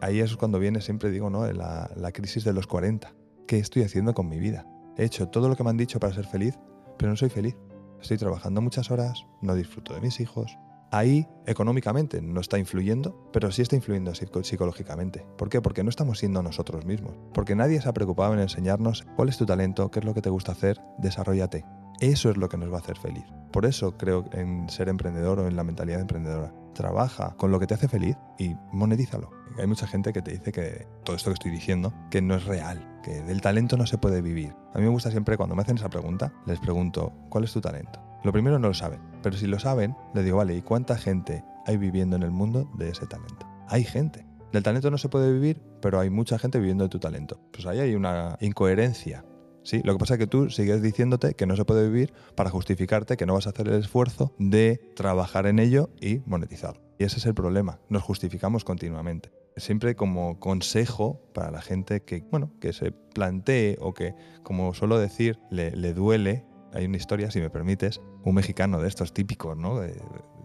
ahí 0.01 0.21
es 0.21 0.37
cuando 0.37 0.59
viene, 0.59 0.81
siempre 0.81 1.11
digo, 1.11 1.31
¿no? 1.31 1.51
la, 1.53 1.91
la 1.97 2.13
crisis 2.13 2.45
de 2.45 2.53
los 2.53 2.67
40. 2.67 3.15
¿Qué 3.47 3.59
estoy 3.59 3.83
haciendo 3.83 4.13
con 4.15 4.29
mi 4.29 4.39
vida? 4.39 4.67
He 4.97 5.05
hecho 5.05 5.29
todo 5.29 5.49
lo 5.49 5.57
que 5.57 5.65
me 5.65 5.71
han 5.71 5.77
dicho 5.77 5.99
para 5.99 6.15
ser 6.15 6.27
feliz, 6.27 6.59
pero 6.99 7.11
no 7.11 7.17
soy 7.17 7.31
feliz. 7.31 7.57
Estoy 8.01 8.19
trabajando 8.19 8.61
muchas 8.61 8.91
horas, 8.91 9.27
no 9.43 9.55
disfruto 9.55 9.95
de 9.95 10.01
mis 10.01 10.21
hijos, 10.21 10.57
ahí 10.91 11.29
económicamente 11.47 12.21
no 12.23 12.41
está 12.41 12.59
influyendo, 12.59 13.29
pero 13.33 13.51
sí 13.51 13.63
está 13.63 13.77
influyendo 13.77 14.13
psicológicamente. 14.15 15.27
¿Por 15.37 15.49
qué? 15.49 15.61
Porque 15.61 15.83
no 15.83 15.91
estamos 15.91 16.19
siendo 16.19 16.43
nosotros 16.43 16.85
mismos. 16.85 17.17
Porque 17.33 17.55
nadie 17.55 17.81
se 17.81 17.89
ha 17.89 17.95
preocupado 17.95 18.35
en 18.35 18.41
enseñarnos 18.41 19.07
cuál 19.17 19.29
es 19.29 19.37
tu 19.37 19.47
talento, 19.47 19.91
qué 19.91 20.01
es 20.01 20.05
lo 20.05 20.15
que 20.15 20.23
te 20.23 20.31
gusta 20.31 20.53
hacer, 20.53 20.81
desarrollate. 20.99 21.65
Eso 22.01 22.31
es 22.31 22.37
lo 22.37 22.49
que 22.49 22.57
nos 22.57 22.73
va 22.73 22.77
a 22.77 22.81
hacer 22.81 22.99
feliz. 22.99 23.25
Por 23.53 23.67
eso 23.67 23.97
creo 23.97 24.25
en 24.33 24.69
ser 24.69 24.89
emprendedor 24.89 25.41
o 25.41 25.47
en 25.47 25.57
la 25.57 25.65
mentalidad 25.65 26.01
emprendedora. 26.01 26.55
Trabaja 26.75 27.35
con 27.37 27.51
lo 27.51 27.61
que 27.61 27.67
te 27.67 27.75
hace 27.75 27.89
feliz 27.89 28.17
y 28.39 28.55
monetízalo. 28.73 29.31
Hay 29.59 29.67
mucha 29.67 29.87
gente 29.87 30.13
que 30.13 30.23
te 30.23 30.31
dice 30.31 30.53
que 30.53 30.87
todo 31.05 31.17
esto 31.17 31.31
que 31.31 31.35
estoy 31.35 31.51
diciendo, 31.51 31.93
que 32.11 32.23
no 32.23 32.37
es 32.37 32.45
real, 32.45 33.01
que 33.03 33.21
del 33.23 33.41
talento 33.41 33.77
no 33.77 33.87
se 33.87 33.99
puede 33.99 34.23
vivir. 34.23 34.55
A 34.73 34.79
mí 34.79 34.85
me 34.85 34.91
gusta 34.91 35.11
siempre 35.11 35.37
cuando 35.37 35.57
me 35.57 35.63
hacen 35.63 35.77
esa 35.77 35.91
pregunta, 35.91 36.33
les 36.47 36.61
pregunto, 36.61 37.13
¿cuál 37.29 37.45
es 37.45 37.53
tu 37.53 37.61
talento? 37.61 38.10
Lo 38.23 38.33
primero 38.33 38.59
no 38.59 38.69
lo 38.69 38.75
saben, 38.75 39.01
pero 39.23 39.37
si 39.37 39.47
lo 39.47 39.59
saben, 39.59 39.97
le 40.15 40.23
digo, 40.23 40.37
vale, 40.37 40.55
¿y 40.55 40.61
cuánta 40.61 40.99
gente 40.99 41.43
hay 41.67 41.79
viviendo 41.79 42.17
en 42.17 42.23
el 42.23 42.31
mundo 42.31 42.71
de 42.75 42.91
ese 42.91 43.07
talento? 43.07 43.47
Hay 43.69 43.85
gente. 43.85 44.27
Del 44.53 44.63
talento 44.63 44.91
no 44.91 44.99
se 44.99 45.09
puede 45.09 45.33
vivir, 45.33 45.63
pero 45.81 46.01
hay 46.01 46.11
mucha 46.11 46.39
gente 46.39 46.59
viviendo 46.59 46.85
de 46.85 46.91
tu 46.91 46.99
talento. 46.99 47.41
Pues 47.53 47.67
ahí 47.67 47.79
hay 47.79 47.95
una 47.95 48.37
incoherencia. 48.41 49.25
Sí, 49.63 49.81
lo 49.85 49.93
que 49.93 49.99
pasa 49.99 50.15
es 50.15 50.19
que 50.19 50.27
tú 50.27 50.51
sigues 50.51 50.83
diciéndote 50.83 51.35
que 51.35 51.47
no 51.47 51.57
se 51.57 51.65
puede 51.65 51.89
vivir 51.89 52.13
para 52.35 52.51
justificarte 52.51 53.17
que 53.17 53.27
no 53.27 53.35
vas 53.35 53.47
a 53.47 53.51
hacer 53.51 53.69
el 53.69 53.75
esfuerzo 53.75 54.35
de 54.39 54.81
trabajar 54.97 55.47
en 55.47 55.59
ello 55.59 55.91
y 56.01 56.21
monetizarlo. 56.27 56.83
Y 56.99 57.05
ese 57.05 57.19
es 57.19 57.27
el 57.27 57.35
problema, 57.35 57.81
nos 57.89 58.03
justificamos 58.03 58.65
continuamente. 58.65 59.31
Siempre 59.57 59.97
como 59.97 60.39
consejo 60.39 61.23
para 61.33 61.51
la 61.51 61.63
gente 61.63 62.03
que, 62.03 62.25
bueno, 62.31 62.53
que 62.61 62.73
se 62.73 62.93
plantee 62.93 63.79
o 63.81 63.95
que, 63.95 64.15
como 64.43 64.75
suelo 64.75 64.99
decir, 64.99 65.39
le, 65.51 65.71
le 65.73 65.95
duele 65.95 66.45
hay 66.73 66.87
una 66.87 66.97
historia, 66.97 67.31
si 67.31 67.41
me 67.41 67.51
permites, 67.51 68.01
un 68.25 68.35
mexicano 68.35 68.81
de 68.81 68.89
estos 68.89 69.13
típicos, 69.13 69.57
¿no? 69.57 69.81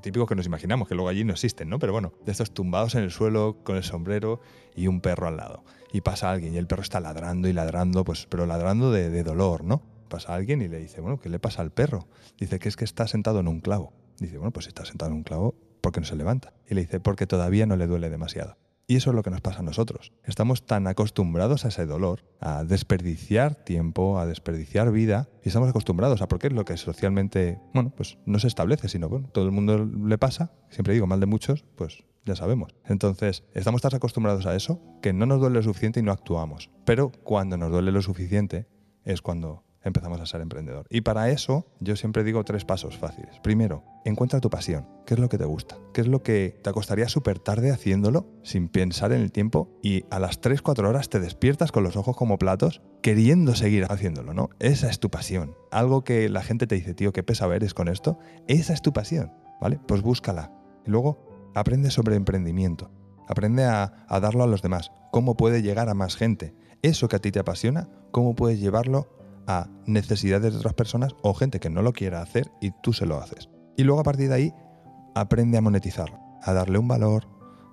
típicos 0.01 0.27
que 0.27 0.35
nos 0.35 0.45
imaginamos, 0.45 0.87
que 0.87 0.95
luego 0.95 1.09
allí 1.09 1.23
no 1.23 1.33
existen, 1.33 1.67
¿no? 1.67 1.79
Pero 1.79 1.91
bueno, 1.91 2.13
de 2.23 2.31
estos 2.31 2.53
tumbados 2.53 2.93
en 2.93 3.03
el 3.03 3.11
suelo 3.11 3.57
con 3.63 3.75
el 3.75 3.83
sombrero 3.83 4.39
y 4.75 4.87
un 4.87 5.01
perro 5.01 5.27
al 5.27 5.37
lado. 5.37 5.63
Y 5.91 6.01
pasa 6.01 6.29
alguien 6.29 6.53
y 6.53 6.57
el 6.57 6.67
perro 6.67 6.83
está 6.83 6.99
ladrando 6.99 7.47
y 7.47 7.53
ladrando, 7.53 8.03
pues, 8.03 8.27
pero 8.29 8.45
ladrando 8.45 8.91
de, 8.91 9.09
de 9.09 9.23
dolor, 9.23 9.63
¿no? 9.63 9.81
Pasa 10.07 10.35
alguien 10.35 10.61
y 10.61 10.67
le 10.67 10.77
dice, 10.77 11.01
bueno, 11.01 11.19
¿qué 11.19 11.29
le 11.29 11.39
pasa 11.39 11.63
al 11.63 11.71
perro? 11.71 12.07
Dice 12.37 12.59
que 12.59 12.69
es 12.69 12.75
que 12.75 12.85
está 12.85 13.07
sentado 13.07 13.39
en 13.39 13.47
un 13.47 13.61
clavo. 13.61 13.93
Dice, 14.19 14.37
bueno, 14.37 14.51
pues 14.51 14.65
si 14.65 14.69
está 14.69 14.85
sentado 14.85 15.09
en 15.09 15.17
un 15.17 15.23
clavo, 15.23 15.55
¿por 15.81 15.91
qué 15.91 15.99
no 15.99 16.05
se 16.05 16.15
levanta? 16.15 16.53
Y 16.69 16.75
le 16.75 16.81
dice, 16.81 16.99
porque 16.99 17.25
todavía 17.25 17.65
no 17.65 17.75
le 17.75 17.87
duele 17.87 18.09
demasiado. 18.09 18.57
Y 18.87 18.97
eso 18.97 19.09
es 19.09 19.15
lo 19.15 19.23
que 19.23 19.31
nos 19.31 19.41
pasa 19.41 19.59
a 19.59 19.63
nosotros. 19.63 20.13
Estamos 20.23 20.65
tan 20.65 20.85
acostumbrados 20.85 21.65
a 21.65 21.69
ese 21.69 21.87
dolor, 21.87 22.23
a 22.39 22.63
desperdiciar 22.63 23.55
tiempo, 23.55 24.19
a 24.19 24.27
desperdiciar 24.27 24.91
vida, 24.91 25.27
y 25.43 25.47
estamos 25.47 25.69
acostumbrados 25.69 26.21
a 26.21 26.27
porque 26.27 26.47
es 26.47 26.53
lo 26.53 26.65
que 26.65 26.77
socialmente, 26.77 27.59
bueno, 27.73 27.91
pues 27.95 28.19
no 28.25 28.37
se 28.37 28.47
establece, 28.47 28.87
sino 28.87 29.09
bueno, 29.09 29.29
todo 29.33 29.45
el 29.45 29.51
mundo 29.51 29.85
le 29.85 30.17
pasa, 30.19 30.51
siempre 30.69 30.93
digo 30.93 31.07
mal 31.07 31.19
de 31.19 31.25
muchos, 31.25 31.65
pues 31.75 32.03
ya 32.25 32.35
sabemos. 32.35 32.75
Entonces, 32.85 33.43
estamos 33.53 33.81
tan 33.81 33.95
acostumbrados 33.95 34.45
a 34.45 34.55
eso 34.55 34.79
que 35.01 35.13
no 35.13 35.25
nos 35.25 35.39
duele 35.39 35.55
lo 35.55 35.63
suficiente 35.63 35.99
y 35.99 36.03
no 36.03 36.11
actuamos. 36.11 36.69
Pero 36.85 37.11
cuando 37.23 37.57
nos 37.57 37.71
duele 37.71 37.91
lo 37.91 38.03
suficiente 38.03 38.67
es 39.03 39.21
cuando 39.21 39.63
empezamos 39.85 40.19
a 40.19 40.25
ser 40.25 40.41
emprendedor. 40.41 40.87
Y 40.89 41.01
para 41.01 41.29
eso 41.29 41.67
yo 41.79 41.95
siempre 41.95 42.23
digo 42.23 42.43
tres 42.43 42.65
pasos 42.65 42.97
fáciles. 42.97 43.39
Primero, 43.41 43.83
encuentra 44.03 44.41
tu 44.41 44.49
pasión. 44.49 44.87
¿Qué 45.05 45.13
es 45.13 45.19
lo 45.19 45.29
que 45.29 45.37
te 45.37 45.45
gusta? 45.45 45.77
¿Qué 45.93 46.01
es 46.01 46.07
lo 46.07 46.23
que 46.23 46.59
te 46.61 46.69
acostaría 46.69 47.07
súper 47.07 47.39
tarde 47.39 47.71
haciéndolo 47.71 48.27
sin 48.43 48.67
pensar 48.67 49.13
en 49.13 49.21
el 49.21 49.31
tiempo 49.31 49.69
y 49.81 50.03
a 50.09 50.19
las 50.19 50.41
3, 50.41 50.61
4 50.61 50.89
horas 50.89 51.09
te 51.09 51.19
despiertas 51.19 51.71
con 51.71 51.83
los 51.83 51.95
ojos 51.95 52.17
como 52.17 52.37
platos 52.37 52.81
queriendo 53.01 53.55
seguir 53.55 53.85
haciéndolo, 53.89 54.33
¿no? 54.33 54.49
Esa 54.59 54.89
es 54.89 54.99
tu 54.99 55.09
pasión. 55.09 55.55
Algo 55.71 56.03
que 56.03 56.27
la 56.27 56.41
gente 56.41 56.65
te 56.67 56.75
dice, 56.75 56.95
tío, 56.95 57.13
qué 57.13 57.23
pesa 57.23 57.45
eres 57.55 57.75
con 57.75 57.87
esto. 57.87 58.17
Esa 58.47 58.73
es 58.73 58.81
tu 58.81 58.91
pasión, 58.91 59.31
¿vale? 59.61 59.79
Pues 59.87 60.01
búscala. 60.01 60.51
Y 60.85 60.89
luego 60.89 61.51
aprende 61.53 61.91
sobre 61.91 62.15
emprendimiento. 62.15 62.91
Aprende 63.27 63.63
a, 63.65 64.05
a 64.07 64.19
darlo 64.19 64.43
a 64.43 64.47
los 64.47 64.63
demás. 64.63 64.91
¿Cómo 65.11 65.37
puede 65.37 65.61
llegar 65.61 65.89
a 65.89 65.93
más 65.93 66.15
gente? 66.15 66.55
Eso 66.81 67.07
que 67.07 67.15
a 67.15 67.19
ti 67.19 67.31
te 67.31 67.39
apasiona, 67.39 67.89
¿cómo 68.11 68.35
puedes 68.35 68.59
llevarlo 68.59 69.07
a 69.47 69.67
necesidades 69.85 70.53
de 70.53 70.59
otras 70.59 70.73
personas 70.73 71.15
o 71.21 71.33
gente 71.33 71.59
que 71.59 71.69
no 71.69 71.81
lo 71.81 71.93
quiera 71.93 72.21
hacer 72.21 72.51
y 72.61 72.71
tú 72.81 72.93
se 72.93 73.05
lo 73.05 73.17
haces. 73.17 73.49
Y 73.77 73.83
luego 73.83 74.01
a 74.01 74.03
partir 74.03 74.29
de 74.29 74.35
ahí 74.35 74.53
aprende 75.13 75.57
a 75.57 75.61
monetizar, 75.61 76.19
a 76.41 76.53
darle 76.53 76.79
un 76.79 76.87
valor, 76.87 77.27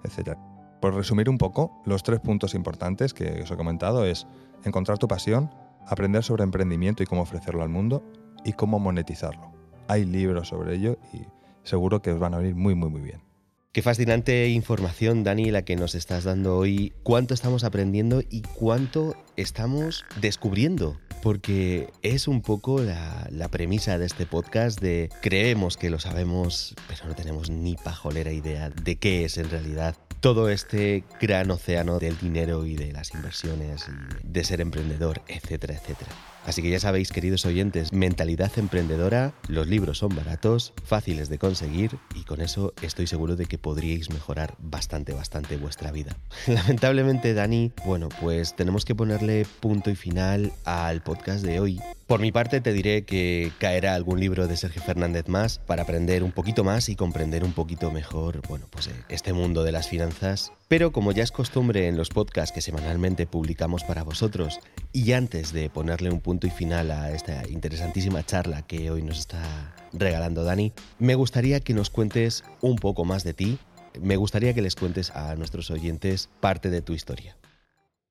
etc. 0.04 0.36
Por 0.80 0.94
resumir 0.94 1.28
un 1.28 1.38
poco, 1.38 1.82
los 1.84 2.02
tres 2.02 2.20
puntos 2.20 2.54
importantes 2.54 3.14
que 3.14 3.42
os 3.42 3.50
he 3.50 3.56
comentado 3.56 4.04
es 4.04 4.26
encontrar 4.64 4.98
tu 4.98 5.08
pasión, 5.08 5.50
aprender 5.86 6.22
sobre 6.22 6.44
emprendimiento 6.44 7.02
y 7.02 7.06
cómo 7.06 7.22
ofrecerlo 7.22 7.62
al 7.62 7.68
mundo 7.68 8.02
y 8.44 8.52
cómo 8.52 8.78
monetizarlo. 8.78 9.52
Hay 9.88 10.04
libros 10.04 10.48
sobre 10.48 10.74
ello 10.74 10.98
y 11.12 11.26
seguro 11.62 12.02
que 12.02 12.12
os 12.12 12.18
van 12.18 12.34
a 12.34 12.38
venir 12.38 12.54
muy 12.54 12.74
muy 12.74 12.90
muy 12.90 13.00
bien. 13.00 13.31
Qué 13.72 13.80
fascinante 13.80 14.48
información, 14.48 15.24
Dani, 15.24 15.50
la 15.50 15.62
que 15.62 15.76
nos 15.76 15.94
estás 15.94 16.24
dando 16.24 16.58
hoy. 16.58 16.92
Cuánto 17.02 17.32
estamos 17.32 17.64
aprendiendo 17.64 18.20
y 18.20 18.42
cuánto 18.42 19.16
estamos 19.36 20.04
descubriendo. 20.20 21.00
Porque 21.22 21.88
es 22.02 22.28
un 22.28 22.42
poco 22.42 22.82
la, 22.82 23.48
premisa 23.50 23.96
de 23.96 24.04
este 24.04 24.26
podcast 24.26 24.78
de 24.78 25.08
creemos 25.22 25.78
que 25.78 25.88
lo 25.88 26.00
sabemos, 26.00 26.74
pero 26.86 27.06
no 27.06 27.14
tenemos 27.14 27.48
ni 27.48 27.76
pajolera 27.76 28.30
idea 28.30 28.68
de 28.68 28.96
qué 28.96 29.24
es 29.24 29.38
en 29.38 29.48
realidad 29.48 29.96
todo 30.20 30.50
este 30.50 31.02
gran 31.18 31.50
océano 31.50 31.98
del 31.98 32.18
dinero 32.18 32.66
y 32.66 32.76
de 32.76 32.92
las 32.92 33.14
inversiones 33.14 33.86
y 33.88 34.28
de 34.28 34.44
ser 34.44 34.60
emprendedor, 34.60 35.22
etcétera, 35.28 35.76
etcétera. 35.76 36.10
Así 36.44 36.60
que 36.62 36.70
ya 36.70 36.80
sabéis, 36.80 37.12
queridos 37.12 37.46
oyentes, 37.46 37.92
mentalidad 37.92 38.50
emprendedora, 38.56 39.32
los 39.48 39.68
libros 39.68 39.98
son 39.98 40.14
baratos, 40.14 40.72
fáciles 40.84 41.28
de 41.28 41.38
conseguir 41.38 41.98
y 42.14 42.24
con 42.24 42.40
eso 42.40 42.74
estoy 42.82 43.06
seguro 43.06 43.36
de 43.36 43.46
que 43.46 43.58
podríais 43.58 44.10
mejorar 44.10 44.56
bastante, 44.58 45.12
bastante 45.12 45.56
vuestra 45.56 45.92
vida. 45.92 46.16
Lamentablemente, 46.46 47.34
Dani, 47.34 47.72
bueno, 47.84 48.08
pues 48.20 48.56
tenemos 48.56 48.84
que 48.84 48.94
ponerle 48.94 49.46
punto 49.60 49.90
y 49.90 49.94
final 49.94 50.52
al 50.64 51.02
podcast 51.02 51.44
de 51.44 51.60
hoy. 51.60 51.80
Por 52.06 52.20
mi 52.20 52.32
parte 52.32 52.60
te 52.60 52.72
diré 52.72 53.04
que 53.04 53.52
caerá 53.58 53.94
algún 53.94 54.20
libro 54.20 54.46
de 54.46 54.56
Sergio 54.56 54.82
Fernández 54.82 55.28
más 55.28 55.58
para 55.60 55.84
aprender 55.84 56.22
un 56.22 56.32
poquito 56.32 56.64
más 56.64 56.88
y 56.88 56.96
comprender 56.96 57.44
un 57.44 57.52
poquito 57.52 57.90
mejor, 57.90 58.46
bueno, 58.48 58.66
pues 58.70 58.88
eh, 58.88 58.92
este 59.08 59.32
mundo 59.32 59.62
de 59.64 59.72
las 59.72 59.88
finanzas. 59.88 60.52
Pero 60.72 60.90
como 60.90 61.12
ya 61.12 61.22
es 61.22 61.32
costumbre 61.32 61.86
en 61.86 61.98
los 61.98 62.08
podcasts 62.08 62.50
que 62.50 62.62
semanalmente 62.62 63.26
publicamos 63.26 63.84
para 63.84 64.04
vosotros, 64.04 64.58
y 64.90 65.12
antes 65.12 65.52
de 65.52 65.68
ponerle 65.68 66.10
un 66.10 66.22
punto 66.22 66.46
y 66.46 66.50
final 66.50 66.90
a 66.90 67.12
esta 67.12 67.46
interesantísima 67.46 68.24
charla 68.24 68.62
que 68.62 68.90
hoy 68.90 69.02
nos 69.02 69.18
está 69.18 69.74
regalando 69.92 70.44
Dani, 70.44 70.72
me 70.98 71.14
gustaría 71.14 71.60
que 71.60 71.74
nos 71.74 71.90
cuentes 71.90 72.42
un 72.62 72.76
poco 72.76 73.04
más 73.04 73.22
de 73.22 73.34
ti. 73.34 73.58
Me 74.00 74.16
gustaría 74.16 74.54
que 74.54 74.62
les 74.62 74.74
cuentes 74.74 75.10
a 75.10 75.36
nuestros 75.36 75.70
oyentes 75.70 76.30
parte 76.40 76.70
de 76.70 76.80
tu 76.80 76.94
historia. 76.94 77.36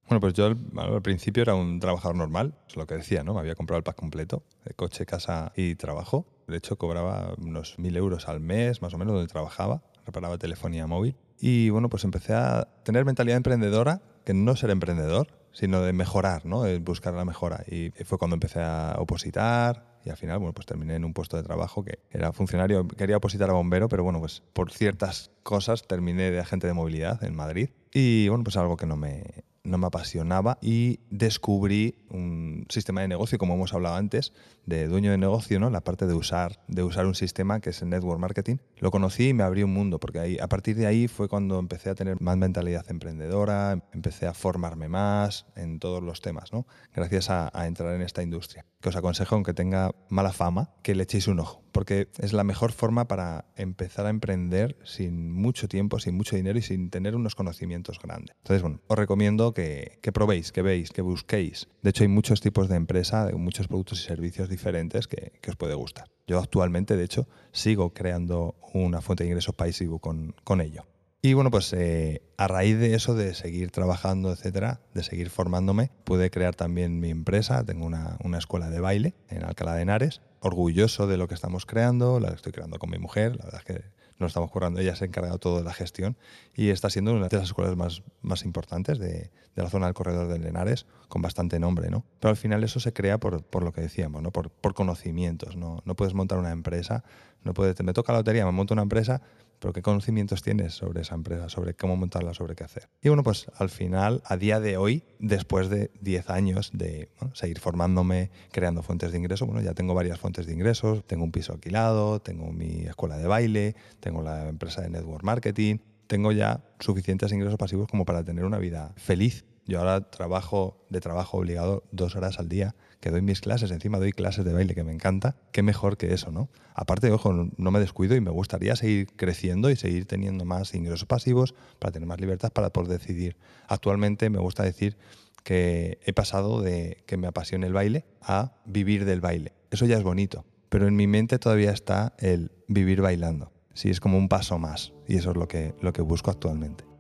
Bueno, 0.07 0.21
pues 0.21 0.35
yo 0.35 0.45
al, 0.45 1.01
principio 1.01 1.41
era 1.41 1.55
un 1.55 1.79
trabajador 1.79 2.15
normal, 2.15 2.53
es 2.67 2.75
lo 2.75 2.85
que 2.85 2.93
decía, 2.93 3.23
¿no? 3.23 3.33
Me 3.33 3.39
había 3.39 3.55
comprado 3.55 3.79
el 3.79 3.83
pack 3.83 3.95
completo 3.95 4.43
coche, 4.75 5.07
casa 5.07 5.51
y 5.55 5.73
trabajo. 5.73 6.27
De 6.47 6.57
hecho, 6.57 6.77
cobraba 6.77 7.33
unos 7.39 7.79
mil 7.79 7.97
euros 7.97 8.27
al 8.27 8.39
mes, 8.39 8.83
más 8.83 8.93
o 8.93 8.99
menos, 8.99 9.15
donde 9.15 9.31
trabajaba, 9.31 9.81
reparaba 10.05 10.37
telefonía 10.37 10.85
móvil. 10.85 11.15
Y 11.41 11.71
bueno, 11.71 11.89
pues 11.89 12.03
empecé 12.03 12.35
a 12.35 12.67
tener 12.83 13.03
mentalidad 13.03 13.35
emprendedora, 13.35 14.01
que 14.23 14.35
no 14.35 14.55
ser 14.55 14.69
emprendedor, 14.69 15.27
sino 15.51 15.81
de 15.81 15.91
mejorar, 15.91 16.45
¿no? 16.45 16.61
De 16.61 16.77
buscar 16.77 17.15
la 17.15 17.25
mejora. 17.25 17.63
Y 17.67 17.89
fue 18.05 18.19
cuando 18.19 18.35
empecé 18.35 18.61
a 18.61 18.95
opositar, 18.99 19.91
y 20.05 20.11
al 20.11 20.17
final, 20.17 20.37
bueno, 20.37 20.53
pues 20.53 20.67
terminé 20.67 20.95
en 20.95 21.03
un 21.03 21.13
puesto 21.13 21.37
de 21.37 21.43
trabajo 21.43 21.83
que 21.83 21.97
era 22.11 22.31
funcionario, 22.31 22.87
quería 22.87 23.17
opositar 23.17 23.49
a 23.49 23.53
bombero, 23.53 23.89
pero 23.89 24.03
bueno, 24.03 24.19
pues 24.19 24.43
por 24.53 24.71
ciertas 24.71 25.31
cosas 25.41 25.87
terminé 25.87 26.29
de 26.29 26.39
agente 26.39 26.67
de 26.67 26.73
movilidad 26.73 27.23
en 27.23 27.35
Madrid 27.35 27.69
y 27.91 28.27
bueno, 28.29 28.43
pues 28.43 28.57
algo 28.57 28.77
que 28.77 28.85
no 28.85 28.95
me, 28.95 29.43
no 29.63 29.77
me 29.77 29.87
apasionaba 29.87 30.57
y 30.61 30.99
descubrí 31.09 31.95
un 32.09 32.65
sistema 32.69 33.01
de 33.01 33.07
negocio, 33.07 33.37
como 33.37 33.53
hemos 33.53 33.73
hablado 33.73 33.95
antes, 33.95 34.33
de 34.65 34.87
dueño 34.87 35.11
de 35.11 35.17
negocio, 35.17 35.59
¿no? 35.59 35.69
la 35.69 35.81
parte 35.81 36.07
de 36.07 36.13
usar, 36.13 36.59
de 36.67 36.83
usar 36.83 37.05
un 37.05 37.15
sistema 37.15 37.59
que 37.59 37.71
es 37.71 37.81
el 37.81 37.89
network 37.89 38.19
marketing. 38.19 38.57
Lo 38.77 38.91
conocí 38.91 39.29
y 39.29 39.33
me 39.33 39.43
abrió 39.43 39.65
un 39.65 39.73
mundo, 39.73 39.99
porque 39.99 40.19
ahí, 40.19 40.37
a 40.39 40.47
partir 40.47 40.75
de 40.75 40.87
ahí 40.87 41.07
fue 41.07 41.27
cuando 41.27 41.59
empecé 41.59 41.89
a 41.89 41.95
tener 41.95 42.19
más 42.21 42.37
mentalidad 42.37 42.89
emprendedora, 42.89 43.83
empecé 43.93 44.27
a 44.27 44.33
formarme 44.33 44.87
más 44.87 45.45
en 45.55 45.79
todos 45.79 46.03
los 46.03 46.21
temas, 46.21 46.51
¿no? 46.51 46.65
gracias 46.93 47.29
a, 47.29 47.51
a 47.53 47.67
entrar 47.67 47.93
en 47.95 48.01
esta 48.01 48.23
industria. 48.23 48.65
Que 48.81 48.89
os 48.89 48.95
aconsejo, 48.95 49.35
aunque 49.35 49.53
tenga 49.53 49.91
mala 50.09 50.33
fama, 50.33 50.71
que 50.81 50.95
le 50.95 51.03
echéis 51.03 51.27
un 51.27 51.39
ojo, 51.39 51.63
porque 51.71 52.09
es 52.17 52.33
la 52.33 52.43
mejor 52.43 52.71
forma 52.71 53.07
para 53.07 53.45
empezar 53.55 54.07
a 54.07 54.09
emprender 54.09 54.77
sin 54.83 55.31
mucho 55.31 55.67
tiempo, 55.67 55.99
sin 55.99 56.15
mucho 56.15 56.35
dinero 56.35 56.57
y 56.57 56.63
sin 56.63 56.89
tener 56.89 57.15
unos 57.15 57.35
conocimientos 57.35 57.99
grandes. 57.99 58.35
Entonces, 58.37 58.63
bueno, 58.63 58.81
os 58.87 58.97
recomiendo 58.97 59.50
que, 59.53 59.97
probéis, 60.13 60.51
que 60.51 60.61
veáis, 60.61 60.91
que 60.91 61.01
busquéis. 61.01 61.67
De 61.81 61.89
hecho, 61.89 62.03
hay 62.03 62.07
muchos 62.07 62.41
tipos 62.41 62.69
de 62.69 62.75
empresa, 62.75 63.29
muchos 63.33 63.67
productos 63.67 63.99
y 64.01 64.03
servicios 64.03 64.49
diferentes 64.49 65.07
que, 65.07 65.31
os 65.47 65.55
puede 65.55 65.75
gustar. 65.75 66.09
Yo 66.27 66.39
actualmente, 66.39 66.95
de 66.95 67.03
hecho, 67.03 67.27
sigo 67.51 67.93
creando 67.93 68.55
una 68.73 69.01
fuente 69.01 69.23
de 69.23 69.29
ingresos 69.29 69.55
pasivo 69.55 69.99
con, 69.99 70.35
con 70.43 70.61
ello. 70.61 70.85
Y 71.23 71.33
bueno, 71.33 71.51
pues 71.51 71.71
eh, 71.73 72.23
a 72.37 72.47
raíz 72.47 72.79
de 72.79 72.95
eso, 72.95 73.13
de 73.13 73.35
seguir 73.35 73.69
trabajando, 73.69 74.31
etcétera, 74.31 74.81
de 74.95 75.03
seguir 75.03 75.29
formándome, 75.29 75.91
pude 76.03 76.31
crear 76.31 76.55
también 76.55 76.99
mi 76.99 77.11
empresa. 77.11 77.63
Tengo 77.63 77.85
una, 77.85 78.17
una, 78.23 78.39
escuela 78.39 78.71
de 78.71 78.79
baile 78.79 79.13
en 79.29 79.43
Alcalá 79.43 79.75
de 79.75 79.83
Henares. 79.83 80.21
Orgulloso 80.39 81.05
de 81.05 81.17
lo 81.17 81.27
que 81.27 81.35
estamos 81.35 81.67
creando, 81.67 82.19
la 82.19 82.29
estoy 82.29 82.51
creando 82.51 82.79
con 82.79 82.89
mi 82.89 82.97
mujer. 82.97 83.35
La 83.35 83.45
verdad 83.45 83.61
es 83.63 83.65
que 83.65 83.83
nos 84.21 84.31
estamos 84.31 84.51
currando. 84.51 84.79
Ella 84.79 84.95
se 84.95 85.03
ha 85.03 85.07
encargado 85.07 85.37
todo 85.39 85.57
de 85.57 85.63
la 85.63 85.73
gestión 85.73 86.17
y 86.55 86.69
está 86.69 86.89
siendo 86.89 87.13
una 87.13 87.27
de 87.27 87.37
las 87.37 87.47
escuelas 87.47 87.75
más, 87.75 88.03
más 88.21 88.45
importantes 88.45 88.99
de, 88.99 89.31
de 89.55 89.63
la 89.63 89.69
zona 89.69 89.87
del 89.87 89.93
corredor 89.93 90.27
de 90.27 90.47
Henares, 90.47 90.85
con 91.07 91.21
bastante 91.21 91.59
nombre, 91.59 91.89
¿no? 91.89 92.05
Pero 92.19 92.29
al 92.29 92.37
final 92.37 92.63
eso 92.63 92.79
se 92.79 92.93
crea 92.93 93.19
por, 93.19 93.43
por 93.43 93.63
lo 93.63 93.73
que 93.73 93.81
decíamos, 93.81 94.21
¿no? 94.21 94.31
Por, 94.31 94.49
por 94.49 94.73
conocimientos, 94.73 95.55
¿no? 95.57 95.81
No 95.85 95.95
puedes 95.95 96.13
montar 96.13 96.37
una 96.37 96.51
empresa, 96.51 97.03
no 97.43 97.53
puedes, 97.53 97.81
me 97.83 97.93
toca 97.93 98.13
la 98.13 98.19
lotería, 98.19 98.45
me 98.45 98.51
monto 98.51 98.73
una 98.73 98.83
empresa, 98.83 99.21
pero 99.59 99.73
¿qué 99.73 99.83
conocimientos 99.83 100.41
tienes 100.41 100.73
sobre 100.73 101.01
esa 101.01 101.13
empresa, 101.13 101.47
sobre 101.47 101.75
cómo 101.75 101.95
montarla, 101.95 102.33
sobre 102.33 102.55
qué 102.55 102.63
hacer? 102.63 102.89
Y 103.01 103.09
bueno, 103.09 103.23
pues 103.23 103.45
al 103.57 103.69
final, 103.69 104.23
a 104.25 104.35
día 104.35 104.59
de 104.59 104.77
hoy, 104.77 105.03
después 105.19 105.69
de 105.69 105.91
10 106.01 106.29
años 106.31 106.71
de 106.73 107.09
seguir 107.33 107.59
formándome, 107.59 108.31
creando 108.51 108.81
fuentes 108.81 109.11
de 109.11 109.19
ingreso, 109.19 109.45
bueno, 109.45 109.61
ya 109.61 109.75
tengo 109.75 109.93
varias 109.93 110.19
fuentes 110.19 110.47
de 110.47 110.53
ingresos, 110.53 111.05
tengo 111.05 111.23
un 111.23 111.31
piso 111.31 111.53
alquilado, 111.53 112.19
tengo 112.21 112.51
mi 112.51 112.85
escuela 112.87 113.17
de 113.17 113.27
baile, 113.27 113.75
tengo 113.99 114.10
la 114.21 114.49
empresa 114.49 114.81
de 114.81 114.89
network 114.89 115.23
marketing, 115.23 115.77
tengo 116.07 116.31
ya 116.31 116.63
suficientes 116.79 117.31
ingresos 117.31 117.57
pasivos 117.57 117.87
como 117.87 118.03
para 118.03 118.23
tener 118.23 118.43
una 118.43 118.57
vida 118.57 118.91
feliz 118.97 119.45
yo 119.71 119.79
ahora 119.79 120.09
trabajo 120.09 120.85
de 120.89 120.99
trabajo 120.99 121.37
obligado 121.37 121.83
dos 121.91 122.15
horas 122.15 122.39
al 122.39 122.49
día, 122.49 122.75
que 122.99 123.11
doy 123.11 123.21
mis 123.21 123.41
clases, 123.41 123.71
encima 123.71 123.99
doy 123.99 124.11
clases 124.11 124.43
de 124.43 124.53
baile 124.53 124.75
que 124.75 124.83
me 124.83 124.91
encanta. 124.91 125.35
Qué 125.51 125.63
mejor 125.63 125.97
que 125.97 126.13
eso, 126.13 126.31
¿no? 126.31 126.49
Aparte, 126.73 127.11
ojo, 127.11 127.49
no 127.55 127.71
me 127.71 127.79
descuido 127.79 128.15
y 128.15 128.21
me 128.21 128.31
gustaría 128.31 128.75
seguir 128.75 129.07
creciendo 129.15 129.69
y 129.69 129.75
seguir 129.75 130.05
teniendo 130.05 130.45
más 130.45 130.73
ingresos 130.73 131.05
pasivos 131.05 131.53
para 131.79 131.91
tener 131.91 132.07
más 132.07 132.19
libertad 132.19 132.51
para 132.51 132.71
poder 132.71 132.99
decidir. 132.99 133.37
Actualmente 133.67 134.29
me 134.29 134.39
gusta 134.39 134.63
decir 134.63 134.97
que 135.43 135.99
he 136.05 136.13
pasado 136.13 136.61
de 136.61 137.03
que 137.05 137.17
me 137.17 137.27
apasione 137.27 137.67
el 137.67 137.73
baile 137.73 138.05
a 138.21 138.55
vivir 138.65 139.05
del 139.05 139.21
baile. 139.21 139.53
Eso 139.69 139.85
ya 139.85 139.97
es 139.97 140.03
bonito, 140.03 140.45
pero 140.69 140.87
en 140.87 140.95
mi 140.95 141.07
mente 141.07 141.39
todavía 141.39 141.71
está 141.71 142.13
el 142.19 142.51
vivir 142.67 143.01
bailando. 143.01 143.51
Sí, 143.73 143.89
es 143.89 143.99
como 143.99 144.17
un 144.17 144.27
paso 144.27 144.57
más 144.59 144.93
y 145.07 145.17
eso 145.17 145.31
es 145.31 145.37
lo 145.37 145.47
que, 145.47 145.73
lo 145.81 145.93
que 145.93 146.01
busco 146.01 146.31
actualmente. 146.31 146.91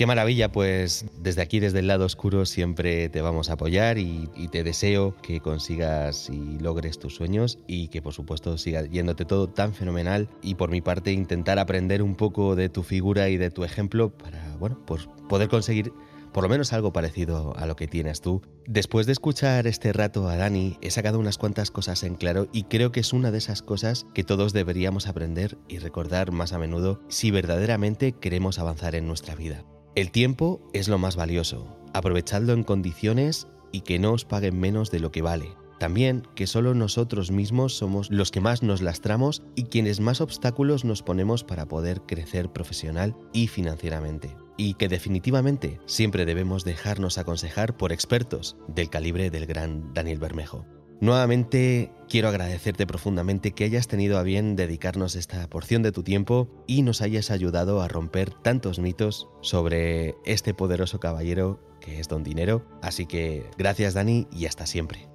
Qué 0.00 0.06
maravilla, 0.06 0.50
pues 0.50 1.04
desde 1.20 1.42
aquí, 1.42 1.60
desde 1.60 1.80
el 1.80 1.86
lado 1.86 2.06
oscuro, 2.06 2.46
siempre 2.46 3.10
te 3.10 3.20
vamos 3.20 3.50
a 3.50 3.52
apoyar 3.52 3.98
y, 3.98 4.30
te 4.50 4.64
deseo 4.64 5.14
que 5.20 5.40
consigas 5.40 6.30
y 6.30 6.58
logres 6.58 6.98
tus 6.98 7.14
sueños 7.16 7.58
y 7.66 7.88
que 7.88 8.00
por 8.00 8.14
supuesto 8.14 8.56
siga 8.56 8.86
yéndote 8.86 9.26
todo 9.26 9.50
tan 9.50 9.74
fenomenal 9.74 10.30
y 10.40 10.54
por 10.54 10.70
mi 10.70 10.80
parte 10.80 11.12
intentar 11.12 11.58
aprender 11.58 12.02
un 12.02 12.14
poco 12.14 12.56
de 12.56 12.70
tu 12.70 12.82
figura 12.82 13.28
y 13.28 13.36
de 13.36 13.50
tu 13.50 13.62
ejemplo 13.62 14.08
para, 14.08 14.56
bueno, 14.56 14.80
pues 14.86 15.06
poder 15.28 15.50
conseguir 15.50 15.92
por 16.32 16.42
lo 16.42 16.48
menos 16.48 16.72
algo 16.72 16.92
parecido 16.92 17.56
a 17.56 17.66
lo 17.66 17.76
que 17.76 17.88
tienes 17.88 18.20
tú. 18.20 18.42
Después 18.66 19.06
de 19.06 19.12
escuchar 19.12 19.66
este 19.66 19.92
rato 19.92 20.28
a 20.28 20.36
Dani, 20.36 20.78
he 20.80 20.90
sacado 20.90 21.18
unas 21.18 21.38
cuantas 21.38 21.70
cosas 21.70 22.02
en 22.02 22.14
claro 22.14 22.48
y 22.52 22.64
creo 22.64 22.92
que 22.92 23.00
es 23.00 23.12
una 23.12 23.30
de 23.30 23.38
esas 23.38 23.62
cosas 23.62 24.06
que 24.14 24.24
todos 24.24 24.52
deberíamos 24.52 25.06
aprender 25.06 25.58
y 25.68 25.78
recordar 25.78 26.32
más 26.32 26.52
a 26.52 26.58
menudo 26.58 27.00
si 27.08 27.30
verdaderamente 27.30 28.12
queremos 28.12 28.58
avanzar 28.58 28.94
en 28.94 29.06
nuestra 29.06 29.34
vida. 29.34 29.64
El 29.96 30.10
tiempo 30.10 30.60
es 30.72 30.88
lo 30.88 30.98
más 30.98 31.16
valioso. 31.16 31.76
Aprovechadlo 31.92 32.52
en 32.52 32.62
condiciones 32.62 33.48
y 33.72 33.80
que 33.80 33.98
no 33.98 34.12
os 34.12 34.24
paguen 34.24 34.58
menos 34.58 34.90
de 34.90 35.00
lo 35.00 35.10
que 35.10 35.22
vale. 35.22 35.56
También 35.80 36.24
que 36.34 36.46
solo 36.46 36.74
nosotros 36.74 37.30
mismos 37.30 37.74
somos 37.74 38.10
los 38.10 38.30
que 38.30 38.42
más 38.42 38.62
nos 38.62 38.82
lastramos 38.82 39.42
y 39.56 39.64
quienes 39.64 39.98
más 39.98 40.20
obstáculos 40.20 40.84
nos 40.84 41.02
ponemos 41.02 41.42
para 41.42 41.66
poder 41.66 42.02
crecer 42.02 42.52
profesional 42.52 43.16
y 43.32 43.48
financieramente. 43.48 44.36
Y 44.62 44.74
que 44.74 44.88
definitivamente 44.88 45.80
siempre 45.86 46.26
debemos 46.26 46.64
dejarnos 46.64 47.16
aconsejar 47.16 47.78
por 47.78 47.92
expertos 47.92 48.58
del 48.68 48.90
calibre 48.90 49.30
del 49.30 49.46
gran 49.46 49.94
Daniel 49.94 50.18
Bermejo. 50.18 50.66
Nuevamente 51.00 51.90
quiero 52.10 52.28
agradecerte 52.28 52.86
profundamente 52.86 53.52
que 53.52 53.64
hayas 53.64 53.88
tenido 53.88 54.18
a 54.18 54.22
bien 54.22 54.56
dedicarnos 54.56 55.16
esta 55.16 55.48
porción 55.48 55.82
de 55.82 55.92
tu 55.92 56.02
tiempo 56.02 56.50
y 56.66 56.82
nos 56.82 57.00
hayas 57.00 57.30
ayudado 57.30 57.80
a 57.80 57.88
romper 57.88 58.34
tantos 58.34 58.80
mitos 58.80 59.30
sobre 59.40 60.14
este 60.26 60.52
poderoso 60.52 61.00
caballero 61.00 61.58
que 61.80 61.98
es 61.98 62.08
Don 62.08 62.22
Dinero. 62.22 62.62
Así 62.82 63.06
que 63.06 63.46
gracias 63.56 63.94
Dani 63.94 64.28
y 64.30 64.44
hasta 64.44 64.66
siempre 64.66 65.08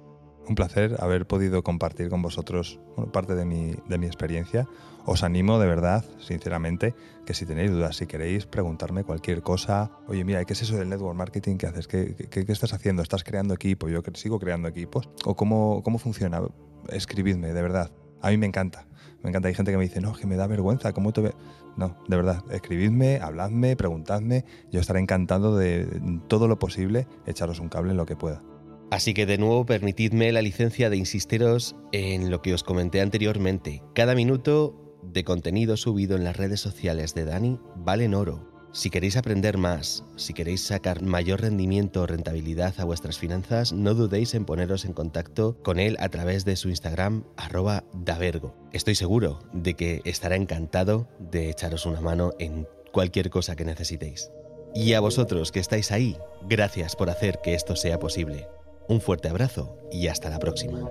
un 0.48 0.54
placer 0.54 0.96
haber 0.98 1.26
podido 1.26 1.62
compartir 1.62 2.08
con 2.08 2.22
vosotros 2.22 2.80
parte 3.12 3.34
de 3.34 3.44
mi, 3.44 3.74
de 3.88 3.98
mi 3.98 4.06
experiencia. 4.06 4.68
Os 5.08 5.22
animo 5.22 5.60
de 5.60 5.68
verdad, 5.68 6.04
sinceramente, 6.18 6.96
que 7.24 7.32
si 7.32 7.46
tenéis 7.46 7.70
dudas, 7.70 7.96
si 7.96 8.08
queréis 8.08 8.46
preguntarme 8.46 9.04
cualquier 9.04 9.40
cosa, 9.40 9.92
oye, 10.08 10.24
mira, 10.24 10.44
¿qué 10.44 10.52
es 10.52 10.62
eso 10.62 10.76
del 10.76 10.88
network 10.88 11.16
marketing 11.16 11.58
que 11.58 11.68
haces? 11.68 11.86
¿Qué, 11.86 12.16
estás 12.48 12.72
haciendo? 12.72 13.02
¿Estás 13.02 13.22
creando 13.22 13.54
equipo? 13.54 13.88
Yo 13.88 14.02
sigo 14.14 14.40
creando 14.40 14.66
equipos. 14.66 15.08
¿O 15.24 15.36
cómo, 15.36 15.80
cómo 15.84 15.98
funciona? 15.98 16.42
Escribidme, 16.88 17.52
de 17.52 17.62
verdad. 17.62 17.92
A 18.20 18.30
mí 18.30 18.36
me 18.36 18.46
encanta. 18.46 18.88
Me 19.22 19.30
encanta. 19.30 19.46
Hay 19.46 19.54
gente 19.54 19.70
que 19.70 19.78
me 19.78 19.84
dice, 19.84 20.00
no, 20.00 20.12
que 20.12 20.26
me 20.26 20.34
da 20.34 20.48
vergüenza. 20.48 20.92
¿Cómo 20.92 21.12
te 21.12 21.20
ve? 21.20 21.34
No, 21.76 21.96
de 22.08 22.16
verdad. 22.16 22.42
Escribidme, 22.50 23.20
habladme, 23.20 23.76
preguntadme. 23.76 24.44
Yo 24.72 24.80
estaré 24.80 24.98
encantado 24.98 25.56
de 25.56 25.86
todo 26.26 26.48
lo 26.48 26.58
posible 26.58 27.06
echaros 27.26 27.60
un 27.60 27.68
cable 27.68 27.92
en 27.92 27.96
lo 27.96 28.06
que 28.06 28.16
pueda. 28.16 28.42
Así 28.90 29.14
que 29.14 29.26
de 29.26 29.38
nuevo 29.38 29.66
permitidme 29.66 30.32
la 30.32 30.42
licencia 30.42 30.90
de 30.90 30.96
insistiros 30.96 31.76
en 31.92 32.30
lo 32.30 32.42
que 32.42 32.54
os 32.54 32.64
comenté 32.64 33.00
anteriormente. 33.00 33.82
Cada 33.94 34.14
minuto 34.14 34.85
de 35.12 35.24
contenido 35.24 35.76
subido 35.76 36.16
en 36.16 36.24
las 36.24 36.36
redes 36.36 36.60
sociales 36.60 37.14
de 37.14 37.24
Dani 37.24 37.58
vale 37.76 38.04
en 38.04 38.14
oro. 38.14 38.56
Si 38.72 38.90
queréis 38.90 39.16
aprender 39.16 39.56
más, 39.56 40.04
si 40.16 40.34
queréis 40.34 40.60
sacar 40.60 41.02
mayor 41.02 41.40
rendimiento 41.40 42.02
o 42.02 42.06
rentabilidad 42.06 42.74
a 42.78 42.84
vuestras 42.84 43.18
finanzas, 43.18 43.72
no 43.72 43.94
dudéis 43.94 44.34
en 44.34 44.44
poneros 44.44 44.84
en 44.84 44.92
contacto 44.92 45.56
con 45.62 45.78
él 45.78 45.96
a 45.98 46.10
través 46.10 46.44
de 46.44 46.56
su 46.56 46.68
Instagram 46.68 47.24
arroba 47.38 47.84
davergo. 47.94 48.54
Estoy 48.72 48.94
seguro 48.94 49.38
de 49.54 49.74
que 49.74 50.02
estará 50.04 50.36
encantado 50.36 51.08
de 51.18 51.48
echaros 51.48 51.86
una 51.86 52.02
mano 52.02 52.32
en 52.38 52.68
cualquier 52.92 53.30
cosa 53.30 53.56
que 53.56 53.64
necesitéis. 53.64 54.30
Y 54.74 54.92
a 54.92 55.00
vosotros 55.00 55.52
que 55.52 55.60
estáis 55.60 55.90
ahí, 55.90 56.18
gracias 56.46 56.96
por 56.96 57.08
hacer 57.08 57.38
que 57.42 57.54
esto 57.54 57.76
sea 57.76 57.98
posible. 57.98 58.46
Un 58.88 59.00
fuerte 59.00 59.28
abrazo 59.28 59.78
y 59.90 60.08
hasta 60.08 60.28
la 60.28 60.38
próxima. 60.38 60.86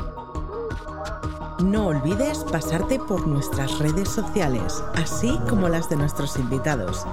No 1.59 1.87
olvides 1.87 2.43
pasarte 2.43 2.99
por 2.99 3.27
nuestras 3.27 3.79
redes 3.79 4.09
sociales, 4.09 4.83
así 4.95 5.39
como 5.47 5.69
las 5.69 5.89
de 5.89 5.95
nuestros 5.95 6.35
invitados. 6.37 7.05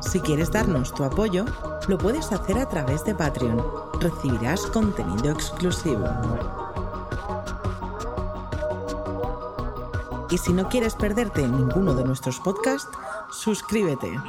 Si 0.00 0.20
quieres 0.20 0.52
darnos 0.52 0.94
tu 0.94 1.02
apoyo, 1.02 1.44
lo 1.88 1.98
puedes 1.98 2.30
hacer 2.30 2.56
a 2.58 2.68
través 2.68 3.04
de 3.04 3.16
Patreon. 3.16 3.60
Recibirás 3.98 4.66
contenido 4.66 5.32
exclusivo. 5.32 6.06
Y 10.30 10.38
si 10.38 10.52
no 10.52 10.68
quieres 10.68 10.94
perderte 10.94 11.46
ninguno 11.48 11.94
de 11.94 12.04
nuestros 12.04 12.38
podcasts, 12.38 12.96
suscríbete. 13.30 14.20